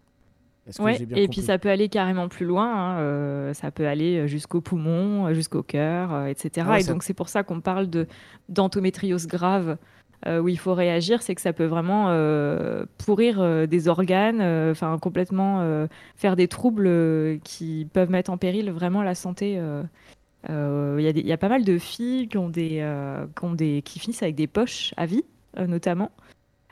Ouais, 0.81 0.99
bien 1.07 1.17
et 1.17 1.29
puis 1.29 1.41
ça 1.43 1.59
peut 1.59 1.69
aller 1.71 1.89
carrément 1.89 2.29
plus 2.29 2.47
loin, 2.47 2.67
hein, 2.75 2.99
euh, 3.01 3.55
ça 3.55 3.71
peut 3.71 3.87
aller 3.87 4.27
jusqu'au 4.29 4.61
poumon, 4.61 5.27
euh, 5.27 5.35
jusqu'au 5.35 5.63
cœur, 5.63 6.13
euh, 6.13 6.27
etc. 6.27 6.67
Ah 6.69 6.73
ouais, 6.73 6.81
et 6.81 6.83
ça- 6.83 6.93
donc 6.93 7.03
c'est 7.03 7.15
pour 7.15 7.29
ça 7.29 7.43
qu'on 7.43 7.61
parle 7.61 7.89
de 7.89 8.07
d'endométriose 8.49 9.27
grave, 9.27 9.77
euh, 10.27 10.41
où 10.41 10.49
il 10.49 10.59
faut 10.59 10.75
réagir, 10.75 11.23
c'est 11.23 11.35
que 11.35 11.41
ça 11.41 11.53
peut 11.53 11.67
vraiment 11.67 12.07
euh, 12.09 12.85
pourrir 12.99 13.41
euh, 13.41 13.67
des 13.67 13.89
organes, 13.89 14.41
euh, 14.41 14.73
enfin 14.73 14.99
complètement 14.99 15.61
euh, 15.61 15.87
faire 16.17 16.37
des 16.37 16.49
troubles 16.49 16.87
euh, 16.87 17.39
qui 17.45 17.87
peuvent 17.93 18.11
mettre 18.11 18.31
en 18.31 18.37
péril 18.39 18.71
vraiment 18.71 19.03
la 19.03 19.15
santé. 19.15 19.57
euh. 19.59 19.83
Euh, 20.51 20.97
Il 21.01 21.05
y, 21.05 21.31
a 21.33 21.35
y 21.35 21.37
pas 21.37 21.49
mal 21.49 21.65
de 21.65 21.79
filles 21.79 22.29
qui, 22.29 22.39
ont 22.39 22.49
des, 22.49 22.79
euh, 22.81 23.27
qui, 23.39 23.45
ont 23.45 23.55
des, 23.55 23.83
qui 23.83 23.99
finissent 23.99 24.23
avec 24.23 24.37
des 24.37 24.47
poches 24.47 24.95
à 24.97 25.07
vie, 25.07 25.25
euh, 25.59 25.67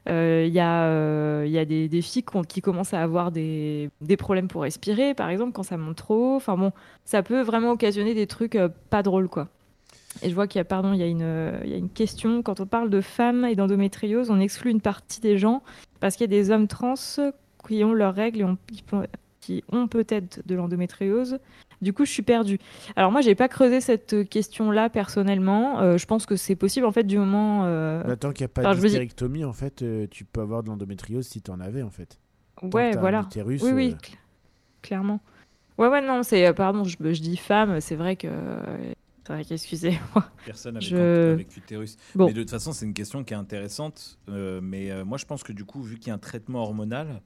notamment. 0.07 0.16
Euh, 0.16 0.44
Il 0.46 0.52
y 0.52 0.61
a, 0.61 0.84
euh, 0.84 1.44
il 1.46 1.52
y 1.52 1.59
a 1.59 1.64
des, 1.64 2.02
filles 2.02 2.24
qui, 2.48 2.61
commencent 2.61 2.94
à 2.94 3.02
avoir 3.02 3.30
des, 3.32 3.90
des 4.00 4.16
problèmes 4.16 4.48
pour 4.48 4.62
respirer, 4.62 5.14
par 5.14 5.28
exemple, 5.28 5.52
quand 5.52 5.62
ça 5.62 5.76
monte 5.76 5.96
trop. 5.96 6.36
Enfin 6.36 6.57
bon, 6.57 6.72
ça 7.05 7.22
peut 7.22 7.40
vraiment 7.42 7.70
occasionner 7.70 8.14
des 8.14 8.26
trucs 8.26 8.57
euh, 8.57 8.68
pas 8.90 9.02
drôles, 9.02 9.28
quoi. 9.28 9.48
Et 10.22 10.30
je 10.30 10.34
vois 10.34 10.46
qu'il 10.46 10.59
y 10.59 10.61
a, 10.61 10.64
pardon, 10.64 10.92
il 10.92 11.00
y 11.00 11.02
a 11.02 11.07
une, 11.07 11.59
il 11.64 11.70
y 11.70 11.74
a 11.74 11.76
une 11.76 11.90
question. 11.90 12.42
Quand 12.42 12.61
on 12.61 12.66
parle 12.66 12.88
de 12.88 13.00
femmes 13.00 13.44
et 13.44 13.57
d'endométriose, 13.57 14.30
on 14.30 14.38
exclut 14.38 14.70
une 14.70 14.80
partie 14.80 15.20
des 15.20 15.38
gens 15.38 15.62
parce 15.98 16.14
qu'il 16.14 16.30
y 16.30 16.32
a 16.32 16.40
des 16.40 16.50
hommes 16.52 16.68
trans 16.68 16.94
qui 17.66 17.82
ont 17.82 17.92
leurs 17.94 18.14
règles 18.14 18.40
et 18.40 18.44
ont- 18.44 18.59
qui, 19.45 19.62
ont 19.72 19.86
peut-être 19.88 20.40
de 20.47 20.55
l'endométriose. 20.55 21.38
Du 21.82 21.92
coup, 21.92 22.05
je 22.07 22.11
suis 22.11 22.22
perdue. 22.22 22.59
Alors 22.97 23.12
moi, 23.12 23.20
j'ai 23.20 23.34
pas 23.34 23.49
creusé 23.49 23.80
cette 23.80 24.28
question-là 24.28 24.88
personnellement. 24.88 25.80
Euh, 25.80 25.99
je 25.99 26.07
pense 26.07 26.24
que 26.24 26.36
c'est 26.36 26.57
possible 26.57 26.86
en 26.86 26.92
fait 26.92 27.05
du 27.05 27.18
moment. 27.18 27.64
euh, 27.66 28.16
Tant 28.16 28.32
qu'il 28.32 28.45
n'y 28.45 28.47
a 28.47 28.49
pas 28.49 28.62
enfin, 28.62 28.72
dire- 28.74 28.82
d'hystérectomie, 28.82 29.45
en 29.45 29.53
fait, 29.53 29.82
euh, 29.82 30.07
tu 30.11 30.24
peux 30.24 30.40
avoir 30.40 30.62
de 30.62 30.68
l'endométriose 30.68 31.26
si 31.26 31.42
tu 31.42 31.51
en 31.51 31.61
avais, 31.61 31.82
en 31.82 31.90
fait. 31.90 32.18
Tant 32.61 32.68
Ouais, 32.70 32.92
voilà. 32.97 33.22
utérus, 33.22 33.62
oui, 33.62 33.72
oui, 33.72 33.90
euh, 33.92 33.97
cl- 33.97 34.14
clairement. 34.82 35.20
Ouais, 35.76 35.88
ouais, 35.88 36.01
non, 36.01 36.22
c'est. 36.22 36.47
euh, 36.47 36.53
Pardon, 36.53 36.84
je, 36.84 36.97
je 37.01 37.20
dis 37.20 37.36
femme, 37.36 37.80
c'est 37.80 37.97
vrai 37.97 38.16
que. 38.16 38.28
C'est 39.26 39.32
vrai 39.32 39.45
qu'excusez-moi. 39.45 40.30
Personne 40.45 40.76
avec, 40.76 40.88
Je- 40.88 41.32
avec 41.32 41.57
utérus. 41.57 41.97
Bon. 42.14 42.26
Mais 42.26 42.34
de 42.34 42.42
toute 42.42 42.51
façon, 42.51 42.72
c'est 42.72 42.84
une 42.84 42.92
question 42.92 43.24
qui 43.24 43.32
est 43.32 43.36
intéressante. 43.36 44.18
euh, 44.28 44.61
mais 44.62 44.90
euh, 44.90 45.05
moi, 45.05 45.16
je 45.18 45.24
pense 45.24 45.42
que 45.42 45.53
du 45.53 45.64
coup, 45.64 45.80
vu 45.82 45.97
qu'il 45.99 46.09
y 46.09 46.11
a 46.11 46.14
un 46.14 46.18
traitement 46.18 46.61
hormonal 46.62 47.22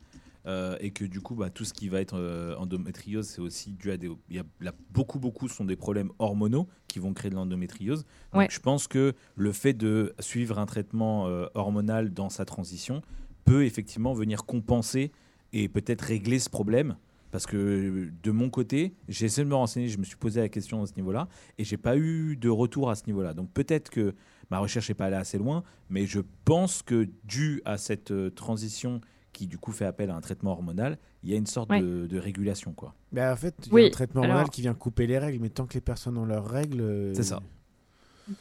euh, 0.48 0.76
et 0.80 0.90
que 0.92 1.04
du 1.04 1.20
coup, 1.20 1.34
bah, 1.34 1.50
tout 1.50 1.64
ce 1.64 1.74
qui 1.74 1.88
va 1.88 2.00
être 2.00 2.16
euh, 2.18 2.56
endométriose, 2.56 3.26
c'est 3.28 3.40
aussi 3.42 3.72
dû 3.72 3.90
à 3.90 3.96
des. 3.98 4.10
Il 4.30 4.36
y 4.36 4.38
a, 4.38 4.44
là, 4.60 4.72
beaucoup, 4.90 5.18
beaucoup 5.18 5.46
sont 5.46 5.64
des 5.66 5.76
problèmes 5.76 6.10
hormonaux 6.18 6.66
qui 6.88 6.98
vont 6.98 7.12
créer 7.12 7.30
de 7.30 7.36
l'endométriose. 7.36 8.04
Donc, 8.32 8.40
Ouais. 8.40 8.48
je 8.50 8.58
pense 8.58 8.88
que 8.88 9.14
le 9.36 9.52
fait 9.52 9.74
de 9.74 10.14
suivre 10.20 10.58
un 10.58 10.64
traitement 10.66 11.26
euh, 11.28 11.46
hormonal 11.54 12.14
dans 12.14 12.30
sa 12.30 12.44
transition 12.46 13.02
peut 13.44 13.64
effectivement 13.64 14.14
venir 14.14 14.46
compenser 14.46 15.12
et 15.52 15.68
peut-être 15.68 16.02
régler 16.02 16.38
ce 16.38 16.48
problème. 16.50 16.96
Parce 17.30 17.44
que 17.44 18.10
de 18.22 18.30
mon 18.30 18.48
côté, 18.48 18.94
j'ai 19.06 19.26
essayé 19.26 19.44
de 19.44 19.50
me 19.50 19.54
renseigner, 19.54 19.88
je 19.88 19.98
me 19.98 20.04
suis 20.04 20.16
posé 20.16 20.40
la 20.40 20.48
question 20.48 20.82
à 20.82 20.86
ce 20.86 20.94
niveau-là, 20.96 21.28
et 21.58 21.64
j'ai 21.64 21.76
pas 21.76 21.98
eu 21.98 22.36
de 22.36 22.48
retour 22.48 22.88
à 22.88 22.94
ce 22.94 23.04
niveau-là. 23.06 23.34
Donc 23.34 23.50
peut-être 23.52 23.90
que 23.90 24.14
ma 24.50 24.58
recherche 24.60 24.88
n'est 24.88 24.94
pas 24.94 25.06
allée 25.06 25.16
assez 25.16 25.36
loin, 25.36 25.62
mais 25.90 26.06
je 26.06 26.20
pense 26.46 26.80
que 26.82 27.06
dû 27.24 27.60
à 27.66 27.76
cette 27.76 28.14
transition 28.34 29.02
qui 29.38 29.46
du 29.46 29.56
coup 29.56 29.70
fait 29.70 29.84
appel 29.84 30.10
à 30.10 30.16
un 30.16 30.20
traitement 30.20 30.50
hormonal, 30.50 30.98
il 31.22 31.30
y 31.30 31.34
a 31.34 31.36
une 31.36 31.46
sorte 31.46 31.70
Ouais. 31.70 31.80
de, 31.80 32.06
de 32.08 32.18
régulation. 32.18 32.72
quoi. 32.72 32.94
bah, 33.12 33.32
en 33.32 33.36
fait, 33.36 33.54
il 33.62 33.66
y 33.68 33.70
a 33.70 33.74
Oui, 33.74 33.86
un 33.86 33.90
traitement 33.90 34.20
hormonal 34.22 34.40
alors- 34.40 34.50
qui 34.50 34.62
vient 34.62 34.74
couper 34.74 35.06
les 35.06 35.18
règles, 35.18 35.38
mais 35.40 35.48
tant 35.48 35.66
que 35.66 35.74
les 35.74 35.80
personnes 35.80 36.18
ont 36.18 36.24
leurs 36.26 36.46
règles. 36.48 36.80
euh, 36.80 37.14
C'est 37.14 37.22
ça. 37.22 37.40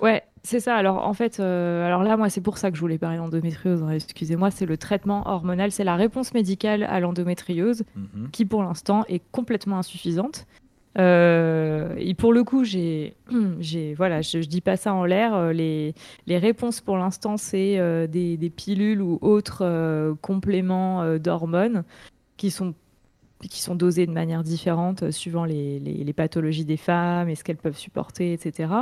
Ouais, 0.02 0.24
c'est 0.44 0.60
ça. 0.60 0.76
Alors 0.76 1.08
en 1.08 1.14
fait, 1.14 1.40
euh, 1.40 1.86
alors 1.86 2.04
là, 2.04 2.18
moi, 2.18 2.30
c'est 2.30 2.42
pour 2.42 2.58
ça 2.58 2.70
que 2.72 2.76
je 2.76 2.82
voulais 2.82 2.98
parler 2.98 3.18
d'endométriose. 3.18 3.84
hein, 3.84 3.90
Excusez-moi, 3.92 4.52
c'est 4.52 4.66
le 4.66 4.76
traitement 4.78 5.26
hormonal, 5.28 5.72
c'est 5.72 5.84
la 5.86 5.96
réponse 5.96 6.34
médicale 6.34 6.84
à 6.84 7.00
l'endométriose 7.00 7.84
Mhm. 7.96 8.30
qui, 8.32 8.46
pour 8.46 8.64
l'instant, 8.64 9.06
est 9.08 9.22
complètement 9.32 9.78
insuffisante. 9.78 10.46
Euh, 10.98 11.94
et 11.98 12.14
pour 12.14 12.34
le 12.34 12.44
coup, 12.44 12.64
j'ai, 12.64 13.16
voilà, 13.96 14.22
je, 14.22 14.42
je 14.42 14.48
dis 14.48 14.62
pas 14.62 14.78
ça 14.78 14.94
en 14.94 15.06
l'air. 15.06 15.36
euh, 15.36 15.54
Les, 15.54 15.94
réponses 16.28 16.82
pour 16.82 16.98
l'instant, 16.98 17.38
c'est 17.38 17.78
euh, 17.80 18.08
des, 18.08 18.38
pilules 18.50 19.02
ou 19.02 19.20
autres 19.22 20.16
compléments 20.22 21.18
d'hormones 21.18 21.84
qui 22.38 22.52
sont 22.52 22.74
qui 23.52 23.62
sont 23.62 23.76
dosés 23.76 24.08
de 24.08 24.12
manière 24.12 24.42
différente 24.42 25.12
suivant 25.12 25.46
les, 25.46 25.80
les- 25.80 26.14
pathologies 26.14 26.66
des 26.66 26.78
femmes 26.78 27.30
et 27.30 27.36
ce 27.36 27.44
qu'elles 27.44 27.58
peuvent 27.58 27.78
supporter, 27.78 28.34
etc. 28.34 28.74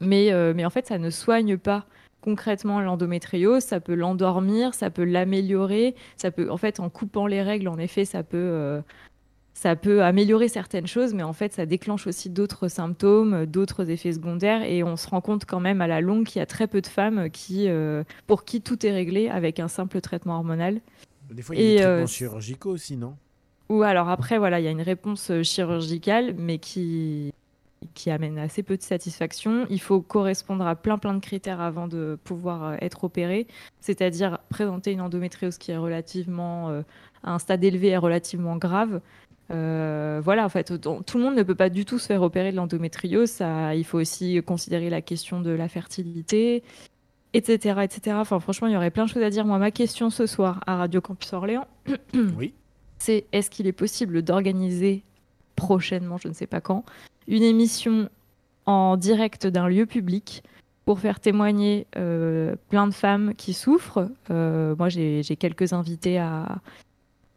Mais, 0.00 0.32
mais 0.54 0.64
en 0.64 0.70
fait, 0.70 0.86
ça 0.88 0.98
ne 0.98 1.10
soigne 1.10 1.56
pas 1.56 1.86
concrètement 2.20 2.80
l'endométriose, 2.80 3.62
ça 3.62 3.78
peut 3.78 3.94
l'endormir, 3.94 4.74
ça 4.74 4.90
peut 4.90 5.04
l'améliorer, 5.04 5.94
ça 6.16 6.32
peut, 6.32 6.50
en 6.50 6.56
fait, 6.56 6.80
en 6.80 6.90
coupant 6.90 7.28
les 7.28 7.40
règles, 7.40 7.68
en 7.68 7.78
effet, 7.78 8.04
ça 8.04 8.24
peut, 8.24 8.82
ça 9.58 9.74
peut 9.74 10.04
améliorer 10.04 10.46
certaines 10.46 10.86
choses, 10.86 11.14
mais 11.14 11.24
en 11.24 11.32
fait, 11.32 11.52
ça 11.52 11.66
déclenche 11.66 12.06
aussi 12.06 12.30
d'autres 12.30 12.68
symptômes, 12.68 13.44
d'autres 13.44 13.90
effets 13.90 14.12
secondaires, 14.12 14.62
et 14.62 14.84
on 14.84 14.94
se 14.94 15.08
rend 15.08 15.20
compte 15.20 15.46
quand 15.46 15.58
même 15.58 15.80
à 15.80 15.88
la 15.88 16.00
longue 16.00 16.26
qu'il 16.26 16.38
y 16.38 16.42
a 16.42 16.46
très 16.46 16.68
peu 16.68 16.80
de 16.80 16.86
femmes 16.86 17.28
qui, 17.28 17.68
euh, 17.68 18.04
pour 18.28 18.44
qui 18.44 18.60
tout 18.60 18.86
est 18.86 18.92
réglé 18.92 19.28
avec 19.28 19.58
un 19.58 19.66
simple 19.66 20.00
traitement 20.00 20.36
hormonal. 20.36 20.80
Des 21.32 21.42
fois, 21.42 21.56
il 21.56 21.60
y 21.60 21.64
a 21.64 21.66
Et, 21.66 21.70
des 21.70 21.76
traitements 21.78 22.02
euh, 22.02 22.06
chirurgicaux 22.06 22.70
aussi, 22.70 22.96
non? 22.96 23.16
Ou 23.68 23.82
alors 23.82 24.08
après, 24.08 24.38
voilà, 24.38 24.60
il 24.60 24.64
y 24.64 24.68
a 24.68 24.70
une 24.70 24.80
réponse 24.80 25.32
chirurgicale, 25.42 26.36
mais 26.38 26.58
qui, 26.58 27.32
qui 27.94 28.10
amène 28.10 28.38
assez 28.38 28.62
peu 28.62 28.76
de 28.76 28.82
satisfaction. 28.82 29.66
Il 29.70 29.80
faut 29.80 30.00
correspondre 30.00 30.66
à 30.66 30.76
plein 30.76 30.98
plein 30.98 31.14
de 31.14 31.20
critères 31.20 31.60
avant 31.60 31.88
de 31.88 32.18
pouvoir 32.24 32.64
euh, 32.64 32.76
être 32.80 33.04
opéré, 33.04 33.46
c'est-à-dire 33.80 34.38
présenter 34.48 34.92
une 34.92 35.00
endométriose 35.00 35.58
qui 35.58 35.70
est 35.70 35.76
relativement 35.76 36.70
euh, 36.70 36.82
à 37.22 37.32
un 37.32 37.38
stade 37.38 37.64
élevé 37.64 37.88
et 37.88 37.96
relativement 37.96 38.56
grave. 38.56 39.00
Euh, 39.50 40.20
voilà, 40.22 40.44
en 40.44 40.48
fait, 40.48 40.78
tout 40.80 41.18
le 41.18 41.22
monde 41.22 41.34
ne 41.34 41.42
peut 41.42 41.54
pas 41.54 41.70
du 41.70 41.84
tout 41.84 41.98
se 41.98 42.06
faire 42.06 42.22
opérer 42.22 42.50
de 42.50 42.56
l'endométriose. 42.56 43.30
Ça, 43.30 43.74
il 43.74 43.84
faut 43.84 43.98
aussi 43.98 44.42
considérer 44.42 44.90
la 44.90 45.00
question 45.00 45.40
de 45.40 45.50
la 45.50 45.68
fertilité, 45.68 46.62
etc., 47.32 47.80
etc. 47.82 48.16
Enfin, 48.20 48.40
franchement, 48.40 48.68
il 48.68 48.74
y 48.74 48.76
aurait 48.76 48.90
plein 48.90 49.04
de 49.04 49.10
choses 49.10 49.22
à 49.22 49.30
dire. 49.30 49.44
Moi, 49.44 49.58
ma 49.58 49.70
question 49.70 50.10
ce 50.10 50.26
soir 50.26 50.62
à 50.66 50.76
Radio 50.76 51.00
Campus 51.00 51.32
Orléans, 51.32 51.66
Oui. 52.36 52.52
c'est 52.98 53.26
est-ce 53.32 53.50
qu'il 53.50 53.66
est 53.66 53.72
possible 53.72 54.22
d'organiser 54.22 55.02
prochainement, 55.56 56.18
je 56.18 56.28
ne 56.28 56.34
sais 56.34 56.46
pas 56.46 56.60
quand, 56.60 56.84
une 57.26 57.42
émission 57.42 58.08
en 58.66 58.96
direct 58.96 59.46
d'un 59.46 59.66
lieu 59.68 59.86
public 59.86 60.44
pour 60.84 61.00
faire 61.00 61.20
témoigner 61.20 61.86
euh, 61.96 62.54
plein 62.68 62.86
de 62.86 62.94
femmes 62.94 63.34
qui 63.34 63.54
souffrent? 63.54 64.08
Euh, 64.30 64.76
moi, 64.76 64.88
j'ai 64.88 65.22
quelques 65.38 65.72
invités 65.72 66.18
à, 66.18 66.60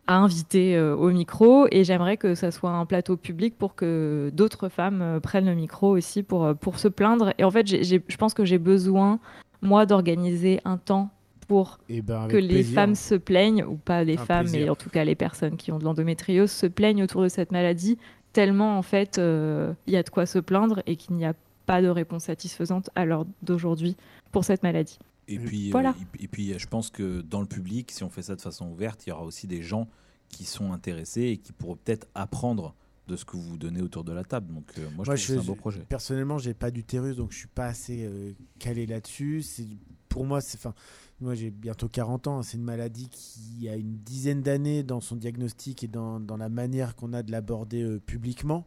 à 0.07 0.17
inviter 0.17 0.75
euh, 0.75 0.95
au 0.95 1.11
micro 1.11 1.67
et 1.71 1.83
j'aimerais 1.83 2.17
que 2.17 2.35
ça 2.35 2.51
soit 2.51 2.71
un 2.71 2.85
plateau 2.85 3.17
public 3.17 3.57
pour 3.57 3.75
que 3.75 4.31
d'autres 4.33 4.67
femmes 4.69 5.01
euh, 5.01 5.19
prennent 5.19 5.45
le 5.45 5.55
micro 5.55 5.89
aussi 5.95 6.23
pour, 6.23 6.43
euh, 6.45 6.53
pour 6.53 6.79
se 6.79 6.87
plaindre. 6.87 7.33
Et 7.37 7.43
en 7.43 7.51
fait, 7.51 7.67
je 7.67 8.17
pense 8.17 8.33
que 8.33 8.43
j'ai 8.43 8.57
besoin, 8.57 9.19
moi, 9.61 9.85
d'organiser 9.85 10.59
un 10.65 10.77
temps 10.77 11.09
pour 11.47 11.79
Et 11.89 12.01
ben, 12.01 12.27
que 12.27 12.37
les 12.37 12.63
femmes 12.63 12.95
se 12.95 13.15
plaignent, 13.15 13.63
ou 13.63 13.75
pas 13.75 14.03
les 14.03 14.17
Un 14.17 14.25
femmes, 14.25 14.45
plaisir. 14.45 14.61
mais 14.61 14.69
en 14.69 14.75
tout 14.75 14.89
cas 14.89 15.03
les 15.03 15.15
personnes 15.15 15.57
qui 15.57 15.71
ont 15.71 15.79
de 15.79 15.83
l'endométriose, 15.83 16.49
se 16.49 16.65
plaignent 16.65 17.03
autour 17.03 17.23
de 17.23 17.27
cette 17.27 17.51
maladie, 17.51 17.97
tellement 18.33 18.77
en 18.77 18.81
fait 18.81 19.17
euh, 19.17 19.73
il 19.87 19.93
y 19.93 19.97
a 19.97 20.03
de 20.03 20.09
quoi 20.09 20.25
se 20.25 20.39
plaindre 20.39 20.81
et 20.85 20.95
qu'il 20.95 21.15
n'y 21.15 21.25
a 21.25 21.33
pas 21.65 21.81
de 21.81 21.89
réponse 21.89 22.23
satisfaisante 22.23 22.89
à 22.95 23.05
l'heure 23.05 23.25
d'aujourd'hui 23.43 23.97
pour 24.31 24.45
cette 24.45 24.63
maladie. 24.63 24.97
Et 25.33 25.39
puis, 25.39 25.67
euh, 25.69 25.71
Voilà. 25.71 25.95
et, 26.19 26.23
et 26.25 26.27
puis, 26.27 26.57
je 26.57 26.67
pense 26.67 26.89
que 26.89 27.21
dans 27.21 27.41
le 27.41 27.47
public, 27.47 27.91
si 27.91 28.03
on 28.03 28.09
fait 28.09 28.21
ça 28.23 28.35
de 28.35 28.41
façon 28.41 28.69
ouverte, 28.69 29.05
il 29.05 29.09
y 29.09 29.11
aura 29.13 29.23
aussi 29.23 29.47
des 29.47 29.61
gens 29.63 29.87
qui 30.29 30.45
sont 30.45 30.71
intéressés 30.73 31.23
et 31.23 31.37
qui 31.37 31.51
pourront 31.51 31.75
peut-être 31.75 32.07
apprendre 32.15 32.75
de 33.07 33.15
ce 33.17 33.25
que 33.25 33.35
vous 33.35 33.57
donnez 33.57 33.81
autour 33.81 34.03
de 34.03 34.13
la 34.13 34.23
table. 34.23 34.53
Donc, 34.53 34.71
euh, 34.77 34.83
moi, 34.95 35.03
je 35.03 35.09
Moi, 35.09 35.15
trouve 35.15 35.15
je- 35.17 35.27
que 35.27 35.33
c'est 35.33 35.39
un 35.39 35.43
beau 35.43 35.55
projet. 35.55 35.81
Personnellement, 35.89 36.37
j'ai 36.37 36.53
pas 36.53 36.71
d'utérus, 36.71 37.17
donc 37.17 37.31
je 37.33 37.37
suis 37.39 37.47
pas 37.47 37.65
assez 37.65 38.05
euh, 38.05 38.31
calé 38.59 38.85
là-dessus. 38.85 39.41
C'est 39.41 39.67
pour 40.07 40.25
moi, 40.25 40.39
c'est 40.41 40.57
enfin, 40.57 40.73
moi 41.19 41.35
j'ai 41.35 41.51
bientôt 41.51 41.87
40 41.89 42.27
ans. 42.27 42.39
hein. 42.39 42.43
C'est 42.43 42.57
une 42.57 42.63
maladie 42.63 43.09
qui 43.09 43.67
a 43.69 43.75
une 43.75 43.97
dizaine 43.97 44.41
d'années 44.41 44.83
dans 44.83 44.99
son 45.01 45.15
diagnostic 45.15 45.83
et 45.83 45.87
dans, 45.87 46.19
dans 46.19 46.37
la 46.37 46.49
manière 46.49 46.95
qu'on 46.95 47.11
a 47.13 47.23
de 47.23 47.31
l'aborder 47.31 47.81
euh, 47.81 47.99
publiquement. 47.99 48.65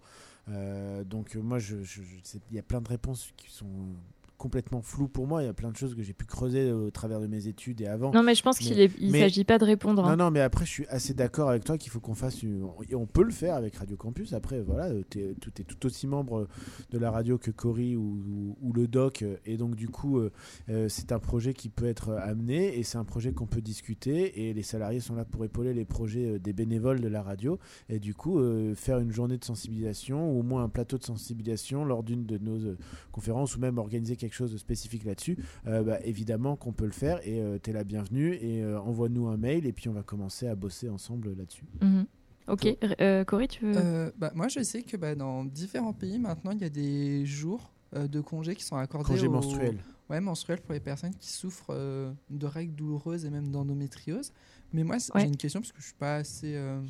Euh, 0.51 1.05
donc 1.05 1.37
euh, 1.37 1.41
moi, 1.41 1.59
je, 1.59 1.83
je- 1.83 2.03
je- 2.03 2.17
c'est- 2.23 2.41
il 2.51 2.57
y 2.57 2.59
a 2.59 2.63
plein 2.63 2.81
de 2.83 2.89
réponses 2.89 3.31
qui 3.37 3.51
sont 3.51 3.67
complètement 4.39 4.83
floues 4.83 5.09
pour 5.09 5.27
moi. 5.27 5.43
Il 5.43 5.47
y 5.47 5.49
a 5.49 5.53
plein 5.55 5.71
de 5.71 5.77
choses 5.77 5.95
que 5.95 6.03
j'ai 6.03 6.13
pu 6.13 6.25
creuser 6.25 6.73
au 6.73 6.91
travers 6.91 7.21
de 7.21 7.27
mes 7.27 7.47
études 7.47 7.81
et 7.81 7.87
avant. 7.87 8.13
Non, 8.13 8.23
mais 8.23 8.35
je 8.35 8.43
pense 8.43 8.59
qu'il 8.59 8.91
mais- 9.11 9.21
s'agit 9.21 9.45
pas 9.45 9.59
de 9.59 9.65
répondre. 9.65 10.05
hein. 10.05 10.17
Non, 10.17 10.25
non, 10.27 10.31
mais 10.31 10.41
après, 10.41 10.65
je 10.65 10.71
suis 10.71 10.87
assez 10.89 11.15
d'accord 11.15 11.49
avec 11.51 11.65
toi 11.65 11.79
qu'il 11.79 11.91
faut 11.91 12.01
qu'on 12.01 12.15
fasse. 12.15 12.43
une- 12.43 12.67
et 12.91 12.95
On 12.95 13.07
peut 13.07 13.23
le 13.23 13.31
faire 13.31 13.55
avec 13.55 13.77
Radio 13.77 13.97
Campus. 13.97 14.33
Après, 14.33 14.61
voilà, 14.61 14.87
euh, 14.87 15.03
tout 15.41 15.51
est 15.61 15.65
tout 15.65 15.87
aussi 15.87 16.07
membre 16.07 16.49
de 16.91 16.99
la 16.99 17.11
radio 17.11 17.39
que 17.39 17.51
Cory 17.51 17.97
ou, 17.97 18.03
ou- 18.29 18.57
ou 18.61 18.73
le 18.73 18.87
doc. 18.89 19.25
Et 19.47 19.57
donc, 19.57 19.75
du 19.77 19.89
coup, 19.89 20.19
euh, 20.19 20.31
euh, 20.69 20.89
c'est 20.89 21.13
un 21.13 21.19
projet 21.19 21.55
qui 21.55 21.69
peut 21.69 21.87
être 21.87 22.13
amené 22.13 22.79
et 22.79 22.83
c'est 22.83 22.99
un 22.99 23.05
projet 23.05 23.33
qu'on 23.33 23.47
peut 23.47 23.61
discuter. 23.63 24.49
Et 24.49 24.53
les 24.55 24.63
salariés 24.63 25.01
sont 25.01 25.15
là 25.15 25.25
pour 25.25 25.45
épauler 25.45 25.75
les 25.75 25.85
projets 25.85 26.39
des 26.39 26.53
bénévoles 26.53 27.01
de 27.01 27.09
la 27.09 27.23
radio. 27.23 27.59
Et 27.89 27.99
du 28.01 28.15
coup, 28.15 28.39
euh, 28.41 28.75
faire 28.75 28.99
une 28.99 29.13
journée 29.13 29.39
de 29.39 29.45
sensibilisation 29.45 30.31
ou 30.33 30.41
au 30.41 30.43
moins 30.43 30.65
un 30.65 30.69
plateau 30.69 30.99
de 30.99 31.05
sensibilisation 31.05 31.85
lors 31.85 32.03
d'une 32.03 32.27
de 32.27 32.39
nos 32.39 32.59
euh, 32.59 32.77
conférences 33.13 33.57
ou 33.57 33.61
même 33.61 33.79
organiser 33.79 34.17
quelque 34.25 34.35
chose 34.35 34.53
de 34.53 34.59
spécifique 34.59 35.05
là-dessus, 35.05 35.37
euh, 35.67 35.83
bah, 35.83 35.99
évidemment 36.05 36.57
qu'on 36.57 36.73
peut 36.73 36.87
le 36.87 36.93
faire 36.93 37.21
et 37.27 37.41
tu 37.63 37.71
es 37.71 37.73
la 37.73 37.85
bienvenue 37.85 38.35
et 38.35 38.63
euh, 38.63 38.81
envoie-nous 38.81 39.27
un 39.29 39.37
mail 39.37 39.67
et 39.67 39.73
puis 39.73 39.89
on 39.89 39.93
va 39.93 40.03
commencer 40.03 40.47
à 40.47 40.55
bosser 40.55 40.89
ensemble 40.89 41.35
là-dessus. 41.37 41.65
Mhm. 41.81 42.07
Ok, 42.47 42.67
euh, 43.01 43.25
tu 43.49 43.65
veux 43.65 43.73
Euh, 43.77 44.11
bah, 44.19 44.31
moi, 44.35 44.49
je 44.49 44.63
sais 44.63 44.83
que 44.83 44.97
bah, 44.99 45.15
dans 45.15 45.45
différents 45.45 45.95
pays, 45.95 46.19
maintenant, 46.19 46.51
il 46.51 46.59
y 46.61 46.65
a 46.65 46.69
des 46.69 47.25
jours 47.25 47.73
euh, 47.95 48.07
de 48.07 48.21
congés 48.21 48.55
qui 48.55 48.65
sont 48.65 48.77
accordés 48.77 49.07
Congés 49.15 49.29
aux... 49.29 49.31
menstruels. 49.33 49.79
Ouais, 50.11 50.21
menstruels 50.21 50.61
pour 50.61 50.75
les 50.75 50.81
personnes 50.81 51.15
qui 51.15 51.31
souffrent 51.33 51.71
euh, 51.71 52.13
de 52.29 52.47
règles 52.47 52.75
douloureuses 52.75 53.25
et 53.25 53.31
même 53.31 53.51
d'endométriose. 53.51 54.31
Mais 54.75 54.85
moi, 54.85 54.97
Ouais. 55.15 55.23
j'ai 55.23 55.27
une 55.29 55.37
question 55.39 55.61
parce 55.61 55.73
que 55.73 55.81
je 55.81 55.87
suis 55.87 55.95
pas 55.95 56.17
assez... 56.17 56.55
euh, 56.55 56.81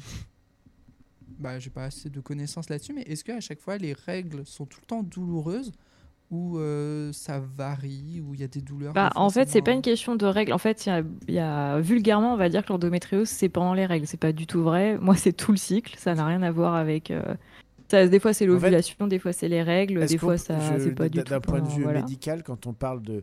Bah, 1.39 1.59
j'ai 1.59 1.70
pas 1.70 1.85
assez 1.85 2.11
de 2.11 2.20
connaissances 2.20 2.68
là-dessus, 2.68 2.93
mais 2.93 3.03
est-ce 3.03 3.24
qu'à 3.24 3.41
chaque 3.41 3.61
fois, 3.61 3.76
les 3.78 3.93
règles 3.93 4.45
sont 4.47 4.66
tout 4.66 4.80
le 4.80 4.87
temps 4.87 5.03
douloureuses 5.03 5.72
ou 6.31 6.59
euh, 6.59 7.12
ça 7.12 7.41
varie, 7.57 8.20
ou 8.20 8.35
il 8.35 8.41
y 8.41 8.45
a 8.45 8.49
des 8.49 8.61
douleurs 8.61 8.93
Bah, 8.93 9.11
en 9.14 9.31
fait, 9.31 9.49
c'est 9.49 9.62
pas 9.62 9.72
une 9.72 9.83
question 9.83 10.16
de 10.16 10.27
règles. 10.27 10.53
En 10.53 10.59
fait, 10.59 10.87
il 10.87 10.89
y 10.89 10.93
a, 10.93 11.03
y 11.29 11.39
a- 11.39 11.81
vulgairement, 11.81 12.33
on 12.35 12.37
va 12.37 12.49
dire 12.49 12.64
que 12.64 12.72
l'endométriose, 12.72 13.29
c'est 13.29 13.49
pendant 13.49 13.75
les 13.75 13.87
règles. 13.87 14.07
C'est 14.07 14.20
pas 14.20 14.33
du 14.33 14.47
tout 14.47 14.62
vrai. 14.62 14.99
Moi, 14.99 15.16
c'est 15.16 15.33
tout 15.33 15.53
le 15.53 15.59
cycle. 15.59 15.95
Ça 15.99 16.14
n'a 16.14 16.27
rien 16.27 16.43
à 16.43 16.51
voir 16.51 16.75
avec. 16.75 17.11
euh, 17.11 17.22
ça, 17.89 18.07
des 18.09 18.18
fois, 18.18 18.33
c'est 18.33 18.45
En 18.45 18.49
fait, 18.49 18.53
l'ovulation, 18.53 19.07
des 19.07 19.18
fois, 19.18 19.33
c'est 19.33 19.49
les 19.49 19.62
règles, 19.62 20.07
des 20.07 20.18
fois, 20.18 20.39
ça, 20.39 20.79
c'est 20.81 20.95
pas 20.95 21.09
du 21.09 21.18
tout. 21.22 21.31
D'un 21.31 21.41
point 21.41 21.61
de 21.61 21.68
vue 21.68 21.83
voilà. 21.83 22.01
médical, 22.01 22.43
quand 22.43 22.66
on 22.66 22.72
parle 22.72 23.03
de 23.03 23.22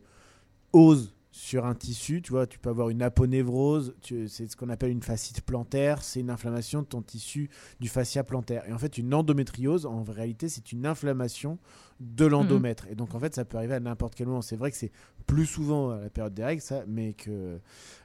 ose 0.72 1.14
sur 1.44 1.66
un 1.66 1.74
tissu, 1.74 2.22
tu 2.22 2.32
vois, 2.34 2.46
tu 2.46 2.60
peux 2.60 2.70
avoir 2.70 2.90
une 2.90 3.02
aponévrose, 3.02 3.96
tu- 4.02 4.28
c'est 4.28 4.48
ce 4.48 4.56
qu'on 4.56 4.70
appelle 4.70 4.92
une 4.92 5.02
fascite 5.02 5.42
plantaire, 5.42 6.04
c'est 6.04 6.20
une 6.20 6.30
inflammation 6.30 6.84
de 6.84 6.86
ton 6.88 7.02
tissu 7.02 7.50
du 7.80 7.90
fascia 7.90 8.24
plantaire. 8.24 8.64
Et 8.70 8.74
en 8.74 8.78
fait, 8.78 9.00
une 9.00 9.12
endométriose, 9.12 9.88
en 9.88 10.04
réalité, 10.04 10.50
c'est 10.50 10.72
une 10.72 10.86
inflammation 10.86 11.58
de 12.00 12.26
l'endomètre. 12.28 12.86
Et 12.92 12.96
donc, 12.96 13.16
en 13.16 13.20
fait, 13.20 13.34
ça 13.34 13.44
peut 13.44 13.58
arriver 13.58 13.74
à 13.74 13.80
n'importe 13.80 14.14
quel 14.14 14.28
moment. 14.28 14.44
C'est 14.44 14.56
vrai 14.56 14.70
que 14.70 14.78
c'est 14.78 14.92
plus 15.26 15.48
souvent 15.48 15.90
à 15.90 16.00
la 16.02 16.10
période 16.12 16.34
des 16.36 16.44
règles, 16.46 16.62
ça, 16.62 16.84
mais 16.88 17.14
que, 17.14 17.60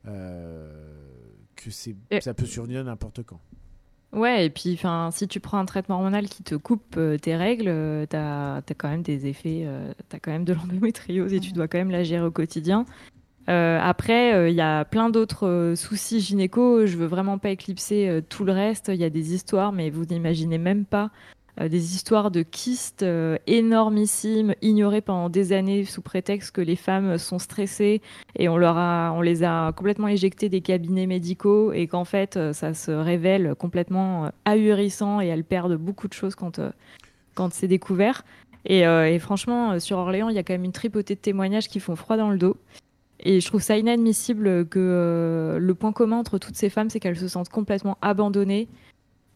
euh, 0.07 0.99
que 1.57 1.70
c'est, 1.70 1.95
Et- 2.11 2.22
ça 2.22 2.32
peut 2.32 2.47
survenir 2.47 2.82
n'importe 2.84 3.22
quand. 3.22 3.41
Ouais, 4.12 4.47
et 4.47 4.51
puis, 4.51 4.72
enfin, 4.74 5.11
si 5.12 5.28
tu 5.28 5.41
prends 5.41 5.59
un 5.59 5.66
traitement 5.66 5.97
hormonal 5.97 6.26
qui 6.28 6.43
te 6.43 6.55
coupe 6.55 6.97
euh, 6.97 7.18
tes 7.18 7.37
règles, 7.37 7.68
euh, 7.68 8.07
t'as 8.07 8.57
as 8.59 8.74
quand 8.74 8.89
même 8.89 9.03
des 9.03 9.26
effets, 9.26 9.64
euh, 9.66 9.93
t'as 10.09 10.18
quand 10.20 10.30
même 10.30 10.45
de 10.45 10.55
l'endométriose 10.55 11.34
et 11.34 11.41
tu 11.41 11.53
dois 11.53 11.68
quand 11.68 11.76
même 11.78 11.91
la 11.91 12.03
gérer 12.03 12.24
au 12.24 12.30
quotidien. 12.30 12.87
Euh, 13.49 13.78
après, 13.80 14.34
euh, 14.34 14.49
il 14.49 14.57
y 14.57 14.61
a 14.61 14.84
plein 14.84 15.09
d'autres 15.09 15.47
euh, 15.47 15.76
soucis 15.76 16.20
gynéco. 16.20 16.84
Je 16.86 16.97
veux 16.97 17.07
vraiment 17.07 17.38
pas 17.38 17.51
éclipser 17.51 18.09
euh, 18.09 18.20
tout 18.20 18.44
le 18.44 18.53
reste. 18.53 18.90
Il 18.92 19.01
y 19.01 19.05
a 19.05 19.11
des 19.11 19.34
histoires, 19.34 19.72
mais 19.72 19.90
vous 19.90 20.05
n'imaginez 20.05 20.59
même 20.59 20.84
pas 20.84 21.11
euh, 21.61 21.68
des 21.68 21.94
histoires 21.94 22.32
de 22.32 22.42
kystes 22.42 23.05
énormissimes, 23.47 24.55
ignorées 24.62 25.01
pendant 25.01 25.30
des 25.30 25.53
années 25.53 25.84
sous 25.84 26.03
prétexte 26.03 26.51
que 26.51 26.61
les 26.61 26.74
femmes 26.74 27.18
sont 27.18 27.38
stressées 27.38 28.03
et 28.36 28.49
on 28.49 28.57
leur 28.57 28.76
a, 28.76 29.12
on 29.14 29.20
les 29.20 29.44
a 29.44 29.72
complètement 29.72 30.09
éjectées 30.09 30.49
des 30.49 30.61
cabinets 30.61 31.07
médicaux 31.07 31.72
et 31.72 31.86
qu'en 31.86 32.05
fait, 32.05 32.38
ça 32.53 32.74
se 32.74 32.90
révèle 32.90 33.55
complètement 33.55 34.30
ahurissant 34.44 35.20
et 35.20 35.26
elles 35.28 35.44
perdent 35.44 35.76
beaucoup 35.76 36.09
de 36.09 36.14
choses 36.14 36.34
quand, 36.34 36.61
quand 37.34 37.53
c'est 37.55 37.68
découvert. 37.68 38.24
Et, 38.66 38.80
et 38.80 39.18
franchement, 39.20 39.78
sur 39.78 39.99
Orléans, 39.99 40.28
il 40.28 40.34
y 40.34 40.38
a 40.38 40.42
quand 40.42 40.55
même 40.55 40.64
une 40.64 40.72
tripotée 40.72 41.14
de 41.14 41.20
témoignages 41.20 41.68
qui 41.68 41.78
font 41.80 41.94
froid 41.94 42.16
dans 42.16 42.30
le 42.30 42.36
dos. 42.36 42.57
Et 43.20 43.40
je 43.40 43.46
trouve 43.46 43.62
ça 43.62 43.78
inadmissible 43.78 44.66
que 44.68 44.78
euh, 44.78 45.58
le 45.58 45.74
point 45.74 45.92
commun 45.92 46.18
entre 46.18 46.38
toutes 46.38 46.56
ces 46.56 46.68
femmes, 46.70 46.90
c'est 46.90 47.00
qu'elles 47.00 47.18
se 47.18 47.28
sentent 47.28 47.48
complètement 47.48 47.96
abandonnées. 48.02 48.68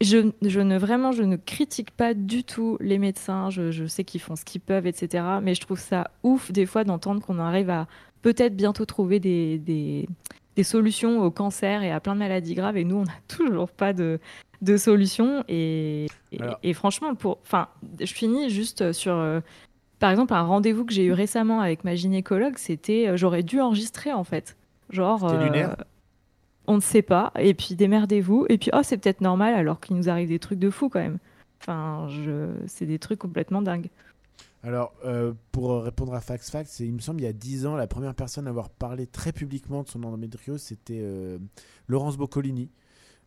Je, 0.02 0.30
je 0.42 0.60
ne 0.60 0.78
vraiment, 0.78 1.12
je 1.12 1.22
ne 1.22 1.36
critique 1.36 1.90
pas 1.90 2.14
du 2.14 2.44
tout 2.44 2.76
les 2.80 2.98
médecins. 2.98 3.50
Je, 3.50 3.70
je 3.70 3.86
sais 3.86 4.04
qu'ils 4.04 4.20
font 4.20 4.36
ce 4.36 4.44
qu'ils 4.44 4.60
peuvent, 4.60 4.86
etc. 4.86 5.24
Mais 5.42 5.54
je 5.54 5.60
trouve 5.60 5.78
ça 5.78 6.10
ouf 6.22 6.52
des 6.52 6.66
fois 6.66 6.84
d'entendre 6.84 7.20
qu'on 7.24 7.38
arrive 7.38 7.70
à 7.70 7.86
peut-être 8.22 8.54
bientôt 8.56 8.84
trouver 8.84 9.18
des, 9.20 9.58
des, 9.58 10.08
des 10.56 10.62
solutions 10.62 11.22
au 11.22 11.30
cancer 11.30 11.82
et 11.82 11.90
à 11.90 12.00
plein 12.00 12.14
de 12.14 12.18
maladies 12.20 12.54
graves. 12.54 12.76
Et 12.76 12.84
nous, 12.84 12.96
on 12.96 13.04
n'a 13.04 13.12
toujours 13.28 13.70
pas 13.70 13.92
de, 13.92 14.20
de 14.62 14.76
solution. 14.76 15.42
Et, 15.48 16.06
et 16.62 16.72
franchement, 16.74 17.14
pour, 17.14 17.38
enfin, 17.42 17.68
je 17.98 18.12
finis 18.12 18.50
juste 18.50 18.92
sur. 18.92 19.14
euh, 19.14 19.40
par 20.00 20.10
exemple, 20.10 20.34
un 20.34 20.42
rendez-vous 20.42 20.84
que 20.84 20.92
j'ai 20.92 21.04
eu 21.04 21.12
récemment 21.12 21.60
avec 21.60 21.84
ma 21.84 21.94
gynécologue, 21.94 22.56
c'était, 22.56 23.06
euh, 23.08 23.16
j'aurais 23.16 23.44
dû 23.44 23.60
enregistrer 23.60 24.12
en 24.12 24.24
fait. 24.24 24.56
Genre, 24.90 25.20
C'était 25.20 25.44
lunaire? 25.44 25.76
on 26.66 26.76
ne 26.76 26.80
sait 26.80 27.02
pas, 27.02 27.32
et 27.38 27.54
puis 27.54 27.76
démerdez-vous, 27.76 28.46
et 28.48 28.58
puis 28.58 28.70
oh, 28.72 28.80
c'est 28.82 28.96
peut-être 28.96 29.20
normal 29.20 29.54
alors 29.54 29.80
qu'il 29.80 29.96
nous 29.96 30.08
arrive 30.08 30.28
des 30.28 30.38
trucs 30.38 30.58
de 30.58 30.70
fou 30.70 30.88
quand 30.88 31.00
même. 31.00 31.18
Enfin, 31.60 32.08
je... 32.08 32.48
c'est 32.66 32.86
des 32.86 32.98
trucs 32.98 33.18
complètement 33.18 33.62
dingues. 33.62 33.90
Alors, 34.62 34.92
euh, 35.04 35.32
pour 35.52 35.72
euh, 35.72 35.80
répondre 35.80 36.14
à 36.14 36.20
Fax 36.20 36.50
Fax, 36.50 36.80
il 36.80 36.92
me 36.92 37.00
semble 37.00 37.20
il 37.20 37.24
y 37.24 37.28
a 37.28 37.32
10 37.32 37.66
ans, 37.66 37.76
la 37.76 37.86
première 37.86 38.14
personne 38.14 38.46
à 38.46 38.50
avoir 38.50 38.68
parlé 38.68 39.06
très 39.06 39.32
publiquement 39.32 39.82
de 39.82 39.88
son 39.88 40.02
endométriose, 40.02 40.60
c'était 40.60 41.00
euh, 41.02 41.38
Laurence 41.88 42.18
Boccolini. 42.18 42.70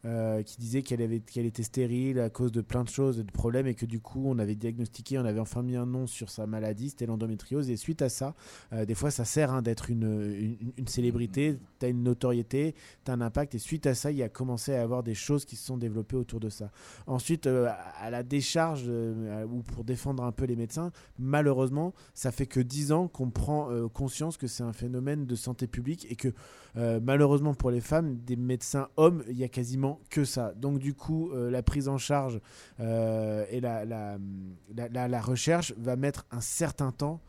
Euh, 0.06 0.44
qui 0.44 0.58
disait 0.58 0.82
qu'elle 0.82 1.02
avait 1.02 1.22
qu'elle 1.22 1.46
était 1.46 1.64
stérile 1.64 2.20
à 2.20 2.30
cause 2.30 2.52
de 2.52 2.60
plein 2.60 2.84
de 2.84 2.90
choses, 2.90 3.16
de 3.16 3.32
problèmes, 3.32 3.68
et 3.68 3.74
que 3.74 3.86
du 3.86 4.02
coup 4.02 4.24
on 4.26 4.38
avait 4.38 4.56
diagnostiqué, 4.56 5.18
on 5.18 5.24
avait 5.24 5.40
enfin 5.40 5.62
mis 5.62 5.78
un 5.78 5.86
nom 5.86 6.08
sur 6.08 6.30
sa 6.30 6.46
maladie, 6.46 6.90
c'était 6.90 7.06
l'endométriose. 7.06 7.70
Et 7.70 7.78
suite 7.78 8.02
à 8.02 8.10
ça, 8.10 8.36
euh, 8.74 8.84
des 8.84 8.96
fois 8.96 9.12
ça 9.12 9.24
sert 9.24 9.54
hein, 9.54 9.62
d'être 9.62 9.90
une, 9.90 10.58
une, 10.62 10.74
une 10.76 10.88
célébrité, 10.90 11.58
tu 11.80 11.86
as 11.86 11.90
une 11.90 12.04
notoriété, 12.04 12.76
tu 13.06 13.12
as 13.12 13.14
un 13.14 13.22
impact, 13.22 13.56
et 13.56 13.60
suite 13.60 13.88
à 13.88 13.96
ça, 13.96 14.12
il 14.12 14.18
y 14.18 14.24
a 14.24 14.28
commencé 14.28 14.74
à 14.74 14.82
avoir 14.82 15.04
des 15.04 15.16
choses 15.16 15.46
qui 15.46 15.56
se 15.56 15.66
sont 15.66 15.78
développées 15.78 16.18
autour 16.18 16.42
de 16.42 16.50
ça. 16.50 16.70
Ensuite, 17.08 17.48
euh, 17.48 17.70
à 17.98 18.10
la 18.10 18.24
décharge 18.24 18.90
ou 18.90 19.62
pour 19.62 19.86
défendre 19.86 20.24
un 20.24 20.34
peu 20.34 20.44
les 20.44 20.58
médecins, 20.58 20.92
malheureusement, 21.18 21.94
ça 22.14 22.34
fait 22.34 22.46
que 22.46 22.60
10 22.60 22.92
ans 22.92 23.08
qu'on 23.08 23.30
prend 23.30 23.70
conscience 23.94 24.36
que 24.36 24.48
c'est 24.48 24.64
un 24.64 24.74
phénomène 24.74 25.26
de 25.26 25.36
santé 25.36 25.66
publique 25.68 26.08
et 26.10 26.18
que 26.18 26.34
malheureusement 26.76 27.54
pour 27.54 27.72
les 27.72 27.82
femmes, 27.82 28.18
des 28.18 28.36
médecins 28.36 28.90
hommes, 28.98 29.24
il 29.30 29.38
y 29.38 29.44
a 29.44 29.48
quasiment 29.48 29.93
que 30.10 30.26
ça. 30.26 30.54
Donc 30.56 30.80
du 30.80 30.94
coup, 30.94 31.32
euh, 31.32 31.50
la 31.50 31.64
prise 31.64 31.88
en 31.88 31.98
charge 31.98 32.40
euh, 32.80 33.46
et 33.50 33.60
la, 33.62 35.22
recherche 35.22 35.74
va 35.78 35.96
mettre 35.96 36.26
un 36.32 36.42
certain 36.42 36.92
temps 36.92 37.22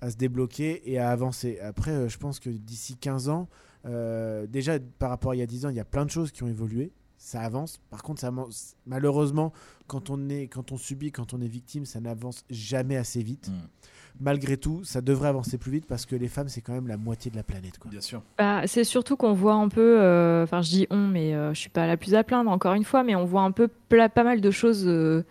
à 0.00 0.10
se 0.10 0.16
débloquer 0.16 0.82
et 0.90 0.98
à 0.98 1.10
avancer. 1.10 1.58
Après, 1.60 1.92
euh, 1.92 2.08
je 2.08 2.18
pense 2.18 2.40
que 2.40 2.50
d'ici 2.50 2.96
15 2.96 3.28
ans, 3.28 3.48
déjà 4.48 4.78
par 4.98 5.10
rapport 5.10 5.32
à 5.32 5.36
il 5.36 5.38
y 5.38 5.42
a 5.42 5.46
10 5.46 5.66
ans, 5.66 5.68
il 5.68 5.76
y 5.76 5.80
a 5.80 5.84
plein 5.84 6.04
de 6.04 6.10
choses 6.10 6.32
qui 6.32 6.42
ont 6.42 6.48
évolué. 6.48 6.92
Ça 7.16 7.40
avance. 7.40 7.80
Par 7.88 8.02
contre, 8.02 8.22
malheureusement, 8.84 9.52
quand 9.86 10.10
on, 10.10 10.28
est, 10.28 10.46
quand 10.46 10.72
on 10.72 10.76
subit, 10.76 11.10
quand 11.10 11.32
on 11.32 11.40
est 11.40 11.48
victime, 11.48 11.86
ça 11.86 11.98
n'avance 11.98 12.44
jamais 12.50 12.96
assez 12.96 13.22
vite. 13.22 13.48
Mm. 13.48 13.68
Malgré 14.20 14.56
tout, 14.56 14.80
ça 14.84 15.00
devrait 15.00 15.28
avancer 15.28 15.58
plus 15.58 15.72
vite 15.72 15.86
parce 15.86 16.06
que 16.06 16.14
les 16.14 16.28
femmes, 16.28 16.48
c'est 16.48 16.60
quand 16.60 16.72
même 16.72 16.86
la 16.86 16.96
moitié 16.96 17.30
de 17.30 17.36
la 17.36 17.42
planète. 17.42 17.78
Quoi. 17.78 17.90
Bien 17.90 18.00
sûr. 18.00 18.22
Bah, 18.38 18.62
c'est 18.66 18.84
surtout 18.84 19.16
qu'on 19.16 19.32
voit 19.32 19.54
un 19.54 19.68
peu, 19.68 20.00
euh, 20.00 20.44
enfin 20.44 20.62
je 20.62 20.70
dis 20.70 20.86
on, 20.90 21.08
mais 21.08 21.34
euh, 21.34 21.52
je 21.52 21.58
suis 21.58 21.70
pas 21.70 21.86
la 21.86 21.96
plus 21.96 22.14
à 22.14 22.22
plaindre 22.22 22.50
encore 22.50 22.74
une 22.74 22.84
fois, 22.84 23.02
mais 23.02 23.16
on 23.16 23.24
voit 23.24 23.42
un 23.42 23.50
peu 23.50 23.68
pla- 23.88 24.08
pas 24.08 24.22
mal 24.22 24.40
de 24.40 24.50
choses 24.52 24.84
euh, 24.86 25.24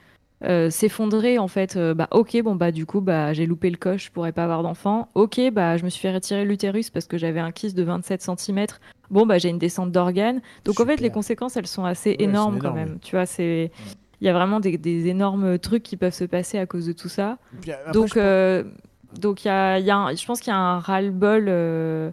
euh, 0.43 0.69
s'effondrer 0.69 1.37
en 1.39 1.47
fait. 1.47 1.77
Euh, 1.77 1.93
bah 1.93 2.09
ok, 2.11 2.41
bon 2.43 2.55
bah 2.55 2.71
du 2.73 2.85
coup 2.85 2.99
bah 2.99 3.31
j'ai 3.31 3.45
loupé 3.45 3.69
le 3.69 3.77
coche, 3.77 4.07
je 4.07 4.11
pourrais 4.11 4.33
pas 4.33 4.43
avoir 4.43 4.63
d'enfant. 4.63 5.07
Ok, 5.15 5.39
bah 5.53 5.77
je 5.77 5.85
me 5.85 5.89
suis 5.89 6.01
fait 6.01 6.13
retirer 6.13 6.43
l'utérus 6.43 6.89
parce 6.89 7.05
que 7.07 7.17
j'avais 7.17 7.39
un 7.39 7.53
kyste 7.53 7.77
de 7.77 7.83
27 7.83 8.21
cm. 8.21 8.65
Bon 9.09 9.25
bah 9.25 9.37
j'ai 9.37 9.47
une 9.47 9.59
descente 9.59 9.93
d'organes. 9.93 10.41
Donc 10.65 10.79
en 10.81 10.85
fait 10.85 10.99
les 10.99 11.09
conséquences 11.09 11.55
elles 11.55 11.67
sont 11.67 11.85
assez 11.85 12.09
Ouais, 12.09 12.15
elles 12.19 12.25
sont 12.25 12.29
énormes 12.31 12.59
quand 12.59 12.73
même. 12.73 12.97
Tu 13.01 13.15
vois, 13.15 13.25
c'est 13.25 13.71
il 14.23 14.25
y 14.25 14.29
a 14.29 14.33
vraiment 14.33 14.59
des, 14.61 14.77
des 14.77 15.07
énormes 15.07 15.59
trucs 15.59 15.83
qui 15.83 15.97
peuvent 15.97 16.13
se 16.13 16.23
passer 16.23 16.57
à 16.57 16.65
cause 16.65 16.85
de 16.87 16.93
tout 16.93 17.09
ça. 17.09 17.37
Puis, 17.61 17.71
après, 17.73 17.91
Donc, 17.91 18.07
je 18.07 18.13
pense- 18.13 18.17
euh, 18.23 18.63
donc 19.19 19.43
il 19.43 19.49
y 19.49 19.51
a, 19.51 19.79
il 19.79 19.85
y 19.85 19.91
a 19.91 19.97
un- 19.97 20.15
je 20.15 20.25
pense 20.25 20.39
qu'il 20.39 20.51
y 20.51 20.55
a 20.55 20.57
un 20.59 20.79
ras-le-bol 20.79 21.45
euh, 21.49 22.09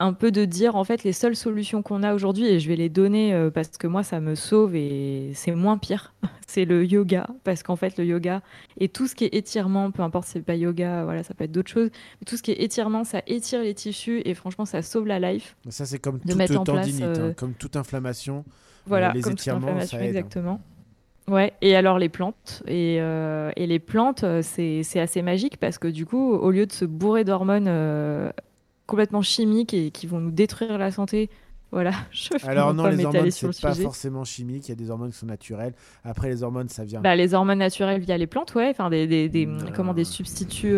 un 0.00 0.14
peu 0.14 0.32
de 0.32 0.44
dire 0.44 0.74
en 0.74 0.82
fait 0.82 1.04
les 1.04 1.12
seules 1.12 1.36
solutions 1.36 1.82
qu'on 1.82 2.02
a 2.02 2.14
aujourd'hui 2.14 2.46
et 2.46 2.58
je 2.58 2.66
vais 2.68 2.74
les 2.74 2.88
donner 2.88 3.32
euh, 3.34 3.50
parce 3.50 3.68
que 3.76 3.86
moi 3.86 4.02
ça 4.02 4.18
me 4.18 4.34
sauve 4.34 4.74
et 4.74 5.30
c'est 5.34 5.52
moins 5.54 5.78
pire. 5.78 6.14
c'est 6.48 6.64
le 6.64 6.84
yoga 6.84 7.28
parce 7.44 7.62
qu'en 7.62 7.76
fait 7.76 7.96
le 7.98 8.04
yoga 8.04 8.40
et 8.78 8.88
tout 8.88 9.06
ce 9.06 9.14
qui 9.14 9.24
est 9.26 9.34
étirement, 9.34 9.90
peu 9.92 10.02
importe 10.02 10.24
si 10.26 10.32
c'est 10.32 10.40
pas 10.42 10.56
yoga, 10.56 11.04
voilà 11.04 11.22
ça 11.22 11.34
peut 11.34 11.44
être 11.44 11.52
d'autres 11.52 11.70
choses, 11.70 11.90
mais 12.20 12.24
tout 12.26 12.36
ce 12.36 12.42
qui 12.42 12.50
est 12.50 12.62
étirement 12.62 13.04
ça 13.04 13.20
étire 13.28 13.60
les 13.62 13.74
tissus 13.74 14.22
et 14.24 14.34
franchement 14.34 14.64
ça 14.64 14.80
sauve 14.82 15.06
la 15.06 15.20
life. 15.20 15.54
ça, 15.68 15.84
c'est 15.86 15.98
comme 16.00 16.18
toute 16.18 16.34
mettre 16.34 16.58
en 16.58 16.64
place, 16.64 16.86
tendinite, 16.86 17.02
hein, 17.04 17.06
euh, 17.20 17.32
comme 17.34 17.52
toute 17.52 17.76
inflammation. 17.76 18.44
Voilà, 18.86 19.10
Euh, 19.10 19.12
les 19.14 19.20
comme 19.20 19.32
toute 19.34 19.40
étirements, 19.42 19.68
inflammation, 19.68 19.98
ça 19.98 20.04
aide, 20.04 20.16
hein. 20.16 20.58
Ouais, 21.28 21.52
et 21.62 21.76
alors 21.76 21.98
les 21.98 22.08
plantes. 22.08 22.62
Et, 22.66 22.98
euh, 23.00 23.50
et 23.56 23.66
les 23.66 23.78
plantes, 23.78 24.24
euh, 24.24 24.40
c'est 24.42 24.82
c'est 24.82 24.98
assez 25.00 25.22
magique 25.22 25.56
parce 25.58 25.78
que 25.78 25.88
du 25.88 26.04
coup, 26.06 26.32
au 26.34 26.50
lieu 26.50 26.66
de 26.66 26.72
se 26.72 26.84
bourrer 26.84 27.24
d'hormones 27.24 27.66
euh, 27.68 28.30
complètement 28.86 29.22
chimiques 29.22 29.72
et 29.72 29.90
qui 29.92 30.06
vont 30.06 30.18
nous 30.20 30.32
détruire 30.32 30.78
la 30.78 30.90
santé, 30.90 31.30
voilà, 31.70 31.92
je 32.10 32.30
Alors 32.46 32.74
non, 32.74 32.82
pas 32.82 32.90
les 32.90 33.04
hormones, 33.04 33.30
sur 33.30 33.46
le 33.48 33.52
c'est 33.52 33.62
pas 33.62 33.72
sujet. 33.72 33.84
forcément 33.84 34.24
chimique. 34.24 34.66
Il 34.68 34.70
y 34.70 34.72
a 34.72 34.76
des 34.76 34.90
hormones 34.90 35.10
qui 35.12 35.18
sont 35.18 35.26
naturelles. 35.26 35.74
Après, 36.04 36.28
les 36.28 36.42
hormones, 36.42 36.68
ça 36.68 36.84
vient. 36.84 37.00
Bah, 37.00 37.14
les 37.14 37.34
hormones 37.34 37.58
naturelles 37.58 38.00
via 38.00 38.18
les 38.18 38.26
plantes, 38.26 38.54
ouais, 38.56 38.68
enfin 38.70 38.90
des, 38.90 39.06
des, 39.06 39.28
des- 39.28 39.48
comment, 39.74 39.94
des 39.94 40.04
substituts. 40.04 40.76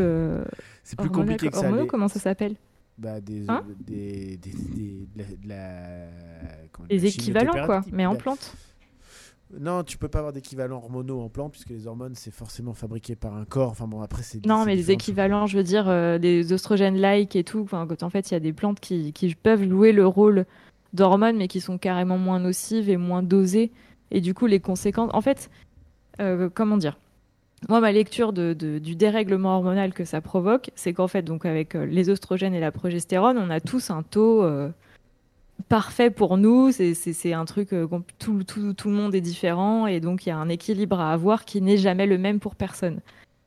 c'est 0.82 0.98
plus 0.98 1.08
compliqué 1.10 1.48
que 1.48 1.54
ça. 1.54 1.60
hormonaux, 1.62 1.82
Les- 1.82 1.88
comment 1.88 2.08
ça 2.08 2.20
s'appelle? 2.20 2.54
Bah, 2.98 3.20
des, 3.20 3.44
Hein? 3.48 3.64
des, 3.80 4.36
des, 4.36 4.50
des- 4.50 5.08
de 5.16 5.18
la- 5.18 5.24
de 5.24 5.48
la- 5.48 6.08
comment- 6.70 6.86
Les 6.90 6.98
de 6.98 7.02
la 7.02 7.08
équivalents, 7.08 7.66
quoi, 7.66 7.80
mais 7.90 8.06
en 8.06 8.12
La- 8.12 8.18
plantes. 8.18 8.54
Non, 9.60 9.82
tu 9.84 9.98
peux 9.98 10.08
pas 10.08 10.18
avoir 10.18 10.32
d'équivalent 10.32 10.76
hormonaux 10.76 11.20
en 11.20 11.28
plantes 11.28 11.52
puisque 11.52 11.70
les 11.70 11.86
hormones, 11.86 12.14
c'est 12.14 12.32
forcément 12.32 12.74
fabriqué 12.74 13.14
par 13.16 13.34
un 13.36 13.44
corps. 13.44 13.70
Enfin 13.70 13.86
bon, 13.86 14.00
après, 14.02 14.22
c'est. 14.22 14.44
Non, 14.46 14.64
mais 14.64 14.76
différent. 14.76 14.94
équivalents, 14.94 15.46
je 15.46 15.56
veux 15.56 15.62
dire, 15.64 15.88
euh, 15.88 16.18
des 16.18 16.52
oestrogènes-like 16.52 17.36
et 17.36 17.44
tout. 17.44 17.60
Enfin, 17.62 17.86
quand 17.86 18.02
en 18.02 18.10
fait, 18.10 18.30
il 18.30 18.34
y 18.34 18.36
a 18.36 18.40
des 18.40 18.52
plantes 18.52 18.80
qui, 18.80 19.12
qui 19.12 19.34
peuvent 19.34 19.68
jouer 19.68 19.92
le 19.92 20.06
rôle 20.06 20.46
d'hormones, 20.92 21.36
mais 21.36 21.48
qui 21.48 21.60
sont 21.60 21.78
carrément 21.78 22.18
moins 22.18 22.40
nocives 22.40 22.88
et 22.90 22.96
moins 22.96 23.22
dosées. 23.22 23.70
Et 24.10 24.20
du 24.20 24.34
coup, 24.34 24.46
les 24.46 24.60
conséquences. 24.60 25.10
En 25.12 25.20
fait, 25.20 25.50
euh, 26.20 26.48
comment 26.52 26.76
dire? 26.76 26.98
Moi, 27.68 27.80
ma 27.80 27.92
lecture 27.92 28.32
de, 28.34 28.52
de- 28.52 28.78
du 28.78 28.94
dérèglement 28.94 29.56
hormonal 29.56 29.94
que 29.94 30.04
ça 30.04 30.20
provoque, 30.20 30.70
c'est 30.74 30.92
qu'en 30.92 31.08
fait, 31.08 31.22
donc 31.22 31.46
avec 31.46 31.74
euh, 31.74 31.86
les 31.86 32.10
oestrogènes 32.10 32.52
et 32.54 32.60
la 32.60 32.70
progestérone, 32.70 33.38
on 33.38 33.48
a 33.48 33.60
tous 33.60 33.90
un 33.90 34.02
taux. 34.02 34.42
euh, 34.42 34.68
parfait 35.68 36.10
pour 36.10 36.36
nous, 36.36 36.70
c'est- 36.72 37.32
un 37.32 37.44
truc, 37.44 37.72
euh, 37.72 37.86
tout, 38.18 38.42
tout, 38.44 38.72
tout 38.74 38.88
le 38.88 38.94
monde 38.94 39.14
est 39.14 39.20
différent 39.20 39.86
et 39.86 40.00
donc 40.00 40.26
il 40.26 40.28
y 40.28 40.32
a 40.32 40.36
un 40.36 40.48
équilibre 40.48 41.00
à 41.00 41.12
avoir 41.12 41.44
qui 41.44 41.60
n'est 41.60 41.76
jamais 41.78 42.06
le 42.06 42.18
même 42.18 42.40
pour 42.40 42.54
personne. 42.54 43.00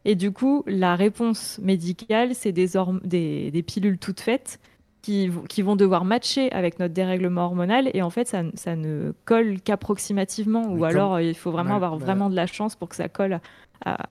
Et 0.05 0.15
du 0.15 0.31
coup, 0.31 0.63
la 0.67 0.95
réponse 0.95 1.59
médicale, 1.61 2.33
c'est 2.33 2.51
des, 2.53 2.69
des, 3.03 3.51
des 3.51 3.61
pilules 3.63 3.97
toutes 3.97 4.21
faites 4.21 4.59
qui, 5.01 5.27
vont- 5.27 5.41
qui 5.43 5.61
vont 5.61 5.75
devoir 5.75 6.05
matcher 6.05 6.51
avec 6.53 6.79
notre 6.79 6.93
dérèglement 6.93 7.43
hormonal. 7.45 7.89
Et 7.93 8.01
en 8.01 8.09
fait, 8.09 8.27
ça, 8.27 8.43
ça 8.55 8.75
ne 8.75 9.13
colle 9.25 9.59
qu'approximativement. 9.61 10.67
Ou 10.71 10.77
alors, 10.85 11.15
euh, 11.15 11.21
il 11.23 11.35
faut 11.35 11.51
vraiment 11.51 11.75
avoir 11.75 11.97
bah- 11.97 12.05
vraiment 12.05 12.29
de 12.29 12.35
la 12.35 12.47
chance 12.47 12.75
pour 12.75 12.87
que 12.89 12.95
ça 12.95 13.09
colle 13.09 13.33
à- 13.33 13.41
à- 14.03 14.09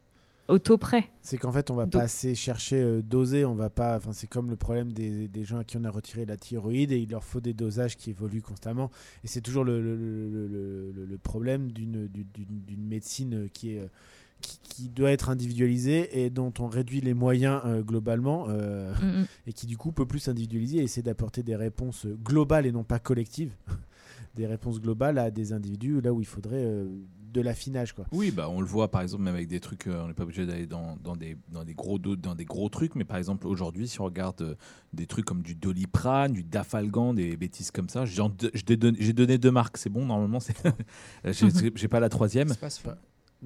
C'est 1.23 1.39
qu'en 1.39 1.51
fait, 1.51 1.71
on 1.71 1.75
va 1.75 1.85
Donc- 1.85 1.93
pas 1.95 2.03
assez 2.03 2.35
chercher 2.35 2.77
euh, 2.81 3.03
doser. 3.03 3.45
On 3.45 3.55
va 3.55 3.69
pas. 3.71 3.97
Enfin, 3.97 4.13
c'est 4.13 4.29
comme 4.29 4.49
le 4.49 4.57
problème 4.57 4.93
des, 4.93 5.27
des 5.29 5.45
gens 5.45 5.59
à 5.59 5.65
qui 5.65 5.77
on 5.77 5.85
a 5.85 5.91
retiré 5.91 6.25
la 6.25 6.37
thyroïde 6.37 6.93
et 6.93 6.99
il 6.99 7.11
leur 7.11 7.25
faut 7.25 7.41
des 7.41 7.53
dosages 7.53 7.97
qui 7.97 8.11
évoluent 8.11 8.43
constamment. 8.43 8.91
Et 9.25 9.27
c'est 9.27 9.41
toujours 9.41 9.65
le, 9.65 9.81
le- 9.81 11.19
problème 11.23 11.73
d'une 11.73 12.09
médecine 12.79 13.49
qui 13.53 13.73
est 13.75 13.81
euh, 13.81 13.87
qui, 14.41 14.59
qui 14.63 14.89
doit 14.91 15.11
être 15.11 15.31
individualisée 15.31 16.21
et 16.25 16.31
dont 16.31 16.53
on 16.61 16.67
réduit 16.69 17.01
les 17.01 17.15
moyens 17.15 17.63
euh, 17.65 17.83
globalement 17.83 18.47
euh, 18.49 18.93
Mm, 19.03 19.25
et 19.47 19.53
qui 19.53 19.67
du 19.67 19.77
coup 19.79 19.93
peut 19.93 20.07
plus 20.07 20.19
s'individualiser 20.21 20.79
et 20.79 20.83
essayer 20.83 21.03
d'apporter 21.03 21.43
des 21.43 21.57
réponses 21.57 22.07
globales 22.07 22.67
et 22.67 22.73
non 22.73 22.85
pas 22.85 22.99
collectives. 22.99 23.51
des 24.37 24.47
réponses 24.47 24.81
globales 24.83 25.17
à 25.19 25.31
des 25.31 25.55
individus 25.55 26.03
là 26.03 26.13
où 26.13 26.21
il 26.21 26.27
faudrait 26.27 26.63
euh, 26.63 26.87
de 27.37 27.43
l'affinage 27.43 27.93
quoi. 27.93 28.07
Oui, 28.13 28.31
bah, 28.31 28.49
on 28.49 28.61
le 28.61 28.67
voit 28.67 28.91
par 28.91 29.03
exemple 29.03 29.23
même 29.23 29.35
avec 29.35 29.49
des 29.49 29.61
trucs, 29.61 29.87
euh, 29.87 30.03
on 30.03 30.09
n'est 30.09 30.15
pas 30.15 30.25
obligé 30.25 30.47
d'aller 30.47 30.67
dans, 30.67 30.97
dans, 30.97 31.17
des, 31.17 31.37
dans, 31.49 31.65
des 31.65 31.75
gros, 31.75 31.99
dans 31.99 32.35
des 32.35 32.45
gros 32.45 32.69
trucs, 32.69 32.95
mais 32.95 33.05
par 33.05 33.19
exemple 33.19 33.47
aujourd'hui, 33.47 33.87
si 33.87 34.01
on 34.01 34.05
regarde 34.05 34.41
euh, 34.43 34.55
des 34.93 35.07
trucs 35.07 35.25
comme 35.25 35.43
du 35.43 35.55
doliprane, 35.55 36.33
du 36.33 36.43
dafalgan, 36.43 37.15
des 37.15 37.37
bêtises 37.37 37.71
comme 37.71 37.89
ça, 37.89 38.05
j'ai 38.07 38.77
donné, 38.77 39.39
deux 39.39 39.51
marques, 39.51 39.77
c'est 39.77 39.91
bon, 39.91 40.07
normalement, 40.07 40.41
c'est 40.41 40.57
j'ai 41.77 41.89
pas 41.89 42.01
la 42.01 42.09
troisième. 42.09 42.49
C'est 42.49 42.61
pas 42.61 42.71
sûr. 42.71 42.97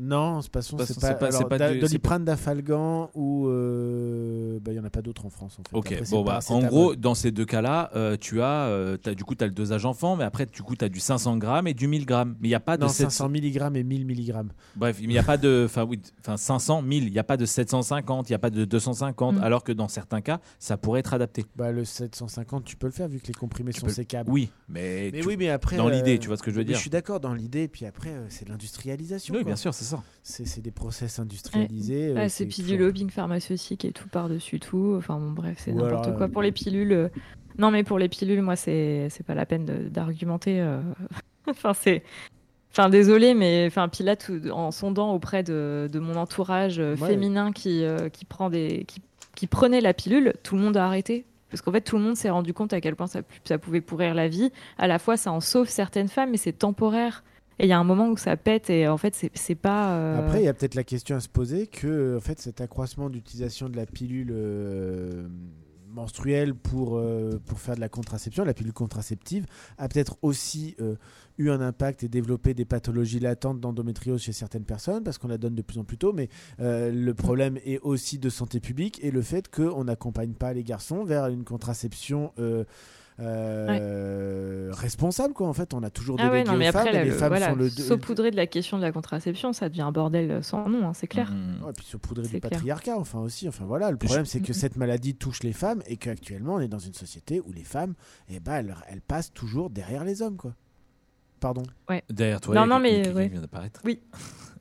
Non, 0.00 0.40
c'est 0.40 0.50
pas 0.50 0.62
son, 0.62 0.78
c'est 0.78 0.98
pas, 0.98 1.12
pas- 1.14 1.58
da- 1.58 1.74
Doliprane, 1.74 2.24
Dafalgan 2.24 3.10
ou 3.14 3.48
euh, 3.48 4.58
bah 4.60 4.72
il 4.72 4.76
y 4.76 4.80
en 4.80 4.84
a 4.84 4.90
pas 4.90 5.02
d'autres 5.02 5.26
en 5.26 5.30
France 5.30 5.58
en 5.58 5.62
fait. 5.62 5.76
Ok, 5.76 5.92
Après, 5.92 6.10
bon 6.10 6.22
bah 6.24 6.38
en 6.48 6.60
gros 6.60 6.96
dans 6.96 7.14
ces 7.14 7.30
deux 7.30 7.44
cas-là, 7.44 7.90
euh, 7.94 8.16
tu 8.18 8.40
as, 8.40 8.66
euh, 8.68 8.96
du 9.14 9.24
coup 9.24 9.34
tu 9.34 9.44
as 9.44 9.46
le 9.46 9.52
dosage 9.52 9.84
enfant, 9.84 10.16
mais 10.16 10.24
après 10.24 10.46
du 10.46 10.62
coup 10.62 10.74
tu 10.76 10.84
as 10.84 10.88
du 10.88 11.00
500 11.00 11.36
grammes 11.36 11.66
et 11.66 11.74
du 11.74 11.86
1000 11.86 12.06
grammes, 12.06 12.34
mais 12.40 12.48
il 12.48 12.50
y 12.50 12.54
a 12.54 12.60
pas 12.60 12.76
de 12.76 12.82
non, 12.82 12.88
700 12.88 13.10
500 13.10 13.28
mg 13.28 13.76
et 13.76 13.84
1000 13.84 14.06
mg. 14.06 14.34
Bref, 14.76 14.98
il 15.00 15.08
n'y 15.08 15.18
a 15.18 15.22
pas 15.22 15.36
de, 15.36 15.64
enfin 15.66 15.84
oui, 15.84 16.00
enfin 16.20 16.36
500, 16.36 16.82
1000, 16.82 17.04
il 17.04 17.12
n'y 17.12 17.18
a 17.18 17.24
pas 17.24 17.36
de 17.36 17.44
750, 17.44 18.28
il 18.28 18.32
n'y 18.32 18.36
a 18.36 18.38
pas 18.38 18.50
de 18.50 18.64
250, 18.64 19.36
Mm. 19.36 19.42
alors 19.42 19.64
que 19.64 19.72
dans 19.72 19.88
certains 19.88 20.20
cas, 20.22 20.40
ça 20.58 20.76
pourrait 20.76 21.00
être 21.00 21.12
adapté. 21.14 21.44
Bah 21.56 21.72
le 21.72 21.84
750, 21.84 22.64
tu 22.64 22.76
peux 22.76 22.86
le 22.86 22.92
faire 22.92 23.08
vu 23.08 23.18
que 23.20 23.26
les 23.26 23.34
comprimés 23.34 23.72
Tu 23.72 23.80
sont 23.80 23.86
peux 23.86 23.92
sécables. 23.92 24.30
Oui, 24.30 24.50
mais, 24.68 25.10
Mais 25.12 25.20
tu- 25.20 25.26
oui, 25.28 25.36
mais 25.36 25.50
après 25.50 25.76
dans 25.76 25.88
euh, 25.88 25.90
l'idée, 25.90 26.18
tu 26.18 26.28
vois 26.28 26.36
ce 26.36 26.42
que 26.42 26.50
je 26.50 26.56
veux 26.56 26.64
dire. 26.64 26.76
Je 26.76 26.80
suis 26.80 26.90
d'accord 26.90 27.20
dans 27.20 27.34
l'idée, 27.34 27.68
puis 27.68 27.84
après 27.84 28.10
c'est 28.28 28.44
de 28.46 28.50
l'industrialisation. 28.50 29.34
Oui, 29.34 29.44
bien 29.44 29.56
sûr, 29.56 29.74
c'est 29.74 29.84
ça. 29.90 30.02
C'est 30.22 30.60
des 30.62 30.70
process 30.70 31.18
industrialisés. 31.18 32.08
euh, 32.10 32.14
Ah, 32.18 32.28
c'est 32.28 32.46
puis 32.46 32.62
du 32.62 32.76
lobbying 32.76 33.10
pharmaceutique 33.10 33.84
et 33.84 33.92
tout 33.92 34.08
par-dessus 34.08 34.60
tout. 34.60 34.94
Enfin 34.98 35.18
bon, 35.18 35.30
bref, 35.32 35.58
c'est 35.64 35.72
n'importe 35.72 36.14
quoi. 36.16 36.26
euh, 36.26 36.28
Pour 36.28 36.42
les 36.42 36.52
pilules, 36.52 36.92
euh, 36.92 37.08
non, 37.58 37.70
mais 37.70 37.82
pour 37.84 37.98
les 37.98 38.08
pilules, 38.08 38.42
moi, 38.42 38.56
c'est 38.56 39.08
c'est 39.10 39.24
pas 39.24 39.34
la 39.34 39.46
peine 39.46 39.64
d'argumenter. 39.88 40.60
euh. 40.60 40.80
enfin, 41.48 41.72
c'est. 41.74 42.02
Enfin, 42.72 42.88
désolé, 42.88 43.34
mais 43.34 43.64
enfin, 43.66 43.88
puis 43.88 44.04
là, 44.04 44.14
tout- 44.14 44.48
en 44.52 44.70
sondant 44.70 45.12
auprès 45.12 45.42
de, 45.42 45.88
de 45.92 45.98
mon 45.98 46.14
entourage 46.16 46.78
euh, 46.78 46.94
Ouais. 46.96 47.08
féminin 47.08 47.50
qui, 47.50 47.82
euh, 47.84 48.08
qui, 48.08 48.24
prend 48.24 48.48
des, 48.48 48.84
qui, 48.86 49.02
qui 49.34 49.48
prenait 49.48 49.80
la 49.80 49.92
pilule, 49.92 50.34
tout 50.44 50.54
le 50.54 50.60
monde 50.62 50.76
a 50.76 50.86
arrêté. 50.86 51.24
Parce 51.50 51.62
qu'en 51.62 51.72
fait, 51.72 51.80
tout 51.80 51.96
le 51.96 52.04
monde 52.04 52.14
s'est 52.16 52.30
rendu 52.30 52.54
compte 52.54 52.72
à 52.72 52.80
quel 52.80 52.94
point 52.94 53.08
ça, 53.08 53.22
ça 53.42 53.58
pouvait 53.58 53.80
pourrir 53.80 54.14
la 54.14 54.28
vie. 54.28 54.52
À 54.78 54.86
la 54.86 55.00
fois, 55.00 55.16
ça 55.16 55.32
en 55.32 55.40
sauve 55.40 55.68
certaines 55.68 56.06
femmes, 56.06 56.30
mais 56.30 56.36
c'est 56.36 56.52
temporaire. 56.52 57.24
Et 57.60 57.64
il 57.64 57.68
y 57.68 57.72
a 57.72 57.78
un 57.78 57.84
moment 57.84 58.08
où 58.08 58.16
ça 58.16 58.38
pète, 58.38 58.70
et 58.70 58.88
en 58.88 58.96
fait, 58.96 59.14
c'est 59.34 59.54
pas. 59.54 59.92
euh, 59.92 60.18
Après, 60.18 60.40
il 60.40 60.46
y 60.46 60.48
a 60.48 60.54
peut-être 60.54 60.74
la 60.74 60.82
question 60.82 61.16
à 61.16 61.20
se 61.20 61.28
poser 61.28 61.66
que 61.66 62.16
en 62.16 62.20
fait, 62.20 62.40
cet 62.40 62.62
accroissement 62.62 63.10
d'utilisation 63.10 63.68
de 63.68 63.76
la 63.76 63.84
pilule 63.84 64.30
euh, 64.32 65.28
menstruelle 65.90 66.54
pour, 66.54 66.96
euh, 66.96 67.38
pour 67.44 67.60
faire 67.60 67.74
de 67.74 67.80
la 67.80 67.90
contraception, 67.90 68.46
la 68.46 68.54
pilule 68.54 68.72
contraceptive, 68.72 69.44
a 69.76 69.88
peut-être 69.88 70.16
aussi 70.22 70.74
eu 71.36 71.50
un 71.50 71.60
impact 71.60 72.02
et 72.02 72.08
développé 72.08 72.54
des 72.54 72.64
pathologies 72.64 73.20
latentes 73.20 73.60
d'endométriose 73.60 74.22
chez 74.22 74.32
certaines 74.32 74.64
personnes, 74.64 75.04
parce 75.04 75.18
qu'on 75.18 75.28
la 75.28 75.36
donne 75.36 75.54
de 75.54 75.60
plus 75.60 75.78
en 75.78 75.84
plus 75.84 75.98
tôt, 75.98 76.14
mais 76.14 76.30
le 76.58 77.12
problème 77.12 77.58
est 77.66 77.80
aussi 77.80 78.18
de 78.18 78.30
santé 78.30 78.60
publique 78.60 79.04
et 79.04 79.10
le 79.10 79.20
fait 79.20 79.54
qu'on 79.54 79.84
n'accompagne 79.84 80.32
pas 80.32 80.54
les 80.54 80.64
garçons 80.64 81.04
vers 81.04 81.26
une 81.26 81.44
contraception. 81.44 82.32
Euh, 83.18 84.70
responsable 84.72 85.34
quoi 85.34 85.48
en 85.48 85.52
fait 85.52 85.74
on 85.74 85.82
a 85.82 85.90
toujours 85.90 86.16
Ah 86.18 86.24
ouais, 86.30 86.42
délégué 86.44 86.50
non, 86.50 86.56
mais 86.56 86.68
aux 86.68 86.72
femmes 86.72 86.80
après, 86.86 86.90
et 86.90 86.98
là, 86.98 87.04
les 87.04 87.10
le- 87.10 87.16
femmes 87.16 87.28
voilà, 87.28 87.50
sont 87.50 87.56
le 87.56 87.68
saupoudrer 87.68 88.30
de 88.30 88.36
la 88.36 88.46
question 88.46 88.76
de 88.78 88.82
la 88.82 88.92
contraception, 88.92 89.52
ça 89.52 89.68
devient 89.68 89.82
un 89.82 89.92
bordel 89.92 90.42
sans 90.42 90.68
nom, 90.68 90.86
hein, 90.88 90.92
c'est 90.94 91.06
clair. 91.06 91.30
Mm. 91.30 91.64
Ouais, 91.64 91.72
puis 91.76 91.84
saupoudrer 91.86 92.24
du 92.24 92.28
clair. 92.40 92.40
patriarcat, 92.50 92.96
enfin 92.98 93.18
aussi. 93.20 93.48
Enfin 93.48 93.64
voilà, 93.64 93.90
le 93.90 93.96
problème 93.96 94.24
c'est 94.24 94.40
que 94.40 94.48
Mhm. 94.48 94.54
cette 94.54 94.76
maladie 94.76 95.14
touche 95.14 95.42
les 95.42 95.52
femmes 95.52 95.82
et 95.86 95.96
qu'actuellement 95.96 96.54
on 96.54 96.60
est 96.60 96.68
dans 96.68 96.78
une 96.78 96.94
société 96.94 97.40
où 97.40 97.52
les 97.52 97.64
femmes, 97.64 97.94
eh 98.28 98.40
ben, 98.40 98.54
elles, 98.54 98.74
elles 98.88 99.00
passent 99.02 99.32
toujours 99.32 99.70
derrière 99.70 100.04
les 100.04 100.22
hommes, 100.22 100.36
quoi. 100.36 100.54
Pardon. 101.40 101.62
Ouais. 101.88 102.04
Derrière 102.10 102.40
toi, 102.40 102.54
Non, 102.54 102.66
non, 102.66 102.78
mais 102.80 103.02
qui 103.02 103.08
ouais. 103.10 103.28
vient 103.28 103.40
d'apparaître. 103.40 103.80
Oui. 103.84 104.00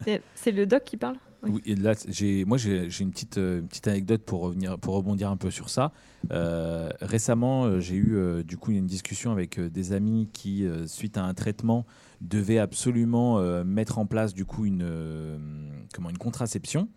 C'est 0.05 0.21
c'est 0.35 0.51
le 0.51 0.65
doc 0.65 0.83
qui 0.85 0.95
parle? 0.97 1.17
Oui. 1.43 1.61
Et 1.65 1.75
là, 1.75 1.93
j'ai, 2.07 2.43
moi, 2.45 2.57
j'ai, 2.57 2.89
j'ai 2.89 3.03
une 3.03 3.11
petite, 3.11 3.37
euh, 3.37 3.59
une 3.59 3.67
petite 3.67 3.87
anecdote 3.87 4.23
pour 4.23 4.41
revenir, 4.41 4.77
pour 4.77 4.95
rebondir 4.95 5.29
un 5.29 5.37
peu 5.37 5.49
sur 5.51 5.69
ça. 5.69 5.91
Euh, 6.31 6.89
récemment, 7.01 7.65
euh, 7.65 7.79
j'ai 7.79 7.95
eu 7.95 8.15
euh, 8.15 8.43
du 8.43 8.57
coup 8.57 8.71
une 8.71 8.85
discussion 8.85 9.31
avec 9.31 9.59
des 9.59 9.93
amis 9.93 10.29
qui, 10.33 10.65
euh, 10.65 10.85
suite 10.85 11.17
à 11.17 11.23
un 11.23 11.33
traitement, 11.33 11.85
devaient 12.21 12.57
absolument 12.59 13.39
mettre 13.63 13.97
en 13.97 14.05
place 14.05 14.33
du 14.33 14.43
coup 14.43 14.65
une, 14.65 14.85
comment, 15.93 16.09
une 16.09 16.17
contraception. 16.17 16.89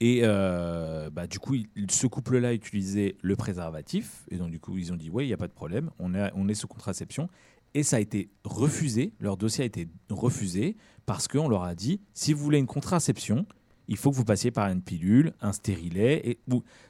Et 0.00 0.20
euh, 0.24 1.08
bah, 1.08 1.26
du 1.26 1.38
coup, 1.38 1.54
il- 1.54 1.90
ce 1.90 2.06
couple-là 2.06 2.52
utilisait 2.52 3.16
le 3.22 3.36
préservatif. 3.36 4.26
Et 4.30 4.36
donc, 4.36 4.50
du 4.50 4.58
coup, 4.60 4.76
ils 4.76 4.92
ont 4.92 4.96
dit 4.96 5.08
Ouais, 5.08 5.24
il 5.24 5.28
n'y 5.28 5.32
a 5.32 5.38
pas 5.38 5.46
de 5.48 5.52
problème, 5.52 5.90
on 5.98 6.14
est, 6.14 6.30
on 6.34 6.48
est 6.48 6.54
sous 6.54 6.66
contraception. 6.68 7.28
Et 7.74 7.82
ça 7.82 7.96
a 7.96 8.00
été 8.00 8.30
refusé, 8.44 9.12
leur 9.18 9.36
dossier 9.36 9.62
a 9.62 9.66
été 9.66 9.88
refusé 10.08 10.76
parce 11.06 11.28
qu'on 11.28 11.48
leur 11.48 11.64
a 11.64 11.74
dit 11.74 12.00
si 12.12 12.32
vous 12.32 12.42
voulez 12.42 12.58
une 12.58 12.66
contraception, 12.66 13.46
il 13.88 13.96
faut 13.96 14.10
que 14.10 14.16
vous 14.16 14.24
passiez 14.24 14.50
par 14.50 14.68
une 14.68 14.80
pilule, 14.80 15.32
un 15.40 15.52
stérilet. 15.52 16.20
Et. 16.24 16.38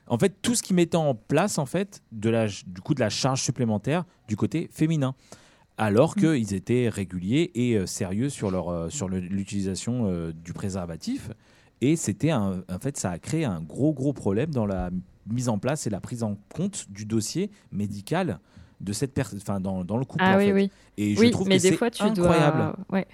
En 0.06 0.18
fait, 0.18 0.34
tout 0.42 0.54
ce 0.54 0.62
qui 0.62 0.74
mettait 0.74 0.96
en 0.96 1.14
place, 1.14 1.58
en 1.58 1.66
fait, 1.66 2.02
de 2.12 2.30
la, 2.30 2.46
du 2.46 2.80
coup, 2.82 2.94
de 2.94 3.00
la 3.00 3.10
charge 3.10 3.42
supplémentaire 3.42 4.04
du 4.28 4.36
côté 4.36 4.68
féminin. 4.70 5.14
Alors 5.76 6.14
qu'ils 6.14 6.54
étaient 6.54 6.88
réguliers 6.88 7.50
et 7.56 7.76
euh, 7.76 7.86
sérieux 7.86 8.28
sur, 8.28 8.52
leur, 8.52 8.68
euh, 8.68 8.90
sur 8.90 9.08
l'utilisation 9.08 10.06
euh, 10.06 10.32
du 10.32 10.52
préservatif. 10.52 11.30
Et 11.80 11.96
c'était 11.96 12.32
en 12.32 12.62
fait, 12.80 12.96
ça 12.96 13.10
a 13.10 13.18
créé 13.18 13.44
un 13.44 13.60
gros, 13.60 13.92
gros 13.92 14.12
problème 14.12 14.50
dans 14.50 14.66
la 14.66 14.90
mise 15.26 15.48
en 15.48 15.58
place 15.58 15.86
et 15.86 15.90
la 15.90 16.00
prise 16.00 16.22
en 16.22 16.36
compte 16.54 16.86
du 16.90 17.04
dossier 17.04 17.50
médical 17.72 18.38
de 18.84 18.92
cette 18.92 19.12
personne, 19.14 19.38
enfin, 19.42 19.58
dans, 19.60 19.82
dans 19.84 19.96
le 19.96 20.04
couple. 20.04 20.22
Ah 20.26 20.34
en 20.34 20.38
oui, 20.38 20.46
fait. 20.46 20.52
oui. 20.52 20.70
Et 20.98 21.14
je 21.14 21.20
oui, 21.20 21.30
trouve 21.30 21.48
mais 21.48 21.56
que 21.58 21.62
des 21.62 21.70
c'est 21.70 21.76
fois, 21.76 21.90
tu 21.90 22.02
incroyable. 22.02 22.56
dois. 22.58 22.76
Ouais. 22.90 23.06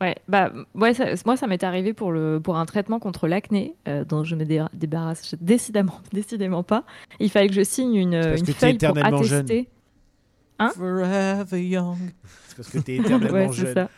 Ouais, 0.00 0.14
bah, 0.28 0.52
ouais, 0.74 0.92
ça- 0.92 1.06
moi, 1.24 1.38
ça 1.38 1.46
m'est 1.46 1.64
arrivé 1.64 1.94
pour, 1.94 2.12
le, 2.12 2.38
pour 2.38 2.58
un 2.58 2.66
traitement 2.66 2.98
contre 2.98 3.28
l'acné, 3.28 3.74
euh, 3.88 4.04
dont 4.04 4.24
je 4.24 4.36
me 4.36 4.44
dé- 4.44 4.62
débarrasse 4.74 5.34
décidément, 5.40 6.00
décidément 6.12 6.62
pas. 6.62 6.84
Il 7.18 7.30
fallait 7.30 7.48
que 7.48 7.54
je 7.54 7.62
signe 7.64 7.94
une, 7.94 8.12
une 8.14 8.46
feuille 8.46 8.76
pour 8.78 8.96
attester. 8.98 9.68
Hein 10.58 10.70
Forever 10.76 11.62
young. 11.62 11.96
C'est 12.48 12.56
parce 12.56 12.68
que 12.70 12.78
t'es 12.78 12.96
éternellement 12.96 13.32
Ouais, 13.32 13.48
c'est 13.52 13.62
jeune. 13.66 13.74
ça. 13.74 13.88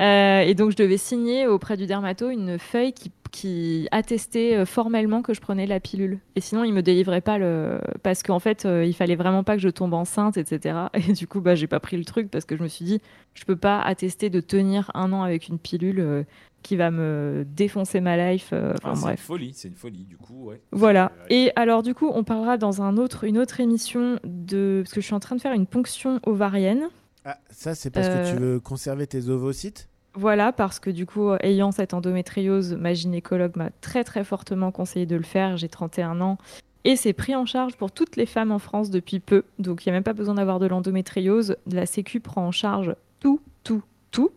Euh, 0.00 0.40
et 0.42 0.54
donc, 0.54 0.70
je 0.70 0.76
devais 0.76 0.96
signer 0.96 1.46
auprès 1.46 1.76
du 1.76 1.86
dermato 1.86 2.30
une 2.30 2.58
feuille 2.58 2.92
qui, 2.92 3.10
qui 3.30 3.88
attestait 3.90 4.54
euh, 4.56 4.64
formellement 4.66 5.22
que 5.22 5.34
je 5.34 5.40
prenais 5.40 5.66
la 5.66 5.80
pilule. 5.80 6.18
Et 6.36 6.40
sinon, 6.40 6.64
il 6.64 6.72
me 6.72 6.82
délivrait 6.82 7.20
pas 7.20 7.38
le. 7.38 7.80
Parce 8.02 8.22
qu'en 8.22 8.38
fait, 8.38 8.64
euh, 8.66 8.84
il 8.84 8.94
fallait 8.94 9.16
vraiment 9.16 9.44
pas 9.44 9.56
que 9.56 9.62
je 9.62 9.68
tombe 9.68 9.94
enceinte, 9.94 10.36
etc. 10.36 10.78
Et 10.94 11.12
du 11.12 11.26
coup, 11.26 11.40
bah, 11.40 11.54
j'ai 11.54 11.66
pas 11.66 11.80
pris 11.80 11.96
le 11.96 12.04
truc 12.04 12.30
parce 12.30 12.44
que 12.44 12.56
je 12.56 12.62
me 12.62 12.68
suis 12.68 12.84
dit, 12.84 13.00
je 13.34 13.44
peux 13.44 13.56
pas 13.56 13.80
attester 13.80 14.30
de 14.30 14.40
tenir 14.40 14.90
un 14.94 15.12
an 15.12 15.22
avec 15.22 15.48
une 15.48 15.58
pilule 15.58 16.00
euh, 16.00 16.22
qui 16.62 16.74
va 16.76 16.90
me 16.90 17.44
défoncer 17.46 18.00
ma 18.00 18.16
life. 18.32 18.50
euh, 18.52 18.74
Enfin, 18.82 18.90
Ah, 18.90 18.94
c'est 18.94 19.00
une 19.00 19.06
bref. 19.06 19.20
folie, 19.20 19.52
c'est 19.54 19.68
une 19.68 19.74
folie, 19.76 20.04
du 20.04 20.16
coup, 20.16 20.46
ouais. 20.48 20.60
Voilà. 20.72 21.12
Et 21.30 21.52
alors, 21.56 21.82
du 21.82 21.94
coup, 21.94 22.10
on 22.12 22.24
parlera 22.24 22.56
dans 22.58 22.82
un 22.82 22.96
autre, 22.96 23.24
une 23.24 23.38
autre 23.38 23.60
émission 23.60 24.18
de. 24.24 24.80
Parce 24.84 24.92
que 24.94 25.00
je 25.00 25.06
suis 25.06 25.14
en 25.14 25.20
train 25.20 25.36
de 25.36 25.40
faire 25.40 25.52
une 25.52 25.66
ponction 25.66 26.20
ovarienne. 26.26 26.88
Ah, 27.24 27.36
ça, 27.50 27.74
c'est 27.74 27.90
parce 27.90 28.08
que 28.08 28.30
tu 28.30 28.36
veux 28.40 28.58
conserver 28.60 29.06
tes 29.06 29.28
ovocytes? 29.28 29.88
Voilà, 30.14 30.52
parce 30.52 30.80
que 30.80 30.90
du 30.90 31.06
coup, 31.06 31.30
ayant 31.40 31.70
cette 31.70 31.94
endométriose, 31.94 32.74
ma 32.74 32.94
gynécologue 32.94 33.56
m'a 33.56 33.70
très 33.80 34.04
très 34.04 34.24
fortement 34.24 34.72
conseillé 34.72 35.06
de 35.06 35.16
le 35.16 35.22
faire. 35.22 35.56
J'ai 35.56 35.68
31 35.68 36.20
ans 36.20 36.38
et 36.84 36.96
c'est 36.96 37.12
pris 37.12 37.34
en 37.34 37.44
charge 37.44 37.76
pour 37.76 37.92
toutes 37.92 38.16
les 38.16 38.26
femmes 38.26 38.50
en 38.50 38.58
France 38.58 38.90
depuis 38.90 39.20
peu. 39.20 39.44
Donc 39.58 39.84
il 39.84 39.88
n'y 39.88 39.90
a 39.90 39.96
même 39.96 40.04
pas 40.04 40.12
besoin 40.12 40.34
d'avoir 40.34 40.58
de 40.58 40.66
l'endométriose. 40.66 41.56
La 41.70 41.86
Sécu 41.86 42.20
prend 42.20 42.46
en 42.46 42.50
charge 42.50 42.94
tout, 43.20 43.40
tout, 43.64 43.82
tout, 44.10 44.30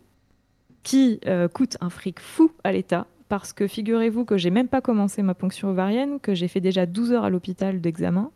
qui 0.83 1.19
euh, 1.27 1.47
coûte 1.47 1.77
un 1.81 1.89
fric 1.89 2.19
fou 2.19 2.51
à 2.63 2.71
l'État. 2.71 3.07
Parce 3.29 3.53
que 3.53 3.67
figurez-vous 3.67 4.25
que 4.25 4.37
j'ai 4.37 4.49
même 4.49 4.67
pas 4.67 4.81
commencé 4.81 5.21
ma 5.21 5.33
ponction 5.33 5.69
ovarienne, 5.69 6.19
que 6.19 6.33
j'ai 6.33 6.49
fait 6.49 6.59
déjà 6.59 6.85
12 6.85 7.13
heures 7.13 7.23
à 7.23 7.29
l'hôpital 7.29 7.79
d'examen 7.79 8.31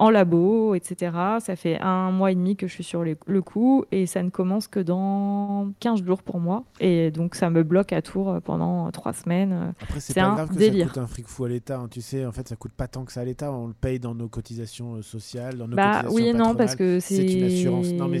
en 0.00 0.10
labo, 0.10 0.74
etc. 0.74 1.12
Ça 1.40 1.54
fait 1.56 1.78
un 1.80 2.10
mois 2.10 2.32
et 2.32 2.34
demi 2.34 2.56
que 2.56 2.66
je 2.66 2.72
suis 2.72 2.82
sur 2.84 3.04
les- 3.04 3.16
le 3.26 3.42
coup 3.42 3.84
et 3.92 4.06
ça 4.06 4.22
ne 4.22 4.30
commence 4.30 4.66
que 4.66 4.80
dans 4.80 5.70
15 5.78 6.02
jours 6.02 6.22
pour 6.22 6.40
moi. 6.40 6.64
Et 6.80 7.10
donc 7.10 7.34
ça 7.34 7.50
me 7.50 7.62
bloque 7.62 7.92
à 7.92 8.00
Tours 8.02 8.38
pendant 8.44 8.90
trois 8.90 9.12
semaines. 9.12 9.74
Après, 9.80 10.00
c'est 10.00 10.14
pas 10.14 10.22
un 10.22 10.34
grave 10.34 10.48
que 10.50 10.54
délire. 10.58 10.86
ça 10.88 10.94
coûte 10.94 11.02
un 11.02 11.06
fric 11.06 11.26
fou 11.28 11.44
à 11.44 11.48
l'État. 11.50 11.78
hein. 11.78 11.88
Tu 11.90 12.00
sais, 12.00 12.24
en 12.26 12.32
fait, 12.32 12.48
ça 12.48 12.56
coûte 12.56 12.72
pas 12.72 12.88
tant 12.88 13.04
que 13.04 13.12
ça 13.12 13.20
à 13.20 13.24
l'État. 13.24 13.52
On 13.52 13.66
le 13.68 13.74
paye 13.74 13.98
dans 14.00 14.14
nos 14.14 14.28
cotisations 14.28 14.94
euh, 14.96 15.02
sociales, 15.02 15.56
dans 15.58 15.68
nos 15.68 15.76
Bah 15.76 16.02
cotisations 16.02 16.14
oui 16.14 16.32
non, 16.34 16.54
parce 16.54 16.74
que 16.76 16.98
c'est. 16.98 17.26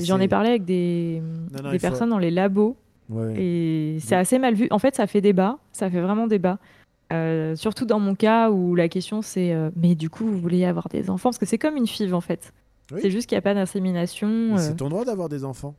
J'en 0.04 0.20
ai 0.20 0.28
parlé 0.28 0.50
avec 0.50 0.64
des, 0.64 1.22
Non, 1.52 1.62
non, 1.64 1.70
des 1.70 1.76
il 1.76 1.80
faut- 1.80 1.86
personnes 1.88 2.10
dans 2.10 2.18
les 2.18 2.30
labos 2.30 2.76
Ouais. 3.08 3.34
et 3.42 3.96
c'est 4.00 4.14
assez 4.14 4.38
mal 4.38 4.54
vu. 4.54 4.68
En 4.70 4.78
fait, 4.78 4.94
ça 4.94 5.06
fait 5.08 5.20
débat. 5.20 5.58
Ça 5.72 5.90
fait 5.90 6.00
vraiment 6.00 6.26
débat. 6.28 6.58
Euh, 7.12 7.56
surtout 7.56 7.84
dans 7.86 7.98
mon 8.00 8.14
cas 8.14 8.50
où 8.50 8.74
la 8.76 8.88
question 8.88 9.20
c'est 9.22 9.52
euh, 9.52 9.70
mais 9.74 9.94
du 9.96 10.08
coup 10.10 10.24
vous 10.26 10.38
voulez 10.38 10.64
avoir 10.64 10.88
des 10.88 11.10
enfants? 11.10 11.30
Parce 11.30 11.38
que 11.38 11.46
c'est 11.46 11.58
comme 11.58 11.76
une 11.76 11.86
FIV 11.86 12.14
en 12.14 12.20
fait. 12.20 12.52
Oui. 12.92 13.00
C'est 13.02 13.10
juste 13.10 13.28
qu'il 13.28 13.36
n'y 13.36 13.40
a 13.40 13.42
pas 13.42 13.54
d'insémination. 13.54 14.28
Mais 14.28 14.54
euh. 14.54 14.58
C'est 14.58 14.76
ton 14.76 14.88
droit 14.88 15.04
d'avoir 15.04 15.28
des 15.28 15.44
enfants. 15.44 15.74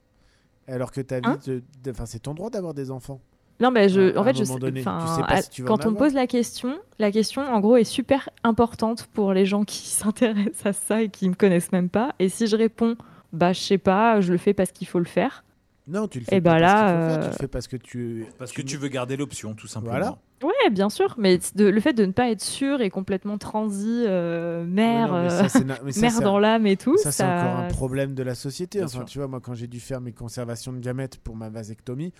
Alors 0.67 0.91
que 0.91 1.01
ta 1.01 1.17
vie, 1.19 1.21
Hein? 1.25 1.37
te- 1.43 1.61
enfin, 1.89 2.05
c'est 2.05 2.19
ton 2.19 2.33
droit 2.33 2.49
d'avoir 2.49 2.73
des 2.73 2.91
enfants. 2.91 3.19
Non, 3.59 3.69
mais 3.69 3.89
je, 3.89 4.17
en 4.17 4.23
fait, 4.23 4.35
je 4.35 4.43
sais, 4.43 4.57
donné. 4.57 4.79
Tu 4.81 4.85
sais 4.85 5.21
pas 5.21 5.25
à- 5.27 5.41
si 5.41 5.49
tu 5.51 5.61
vas 5.61 5.67
quand 5.67 5.85
on 5.85 5.91
me 5.91 5.95
pose 5.97 6.13
la 6.13 6.25
question, 6.27 6.79
la 6.99 7.11
question, 7.11 7.41
en 7.43 7.59
gros, 7.59 7.77
est 7.77 7.83
super 7.83 8.29
importante 8.43 9.07
pour 9.13 9.33
les 9.33 9.45
gens 9.45 9.63
qui 9.65 9.87
s'intéressent 9.87 10.65
à 10.65 10.73
ça 10.73 11.01
et 11.03 11.09
qui 11.09 11.29
me 11.29 11.35
connaissent 11.35 11.71
même 11.71 11.89
pas. 11.89 12.13
Et 12.19 12.27
si 12.29 12.47
je 12.47 12.55
réponds, 12.55 12.95
bah, 13.33 13.53
je 13.53 13.59
sais 13.59 13.77
pas, 13.77 14.19
je 14.21 14.31
le 14.31 14.37
fais 14.37 14.53
parce 14.53 14.71
qu'il 14.71 14.87
faut 14.87 14.99
le 14.99 15.05
faire. 15.05 15.43
Non, 15.91 16.07
tu 16.07 16.19
le 16.19 16.25
fais 16.25 16.37
Et 16.37 16.41
pas 16.41 16.55
bah 16.55 16.59
parce 16.61 16.73
là, 16.73 16.93
le 16.93 17.09
faire, 17.09 17.19
tu 17.19 17.25
euh, 17.25 17.27
le 17.31 17.33
fais 17.37 17.47
parce 17.47 17.67
que 17.67 17.77
tu. 17.77 18.25
Parce 18.39 18.51
que 18.51 18.61
tu 18.61 18.77
veux 18.77 18.87
garder 18.87 19.17
l'option, 19.17 19.53
tout 19.53 19.67
simplement. 19.67 19.91
Voilà. 19.91 20.17
Ouais, 20.41 20.69
bien 20.71 20.89
sûr, 20.89 21.13
mais 21.19 21.37
de- 21.55 21.65
le 21.67 21.79
fait 21.81 21.93
de 21.93 22.05
ne 22.05 22.11
pas 22.13 22.31
être 22.31 22.41
sûr 22.41 22.81
et 22.81 22.89
complètement 22.89 23.37
transi, 23.37 24.05
euh, 24.07 24.63
mère, 24.65 25.11
Ouais, 25.11 25.19
non, 25.19 25.25
euh, 25.25 25.29
ça, 25.29 25.49
c'est 25.49 25.63
na- 25.65 25.79
mais 25.83 25.91
ça, 25.91 26.01
mère 26.01 26.11
c'est 26.13 26.23
dans 26.23 26.39
l'âme 26.39 26.65
et 26.65 26.77
tout, 26.77 26.97
Ça, 26.97 27.11
c'est 27.11 27.23
encore 27.23 27.59
un 27.59 27.67
problème 27.67 28.15
de 28.15 28.23
la 28.23 28.33
société. 28.33 28.79
Bien 28.79 28.87
Enfin, 28.87 28.99
sûr. 28.99 29.05
tu 29.05 29.17
vois, 29.19 29.27
moi, 29.27 29.39
quand 29.41 29.53
j'ai 29.53 29.67
dû 29.67 29.79
faire 29.79 30.01
mes 30.01 30.13
conservations 30.13 30.71
de 30.73 30.79
gamètes 30.79 31.17
pour 31.17 31.35
ma 31.35 31.49
vasectomie, 31.49 32.13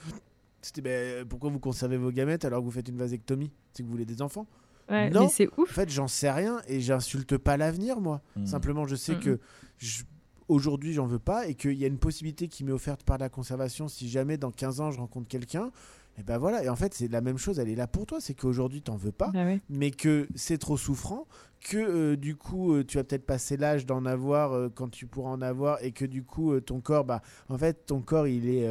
c'était 0.62 0.82
ben, 0.82 1.26
pourquoi 1.28 1.50
vous 1.50 1.60
conservez 1.60 1.98
vos 1.98 2.12
gamètes 2.12 2.46
alors 2.46 2.60
que 2.60 2.66
vous 2.66 2.72
faites 2.72 2.90
une 2.90 2.98
vasectomie? 2.98 3.52
C'est 3.74 3.82
que 3.82 3.88
vous 3.88 3.94
voulez 3.94 4.06
des 4.06 4.22
enfants? 4.22 4.46
Ouais, 4.90 5.10
Non. 5.10 5.30
c'est 5.30 5.48
En 5.58 5.62
ouf. 5.64 5.72
fait, 5.72 5.90
j'en 5.90 6.08
sais 6.08 6.30
rien 6.30 6.60
et 6.68 6.82
j'insulte 6.82 7.38
pas 7.38 7.56
l'avenir, 7.58 8.02
moi. 8.02 8.22
Mm. 8.36 8.46
Simplement, 8.46 8.86
je 8.86 8.96
sais 8.96 9.16
Mm. 9.16 9.20
que 9.20 9.40
je- 9.78 10.04
aujourd'hui, 10.52 10.94
j'en 10.94 11.06
veux 11.08 11.20
pas 11.20 11.48
et 11.48 11.56
qu'il 11.56 11.74
y 11.74 11.84
a 11.84 11.88
une 11.88 11.98
possibilité 12.00 12.48
qui 12.48 12.64
m'est 12.64 12.72
offerte 12.72 13.04
par 13.04 13.18
la 13.18 13.30
conservation 13.30 13.88
si 13.88 14.10
jamais 14.10 14.38
dans 14.38 14.52
15 14.52 14.82
ans 14.82 14.92
je 14.92 15.00
rencontre 15.00 15.28
quelqu'un. 15.28 15.72
Et 16.18 16.24
ben 16.24 16.38
voilà, 16.38 16.62
et 16.62 16.68
en 16.68 16.76
fait, 16.76 16.94
c'est 16.94 17.08
la 17.08 17.22
même 17.22 17.38
chose, 17.38 17.58
elle 17.58 17.70
est 17.70 17.76
là 17.76 17.88
pour 17.88 18.06
toi, 18.06 18.20
c'est 18.20 18.34
qu'aujourd'hui, 18.34 18.82
t'en 18.82 18.98
veux 18.98 19.14
pas 19.14 19.30
Bah 19.34 19.46
mais 19.70 19.92
que 19.92 20.28
c'est 20.36 20.58
trop 20.58 20.76
souffrant, 20.76 21.26
que 21.62 21.78
euh, 21.78 22.18
du 22.18 22.36
coup 22.36 22.74
euh, 22.74 22.84
tu 22.84 22.98
vas 22.98 23.06
peut-être 23.06 23.26
passer 23.26 23.56
l'âge 23.56 23.86
d'en 23.86 24.06
avoir 24.06 24.52
euh, 24.52 24.68
quand 24.68 24.90
tu 24.90 25.08
pourras 25.08 25.30
en 25.32 25.42
avoir, 25.42 25.82
et 25.82 25.94
que 25.94 26.04
du 26.04 26.24
coup 26.24 26.60
ton 26.60 26.82
corps, 26.82 27.06
bah 27.06 27.22
en 27.48 27.58
fait 27.58 27.86
ton 27.86 28.02
corps 28.02 28.28
il 28.28 28.50
est, 28.50 28.68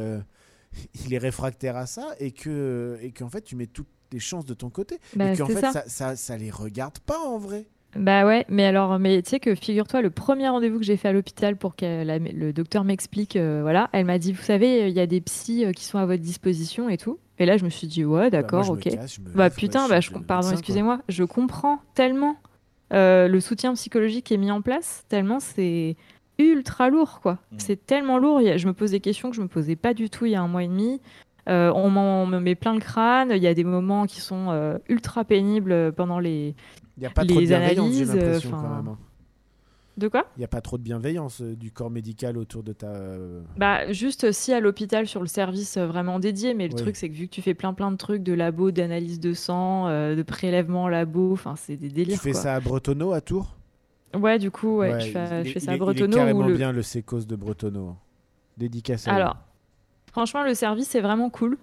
il 1.05 1.13
est 1.15 1.17
réfractaire 1.17 1.77
à 1.77 1.87
ça, 1.87 2.13
et 2.19 2.31
que 2.31 2.99
et 3.01 3.11
qu'en 3.11 3.29
fait 3.29 3.41
tu 3.41 3.55
mets 3.55 3.65
toutes 3.67 3.89
les 4.11 4.19
chances 4.19 4.45
de 4.45 4.53
ton 4.53 4.69
côté, 4.69 4.99
Bah, 5.15 5.33
et 5.33 5.37
qu'en 5.37 5.47
fait 5.47 5.61
ça. 5.61 5.71
ça. 5.73 5.83
Ça, 5.87 6.15
ça 6.15 6.37
les 6.37 6.51
regarde 6.51 6.99
pas 6.99 7.19
en 7.19 7.39
vrai. 7.39 7.65
Bah 7.95 8.25
ouais, 8.25 8.45
mais 8.47 8.65
alors, 8.65 8.99
mais 8.99 9.21
tu 9.21 9.29
sais 9.31 9.39
que 9.39 9.53
figure-toi, 9.53 10.01
le 10.01 10.09
premier 10.09 10.47
rendez-vous 10.47 10.79
que 10.79 10.85
j'ai 10.85 10.97
fait 10.97 11.09
à 11.09 11.11
l'hôpital 11.11 11.57
pour 11.57 11.75
que 11.75 12.03
la- 12.03 12.19
le 12.19 12.53
docteur 12.53 12.83
m'explique, 12.83 13.35
euh, 13.35 13.59
voilà, 13.61 13.89
elle 13.91 14.05
m'a 14.05 14.17
dit, 14.17 14.31
vous 14.31 14.41
savez, 14.41 14.87
il 14.89 14.95
y 14.95 14.99
a 14.99 15.07
des 15.07 15.19
psys 15.21 15.65
euh, 15.65 15.71
qui 15.71 15.83
sont 15.83 15.97
à 15.97 16.05
votre 16.05 16.21
disposition 16.21 16.87
et 16.89 16.97
tout. 16.97 17.19
Et 17.37 17.45
là, 17.45 17.57
je 17.57 17.65
me 17.65 17.69
suis 17.69 17.87
dit, 17.87 18.05
ouais, 18.05 18.29
d'accord, 18.29 18.61
Bah, 18.61 18.65
moi, 18.67 18.75
ok. 18.75 18.83
casse, 18.83 19.19
Bah 19.35 19.49
putain, 19.49 19.87
bah, 19.89 19.99
je, 19.99 20.11
pardon, 20.11 20.51
excusez-moi, 20.51 20.99
je 21.09 21.23
comprends 21.23 21.79
tellement 21.95 22.37
euh, 22.93 23.27
le 23.27 23.39
soutien 23.39 23.73
psychologique 23.73 24.25
qui 24.25 24.33
est 24.35 24.37
mis 24.37 24.51
en 24.51 24.61
place, 24.61 25.05
tellement 25.09 25.39
c'est 25.39 25.95
ultra 26.37 26.89
lourd, 26.89 27.19
quoi. 27.21 27.33
Mm. 27.33 27.55
C'est 27.57 27.85
tellement 27.85 28.17
lourd. 28.17 28.41
je 28.41 28.67
me 28.67 28.73
pose 28.73 28.91
des 28.91 28.99
questions 28.99 29.29
que 29.29 29.35
je 29.35 29.41
me 29.41 29.47
posais 29.47 29.75
pas 29.75 29.93
du 29.93 30.09
tout 30.09 30.25
il 30.25 30.31
y 30.31 30.35
a 30.35 30.41
un 30.41 30.47
mois 30.47 30.63
et 30.63 30.67
demi. 30.67 31.01
Euh, 31.49 31.71
on 31.75 31.89
m'en 31.89 32.25
me 32.25 32.39
met 32.39 32.55
plein 32.55 32.73
le 32.73 32.79
crâne. 32.79 33.31
Il 33.35 33.41
y 33.41 33.47
a 33.47 33.53
des 33.53 33.63
moments 33.63 34.05
qui 34.05 34.21
sont 34.21 34.47
euh, 34.51 34.77
ultra 34.89 35.23
pénibles 35.25 35.91
pendant 35.93 36.19
les. 36.19 36.55
Y 36.97 37.05
a 37.05 37.09
pas 37.09 37.25
trop 37.25 37.35
de 37.35 37.39
les 37.41 37.47
bienveillance, 37.47 37.91
j'ai 37.93 38.03
analyses, 38.03 38.15
euh, 38.15 38.49
quand 38.51 38.61
même. 38.61 38.87
hein. 38.89 38.97
De 39.97 40.07
quoi? 40.07 40.25
Il 40.37 40.39
n'y 40.39 40.45
a 40.45 40.47
pas 40.47 40.61
trop 40.61 40.77
de 40.77 40.83
bienveillance 40.83 41.41
euh, 41.41 41.53
du 41.55 41.71
corps 41.71 41.89
médical 41.91 42.37
autour 42.37 42.63
de 42.63 42.71
ta. 42.73 42.87
euh, 42.87 43.41
Bah, 43.57 43.91
juste 43.91 44.31
si 44.31 44.53
à 44.53 44.59
l'hôpital 44.61 45.05
sur 45.05 45.19
le 45.19 45.27
service 45.27 45.75
euh, 45.77 45.85
vraiment 45.85 46.17
dédié, 46.19 46.53
mais 46.53 46.67
le 46.67 46.73
truc 46.75 46.95
c'est 46.95 47.09
que 47.09 47.13
vu 47.13 47.25
que 47.27 47.31
tu 47.33 47.41
fais 47.41 47.53
plein 47.53 47.73
plein 47.73 47.91
de 47.91 47.97
trucs 47.97 48.23
de 48.23 48.33
labo, 48.33 48.71
d'analyse 48.71 49.19
de 49.19 49.33
sang, 49.33 49.87
euh, 49.89 50.15
de 50.15 50.23
prélèvement 50.23 50.87
labo, 50.87 51.33
enfin 51.33 51.55
c'est 51.57 51.75
des 51.75 51.89
Tu 51.89 51.93
délires 51.93 52.19
fais 52.21 52.31
quoi. 52.31 52.39
ça 52.41 52.55
à 52.55 52.59
Bretonneau, 52.61 53.11
à 53.11 53.19
Tours? 53.19 53.57
Ouais, 54.17 54.39
du 54.39 54.49
coup, 54.49 54.77
ouais, 54.77 54.91
Ouais, 54.91 54.99
je 55.01 55.11
fais, 55.11 55.41
il 55.41 55.43
je 55.45 55.49
est- 55.49 55.53
fais 55.53 55.59
il 55.59 55.61
ça 55.65 55.71
à 55.71 55.73
est- 55.73 55.77
Il 55.77 55.81
est 55.81 55.85
Bretonneau. 55.85 56.17
carrément 56.17 56.47
le- 56.47 56.55
bien 56.55 56.71
le 56.71 56.81
sécos 56.83 57.25
de 57.25 57.35
Bretonneau. 57.35 57.95
Dédicace 58.57 59.07
à. 59.07 59.13
Alors, 59.15 59.37
franchement, 60.11 60.43
le 60.43 60.53
service 60.53 60.93
est 60.95 61.01
vraiment 61.01 61.29
cool. 61.29 61.57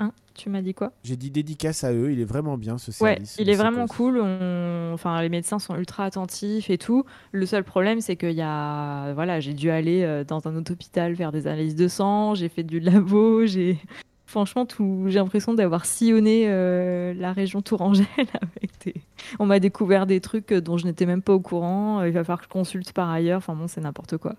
Hein 0.00 0.12
Tu 0.34 0.48
m'as 0.48 0.62
dit 0.62 0.74
quoi? 0.74 0.92
J'ai 1.04 1.16
dit 1.16 1.30
dédicace 1.30 1.84
à 1.84 1.92
eux, 1.92 2.12
il 2.12 2.20
est 2.20 2.24
vraiment 2.24 2.56
bien 2.56 2.78
ce 2.78 2.90
Ouais, 3.02 3.14
service. 3.14 3.36
il 3.38 3.46
le 3.46 3.52
est 3.52 3.56
vraiment 3.56 3.86
cool. 3.86 4.18
On... 4.20 4.90
Enfin, 4.94 5.20
les 5.22 5.28
médecins 5.28 5.58
sont 5.58 5.76
ultra 5.76 6.04
attentifs 6.04 6.70
et 6.70 6.78
tout. 6.78 7.04
Le 7.32 7.46
seul 7.46 7.62
problème, 7.64 8.00
c'est 8.00 8.16
qu'il 8.16 8.32
y 8.32 8.42
a, 8.42 9.12
voilà, 9.14 9.40
j'ai 9.40 9.54
dû 9.54 9.70
aller 9.70 10.02
euh, 10.02 10.24
dans 10.24 10.46
un 10.48 10.56
autre 10.56 10.72
hôpital 10.72 11.14
faire 11.16 11.32
des 11.32 11.46
analyses 11.46 11.76
de 11.76 11.88
sang. 11.88 12.34
J'ai 12.34 12.48
fait 12.48 12.62
du 12.64 12.80
labo. 12.80 13.46
J'ai, 13.46 13.78
franchement, 14.26 14.66
tout. 14.66 15.04
J'ai 15.06 15.18
l'impression 15.18 15.54
d'avoir 15.54 15.84
sillonné 15.86 16.44
euh, 16.48 17.14
la 17.14 17.32
région 17.32 17.62
Tourangelle 17.62 18.06
avec 18.18 18.70
des. 18.84 18.94
On 19.38 19.46
m'a 19.46 19.60
découvert 19.60 20.06
des 20.06 20.20
trucs 20.20 20.52
dont 20.52 20.76
je 20.78 20.86
n'étais 20.86 21.06
même 21.06 21.22
pas 21.22 21.32
au 21.34 21.40
courant. 21.40 22.02
Il 22.02 22.12
va 22.12 22.24
falloir 22.24 22.38
que 22.40 22.44
je 22.46 22.50
consulte 22.50 22.92
par 22.92 23.08
ailleurs. 23.08 23.38
Enfin 23.38 23.54
bon, 23.54 23.68
c'est 23.68 23.80
n'importe 23.80 24.16
quoi. 24.16 24.34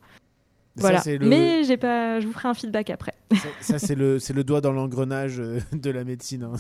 Voilà. 0.76 1.02
le- 1.06 1.20
Mais 1.28 1.64
j'ai 1.64 1.78
pas. 1.78 2.20
Je 2.20 2.26
vous 2.28 2.34
ferai 2.34 2.48
un 2.50 2.54
feedback 2.54 2.90
après. 2.90 3.14
Ça, 3.62 3.78
ça, 3.78 3.80
c'est 3.80 3.96
le, 3.96 4.44
doigt 4.44 4.62
dans 4.62 4.72
l'engrenage 4.72 5.40
euh, 5.40 5.60
de 5.74 5.90
la 5.92 6.04
médecine. 6.04 6.44
hein. 6.44 6.54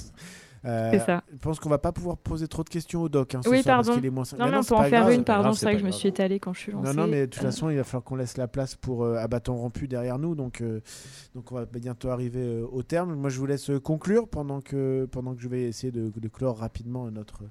Euh, 0.65 0.97
ça. 0.99 1.23
Je 1.33 1.37
pense 1.39 1.59
qu'on 1.59 1.67
va 1.67 1.77
pas 1.77 1.91
pouvoir 1.91 2.15
poser 2.17 2.47
trop 2.47 2.63
de 2.63 2.69
questions 2.69 3.01
au 3.01 3.09
doc. 3.09 3.35
hein, 3.35 3.41
ce 3.43 3.49
Oui, 3.49 3.61
soir, 3.63 3.77
parce 3.77 3.87
pardon. 3.89 4.01
est 4.01 4.09
moins... 4.09 4.23
Non, 4.39 4.47
mais 4.49 4.57
on 4.57 4.61
c'est 4.61 4.69
peut 4.69 4.75
en 4.75 4.83
faire 4.83 5.01
grave. 5.01 5.13
une, 5.13 5.23
pardon. 5.25 5.51
C'est 5.51 5.65
vrai 5.65 5.73
que 5.75 5.81
je 5.81 5.85
me 5.85 5.91
suis 5.91 6.07
étalée 6.07 6.39
quand 6.39 6.53
je 6.53 6.59
suis 6.59 6.71
lancée. 6.71 6.87
Non, 6.95 7.01
non, 7.03 7.07
mais 7.11 7.21
de 7.21 7.25
toute 7.25 7.41
Euh, 7.43 7.47
façon, 7.47 7.69
il 7.69 7.75
va 7.75 7.83
falloir 7.83 8.03
qu'on 8.05 8.15
laisse 8.15 8.37
la 8.37 8.47
place 8.47 8.75
pour 8.75 9.03
euh, 9.03 9.17
à 9.17 9.27
bâton 9.27 9.55
rompu 9.57 9.89
derrière 9.89 10.19
nous. 10.19 10.35
Donc, 10.35 10.63
donc 11.35 11.51
on 11.51 11.55
va 11.55 11.65
bientôt 11.65 12.09
arriver 12.09 12.61
au 12.61 12.81
terme. 12.81 13.13
Moi, 13.15 13.29
je 13.29 13.39
vous 13.39 13.45
laisse 13.45 13.71
conclure 13.83 14.29
pendant 14.29 14.61
que, 14.61 15.05
pendant 15.11 15.35
que 15.35 15.41
je 15.41 15.49
vais 15.49 15.63
essayer 15.63 15.91
de, 15.91 16.09
de 16.15 16.27
clore 16.29 16.57
rapidement 16.59 17.11
notre 17.11 17.41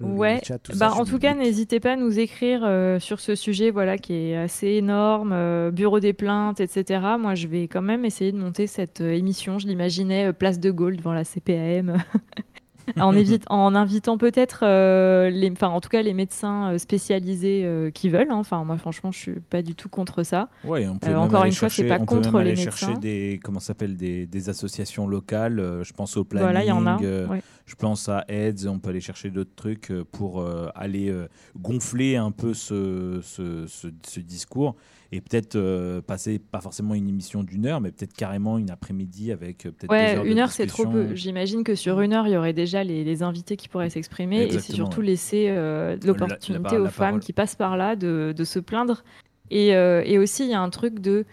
Ouais, 0.00 0.40
chat. 0.42 0.58
Tout 0.58 0.72
bah, 0.76 0.90
ça. 0.90 1.00
en 1.00 1.04
tout 1.04 1.18
cas, 1.18 1.34
n'hésitez 1.34 1.80
pas 1.80 1.92
à 1.92 1.96
nous 1.96 2.18
écrire 2.18 2.62
euh, 2.64 2.98
sur 2.98 3.20
ce 3.20 3.34
sujet 3.34 3.70
voilà, 3.70 3.98
qui 3.98 4.14
est 4.14 4.36
assez 4.36 4.68
énorme, 4.68 5.32
euh, 5.32 5.70
bureau 5.70 6.00
des 6.00 6.12
plaintes, 6.12 6.60
etc. 6.60 7.00
Moi, 7.18 7.34
je 7.34 7.46
vais 7.46 7.68
quand 7.68 7.82
même 7.82 8.04
essayer 8.04 8.32
de 8.32 8.38
monter 8.38 8.66
cette 8.66 9.00
euh, 9.00 9.12
émission. 9.12 9.58
Je 9.58 9.66
l'imaginais 9.66 10.32
place 10.32 10.58
de 10.58 10.70
Gaulle 10.70 10.96
devant 10.96 11.12
la 11.12 11.24
CPAM. 11.24 11.96
en, 13.00 13.14
évite- 13.14 13.44
en 13.48 13.74
invitant 13.74 14.18
peut-être, 14.18 14.60
euh, 14.64 15.30
les, 15.30 15.50
enfin, 15.50 15.68
en 15.68 15.80
tout 15.80 15.88
cas, 15.88 16.02
les 16.02 16.14
médecins 16.14 16.72
euh, 16.72 16.78
spécialisés 16.78 17.62
euh, 17.64 17.90
qui 17.90 18.08
veulent. 18.08 18.30
hein. 18.30 18.36
Enfin, 18.36 18.64
moi, 18.64 18.76
franchement, 18.78 19.12
je 19.12 19.18
suis 19.18 19.40
pas 19.40 19.62
du 19.62 19.74
tout 19.74 19.88
contre 19.88 20.22
ça. 20.22 20.48
Ouais, 20.64 20.86
on 20.88 20.98
peut 20.98 21.08
Euh, 21.08 21.10
même 21.10 21.18
encore 21.20 21.42
aller 21.42 21.50
une 21.50 21.56
fois, 21.56 21.68
c'est 21.68 21.82
chercher- 21.82 21.88
pas 21.88 22.02
on 22.02 22.06
peut 22.06 22.14
même 22.16 22.24
contre 22.24 22.38
les 22.40 22.50
aller 22.52 22.56
chercher 22.56 22.94
des 23.00 23.40
comment 23.42 23.60
s'appelle 23.60 23.96
des, 23.96 24.26
des 24.26 24.48
associations 24.48 25.06
locales. 25.06 25.80
je 25.82 25.92
pense 25.92 26.16
au 26.16 26.24
planning. 26.24 26.46
Voilà, 26.50 26.64
il 26.64 26.68
y 26.68 26.72
en 26.72 26.86
a. 26.86 26.96
ouais. 26.98 27.42
Je 27.66 27.74
pense 27.76 28.08
à 28.08 28.24
AIDS. 28.28 28.66
On 28.68 28.78
peut 28.78 28.90
aller 28.90 29.00
chercher 29.00 29.30
d'autres 29.30 29.54
trucs 29.54 29.92
pour 30.10 30.44
aller 30.74 31.14
gonfler 31.58 32.16
un 32.16 32.30
peu 32.30 32.54
ce, 32.54 33.20
ce, 33.22 33.66
ce- 33.66 33.88
ce 34.06 34.20
discours 34.20 34.74
et 35.12 35.20
peut-être 35.20 35.56
euh, 35.56 36.00
passer 36.00 36.38
pas 36.38 36.60
forcément 36.60 36.94
une 36.94 37.06
émission 37.08 37.42
d'une 37.44 37.66
heure, 37.66 37.80
mais 37.80 37.92
peut-être 37.92 38.14
carrément 38.14 38.58
une 38.58 38.70
après-midi 38.70 39.30
avec 39.30 39.66
euh, 39.66 39.70
peut-être 39.70 39.90
Ouais, 39.90 40.26
une 40.28 40.38
heure, 40.38 40.50
c'est 40.50 40.66
trop 40.66 40.86
peu. 40.86 41.14
J'imagine 41.14 41.62
que 41.64 41.74
sur 41.74 42.00
une 42.00 42.12
heure, 42.14 42.26
il 42.26 42.32
y 42.32 42.36
aurait 42.36 42.52
déjà 42.54 42.82
les, 42.82 43.04
les 43.04 43.22
invités 43.22 43.56
qui 43.56 43.68
pourraient 43.68 43.90
s'exprimer 43.90 44.44
et 44.44 44.50
c'est 44.58 44.72
surtout 44.72 45.00
ouais. 45.00 45.06
laisser 45.06 45.46
euh, 45.50 45.96
l'opportunité 46.04 46.76
la- 46.76 46.78
la 46.78 46.84
aux 46.84 46.86
femmes 46.88 47.06
parole. 47.08 47.20
qui 47.20 47.32
passent 47.32 47.54
par 47.56 47.76
là 47.76 47.94
de, 47.94 48.32
de 48.36 48.44
se 48.44 48.58
plaindre. 48.58 49.04
Et, 49.50 49.74
euh, 49.76 50.02
et 50.06 50.18
aussi, 50.18 50.44
il 50.44 50.50
y 50.50 50.54
a 50.54 50.60
un 50.60 50.70
truc 50.70 50.98
de. 51.00 51.24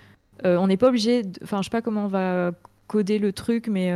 on 0.43 0.67
n'est 0.67 0.77
pas 0.77 0.89
obligé. 0.89 1.21
Enfin, 1.41 1.59
je 1.61 1.63
sais 1.65 1.69
pas 1.69 1.81
comment 1.81 2.05
on 2.05 2.09
va 2.09 2.51
coder 2.87 3.17
le 3.17 3.31
truc, 3.31 3.67
mais. 3.69 3.93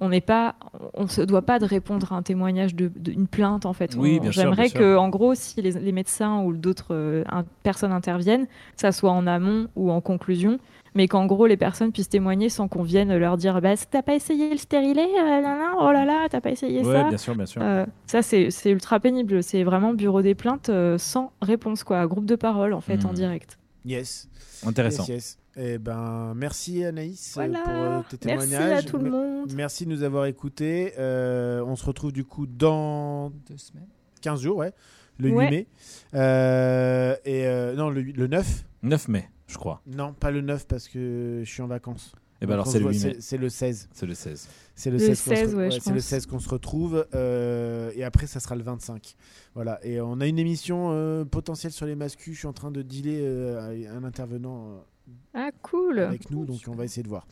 On 0.00 0.08
n'est 0.08 0.20
pas, 0.20 0.54
on 0.94 1.06
se 1.06 1.22
doit 1.22 1.42
pas 1.42 1.58
de 1.58 1.64
répondre 1.64 2.12
à 2.12 2.16
un 2.16 2.22
témoignage 2.22 2.74
de- 2.74 2.90
d'une 2.96 3.26
plainte 3.28 3.64
en 3.66 3.72
fait. 3.72 3.94
Oui, 3.96 4.16
On- 4.18 4.22
bien 4.22 4.32
sûr, 4.32 4.42
J'aimerais 4.42 4.62
bien 4.62 4.70
sûr. 4.70 4.80
que, 4.80 4.96
en 4.96 5.08
gros, 5.08 5.34
si 5.34 5.60
les, 5.62 5.72
les 5.72 5.92
médecins 5.92 6.40
ou 6.42 6.52
d'autres 6.54 6.94
euh, 6.94 7.24
personnes 7.62 7.92
interviennent, 7.92 8.46
ça 8.76 8.92
soit 8.92 9.10
en 9.12 9.26
amont 9.26 9.68
ou 9.76 9.90
en 9.90 10.00
conclusion, 10.00 10.58
mais 10.96 11.08
qu'en 11.08 11.26
gros 11.26 11.46
les 11.46 11.56
personnes 11.56 11.90
puissent 11.92 12.08
témoigner 12.08 12.48
sans 12.48 12.68
qu'on 12.68 12.82
vienne 12.82 13.16
leur 13.16 13.36
dire 13.36 13.60
bah 13.60 13.74
t'as 13.90 14.02
pas 14.02 14.14
essayé 14.14 14.50
le 14.50 14.56
stérilet 14.58 15.02
euh, 15.18 15.42
oh 15.80 15.90
là 15.90 16.04
là 16.04 16.28
t'as 16.30 16.40
pas 16.40 16.50
essayé 16.50 16.82
Ouais, 16.84 16.94
ça 16.94 17.08
bien 17.08 17.18
sûr, 17.18 17.34
bien 17.34 17.46
sûr. 17.46 17.60
Euh, 17.64 17.84
ça 18.06 18.22
c'est 18.22 18.50
c'est 18.52 18.70
ultra 18.70 19.00
pénible 19.00 19.42
c'est 19.42 19.64
vraiment 19.64 19.92
bureau 19.92 20.22
des 20.22 20.36
plaintes 20.36 20.68
euh, 20.68 20.96
sans 20.96 21.32
réponse 21.42 21.82
quoi 21.82 22.06
groupe 22.06 22.26
de 22.26 22.36
parole 22.36 22.72
en 22.72 22.80
fait 22.80 23.04
en 23.06 23.10
Hmm. 23.10 23.14
direct 23.14 23.58
Yes. 23.84 24.28
Intéressant. 24.64 25.02
Yes, 25.08 25.08
yes. 25.08 25.38
Eh 25.56 25.78
ben, 25.78 26.34
merci 26.34 26.84
Anaïs 26.84 27.36
euh, 27.38 27.46
Voilà. 27.46 27.60
pour 27.62 27.72
euh, 27.72 28.00
tes 28.16 28.26
merci 28.26 28.48
témoignages. 28.50 28.78
à 28.78 28.82
tout 28.88 28.98
le 28.98 29.10
monde 29.10 29.52
Merci 29.54 29.84
de 29.86 29.90
nous 29.90 30.02
avoir 30.02 30.26
écoutés. 30.26 30.94
Euh, 30.98 31.62
on 31.64 31.76
se 31.76 31.84
retrouve 31.86 32.12
du 32.12 32.24
coup 32.24 32.46
dans 32.46 33.30
Deux 33.48 33.56
semaines. 33.56 33.86
15 34.22 34.40
jours, 34.40 34.56
ouais. 34.56 34.72
Le 35.18 35.30
Ouais. 35.30 35.44
8 35.46 35.50
mai. 35.50 35.66
Euh, 36.14 37.14
et 37.24 37.46
euh, 37.46 37.74
non, 37.74 37.88
le, 37.90 38.02
le 38.02 38.26
9. 38.26 38.64
9 38.82 39.08
mai, 39.08 39.28
je 39.46 39.56
crois. 39.56 39.80
Non, 39.86 40.12
pas 40.12 40.32
le 40.32 40.40
9 40.40 40.66
parce 40.66 40.88
que 40.88 41.42
je 41.44 41.50
suis 41.50 41.62
en 41.62 41.68
vacances. 41.68 42.12
Et 42.44 42.46
ben 42.46 42.54
alors 42.54 42.66
c'est 42.66 42.78
le 42.78 42.84
voit- 42.84 42.92
8 42.92 43.04
mai. 43.04 43.16
c'est- 43.20 43.36
le 43.36 43.48
16. 43.48 43.88
C'est 43.92 44.06
le 44.06 44.14
16. 44.14 44.48
C'est 44.76 44.90
le 44.90 44.96
Le 44.96 45.04
16, 45.04 45.08
qu'on 45.08 45.30
se 45.30 45.36
16, 45.36 45.54
re- 45.54 45.56
ouais, 45.56 45.70
je 45.70 45.78
c'est 45.80 45.90
le 45.90 45.96
pense. 45.96 46.04
16 46.04 46.26
qu'on 46.26 46.38
se 46.38 46.48
retrouve. 46.48 47.06
euh, 47.14 47.90
et 47.94 48.04
après, 48.04 48.26
ça 48.26 48.40
sera 48.40 48.54
le 48.56 48.62
25. 48.62 49.14
Voilà. 49.54 49.78
Et 49.84 50.00
on 50.00 50.20
a 50.20 50.26
une 50.26 50.38
émission 50.38 50.88
euh, 50.92 51.24
potentielle 51.24 51.72
sur 51.72 51.86
les 51.86 51.94
mascus. 51.94 52.34
Je 52.34 52.38
suis 52.40 52.48
en 52.48 52.52
train 52.52 52.70
de 52.70 52.82
dealer 52.82 53.18
euh, 53.20 53.96
un 53.96 54.04
intervenant 54.04 54.68
euh, 54.68 54.78
ah 55.34 55.50
cool 55.62 55.98
avec 56.00 56.30
nous, 56.30 56.44
donc 56.44 56.60
on 56.68 56.74
va 56.74 56.84
essayer 56.84 57.02
de 57.02 57.08
voir. 57.08 57.26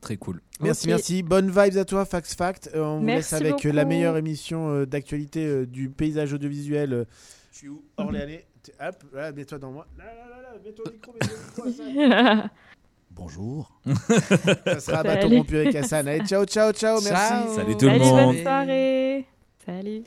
Très 0.00 0.16
cool. 0.16 0.40
Merci, 0.60 0.86
merci. 0.86 1.22
Bonne 1.24 1.48
vibes 1.50 1.76
à 1.76 1.84
toi, 1.84 2.04
Fax 2.04 2.34
Fact. 2.36 2.70
Euh, 2.74 2.82
on 2.84 2.98
vous 3.00 3.04
Merci 3.04 3.34
laisse 3.34 3.42
avec 3.50 3.64
la 3.64 3.84
meilleure 3.84 4.16
émission 4.16 4.70
euh, 4.70 4.86
d'actualité 4.86 5.44
euh, 5.44 5.66
du 5.66 5.88
paysage 5.90 6.32
audiovisuel. 6.32 6.92
euh. 6.92 7.04
Je 7.52 7.58
suis 7.58 7.68
où? 7.68 7.82
Orléanais. 7.96 8.46
Hop, 8.80 9.02
mets-toi 9.34 9.58
dans 9.58 9.72
moi. 9.72 9.86
Là, 9.98 10.04
là, 10.04 10.12
là, 10.30 10.42
là, 10.42 10.58
mets-toi 10.64 10.84
au 10.86 10.92
micro, 10.92 11.12
mets-toi 11.14 11.64
au 11.64 11.68
micro. 11.68 12.48
Bonjour. 13.18 13.70
Ça 14.64 14.80
sera 14.80 14.98
à 14.98 15.02
bâton 15.02 15.22
Salut. 15.22 15.38
rompu 15.38 15.56
avec 15.58 15.74
Hassan. 15.74 16.06
Allez, 16.06 16.24
ciao, 16.24 16.44
ciao, 16.44 16.72
ciao. 16.72 17.00
Merci. 17.02 17.54
Salut 17.56 17.76
tout 17.76 17.86
le 17.86 17.90
Salut, 17.92 18.04
monde. 18.04 18.34
bonne 18.34 18.42
soirée 18.42 19.26
salut 19.66 20.04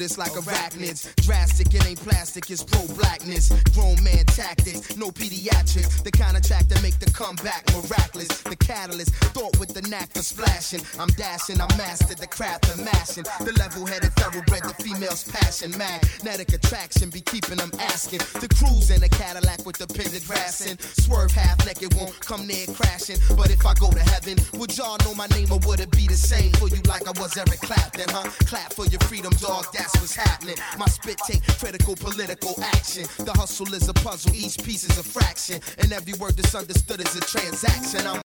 phobic 0.00 0.18
off 0.18 0.32
of 0.34 0.38
this 0.38 0.46
like 0.46 0.59
arachnids. 0.60 1.14
Drastic, 1.16 1.74
it 1.74 1.86
ain't 1.86 2.00
plastic, 2.00 2.50
it's 2.50 2.62
pro 2.62 2.86
blackness. 2.94 3.50
Grown 3.74 4.02
man 4.02 4.24
tactics, 4.26 4.96
no 4.96 5.10
pediatrics. 5.10 6.02
The 6.02 6.10
kind 6.10 6.36
of 6.36 6.42
track 6.42 6.66
that 6.68 6.82
make 6.82 6.98
the 6.98 7.10
comeback 7.10 7.64
miraculous. 7.72 8.42
The 8.42 8.56
catalyst, 8.56 9.14
thought 9.34 9.58
with 9.58 9.74
the 9.74 9.82
knack 9.88 10.12
for 10.12 10.22
splashing. 10.22 10.80
I'm 10.98 11.08
dashing, 11.10 11.60
I 11.60 11.66
mastered 11.76 12.18
the 12.18 12.26
craft 12.26 12.68
of 12.70 12.84
mashing. 12.84 13.24
The 13.40 13.52
level 13.58 13.86
headed 13.86 14.12
thoroughbred, 14.14 14.62
the 14.62 14.74
female's 14.82 15.24
passion. 15.24 15.72
Magnetic 15.76 16.52
attraction 16.52 17.10
be 17.10 17.20
keeping 17.20 17.56
them 17.56 17.70
asking. 17.78 18.20
The 18.40 18.48
cruise 18.58 18.90
in 18.90 19.02
a 19.02 19.08
Cadillac 19.08 19.64
with 19.66 19.78
the 19.78 19.86
pendant 19.86 20.26
grassing. 20.26 20.78
Swerve 20.78 21.30
half 21.32 21.64
naked, 21.66 21.94
won't 21.94 22.18
come 22.20 22.46
near 22.46 22.66
crashing. 22.66 23.18
But 23.36 23.50
if 23.50 23.64
I 23.66 23.74
go 23.74 23.90
to 23.90 24.00
heaven, 24.00 24.36
would 24.54 24.76
y'all 24.76 24.98
know 25.04 25.14
my 25.14 25.26
name 25.28 25.52
or 25.52 25.58
would 25.66 25.80
it 25.80 25.90
be 25.90 26.06
the 26.06 26.16
same 26.16 26.52
for 26.52 26.68
you 26.68 26.80
like 26.86 27.06
I 27.06 27.12
was 27.20 27.36
Eric 27.36 27.60
Clapton, 27.60 28.08
huh? 28.08 28.28
Clap 28.46 28.72
for 28.72 28.86
your 28.86 29.00
freedom, 29.00 29.32
dog, 29.40 29.66
that's 29.72 29.94
what's 30.00 30.14
happening. 30.14 30.56
My 30.78 30.86
spit 30.86 31.18
take 31.26 31.42
critical 31.58 31.94
political 31.94 32.54
action. 32.62 33.04
The 33.18 33.32
hustle 33.32 33.72
is 33.74 33.88
a 33.88 33.94
puzzle, 33.94 34.34
each 34.34 34.58
piece 34.64 34.88
is 34.88 34.98
a 34.98 35.02
fraction. 35.02 35.60
And 35.78 35.92
every 35.92 36.14
word 36.14 36.36
that's 36.36 36.54
understood 36.54 37.00
is 37.00 37.14
a 37.16 37.20
transaction. 37.20 38.06
I'm 38.06 38.18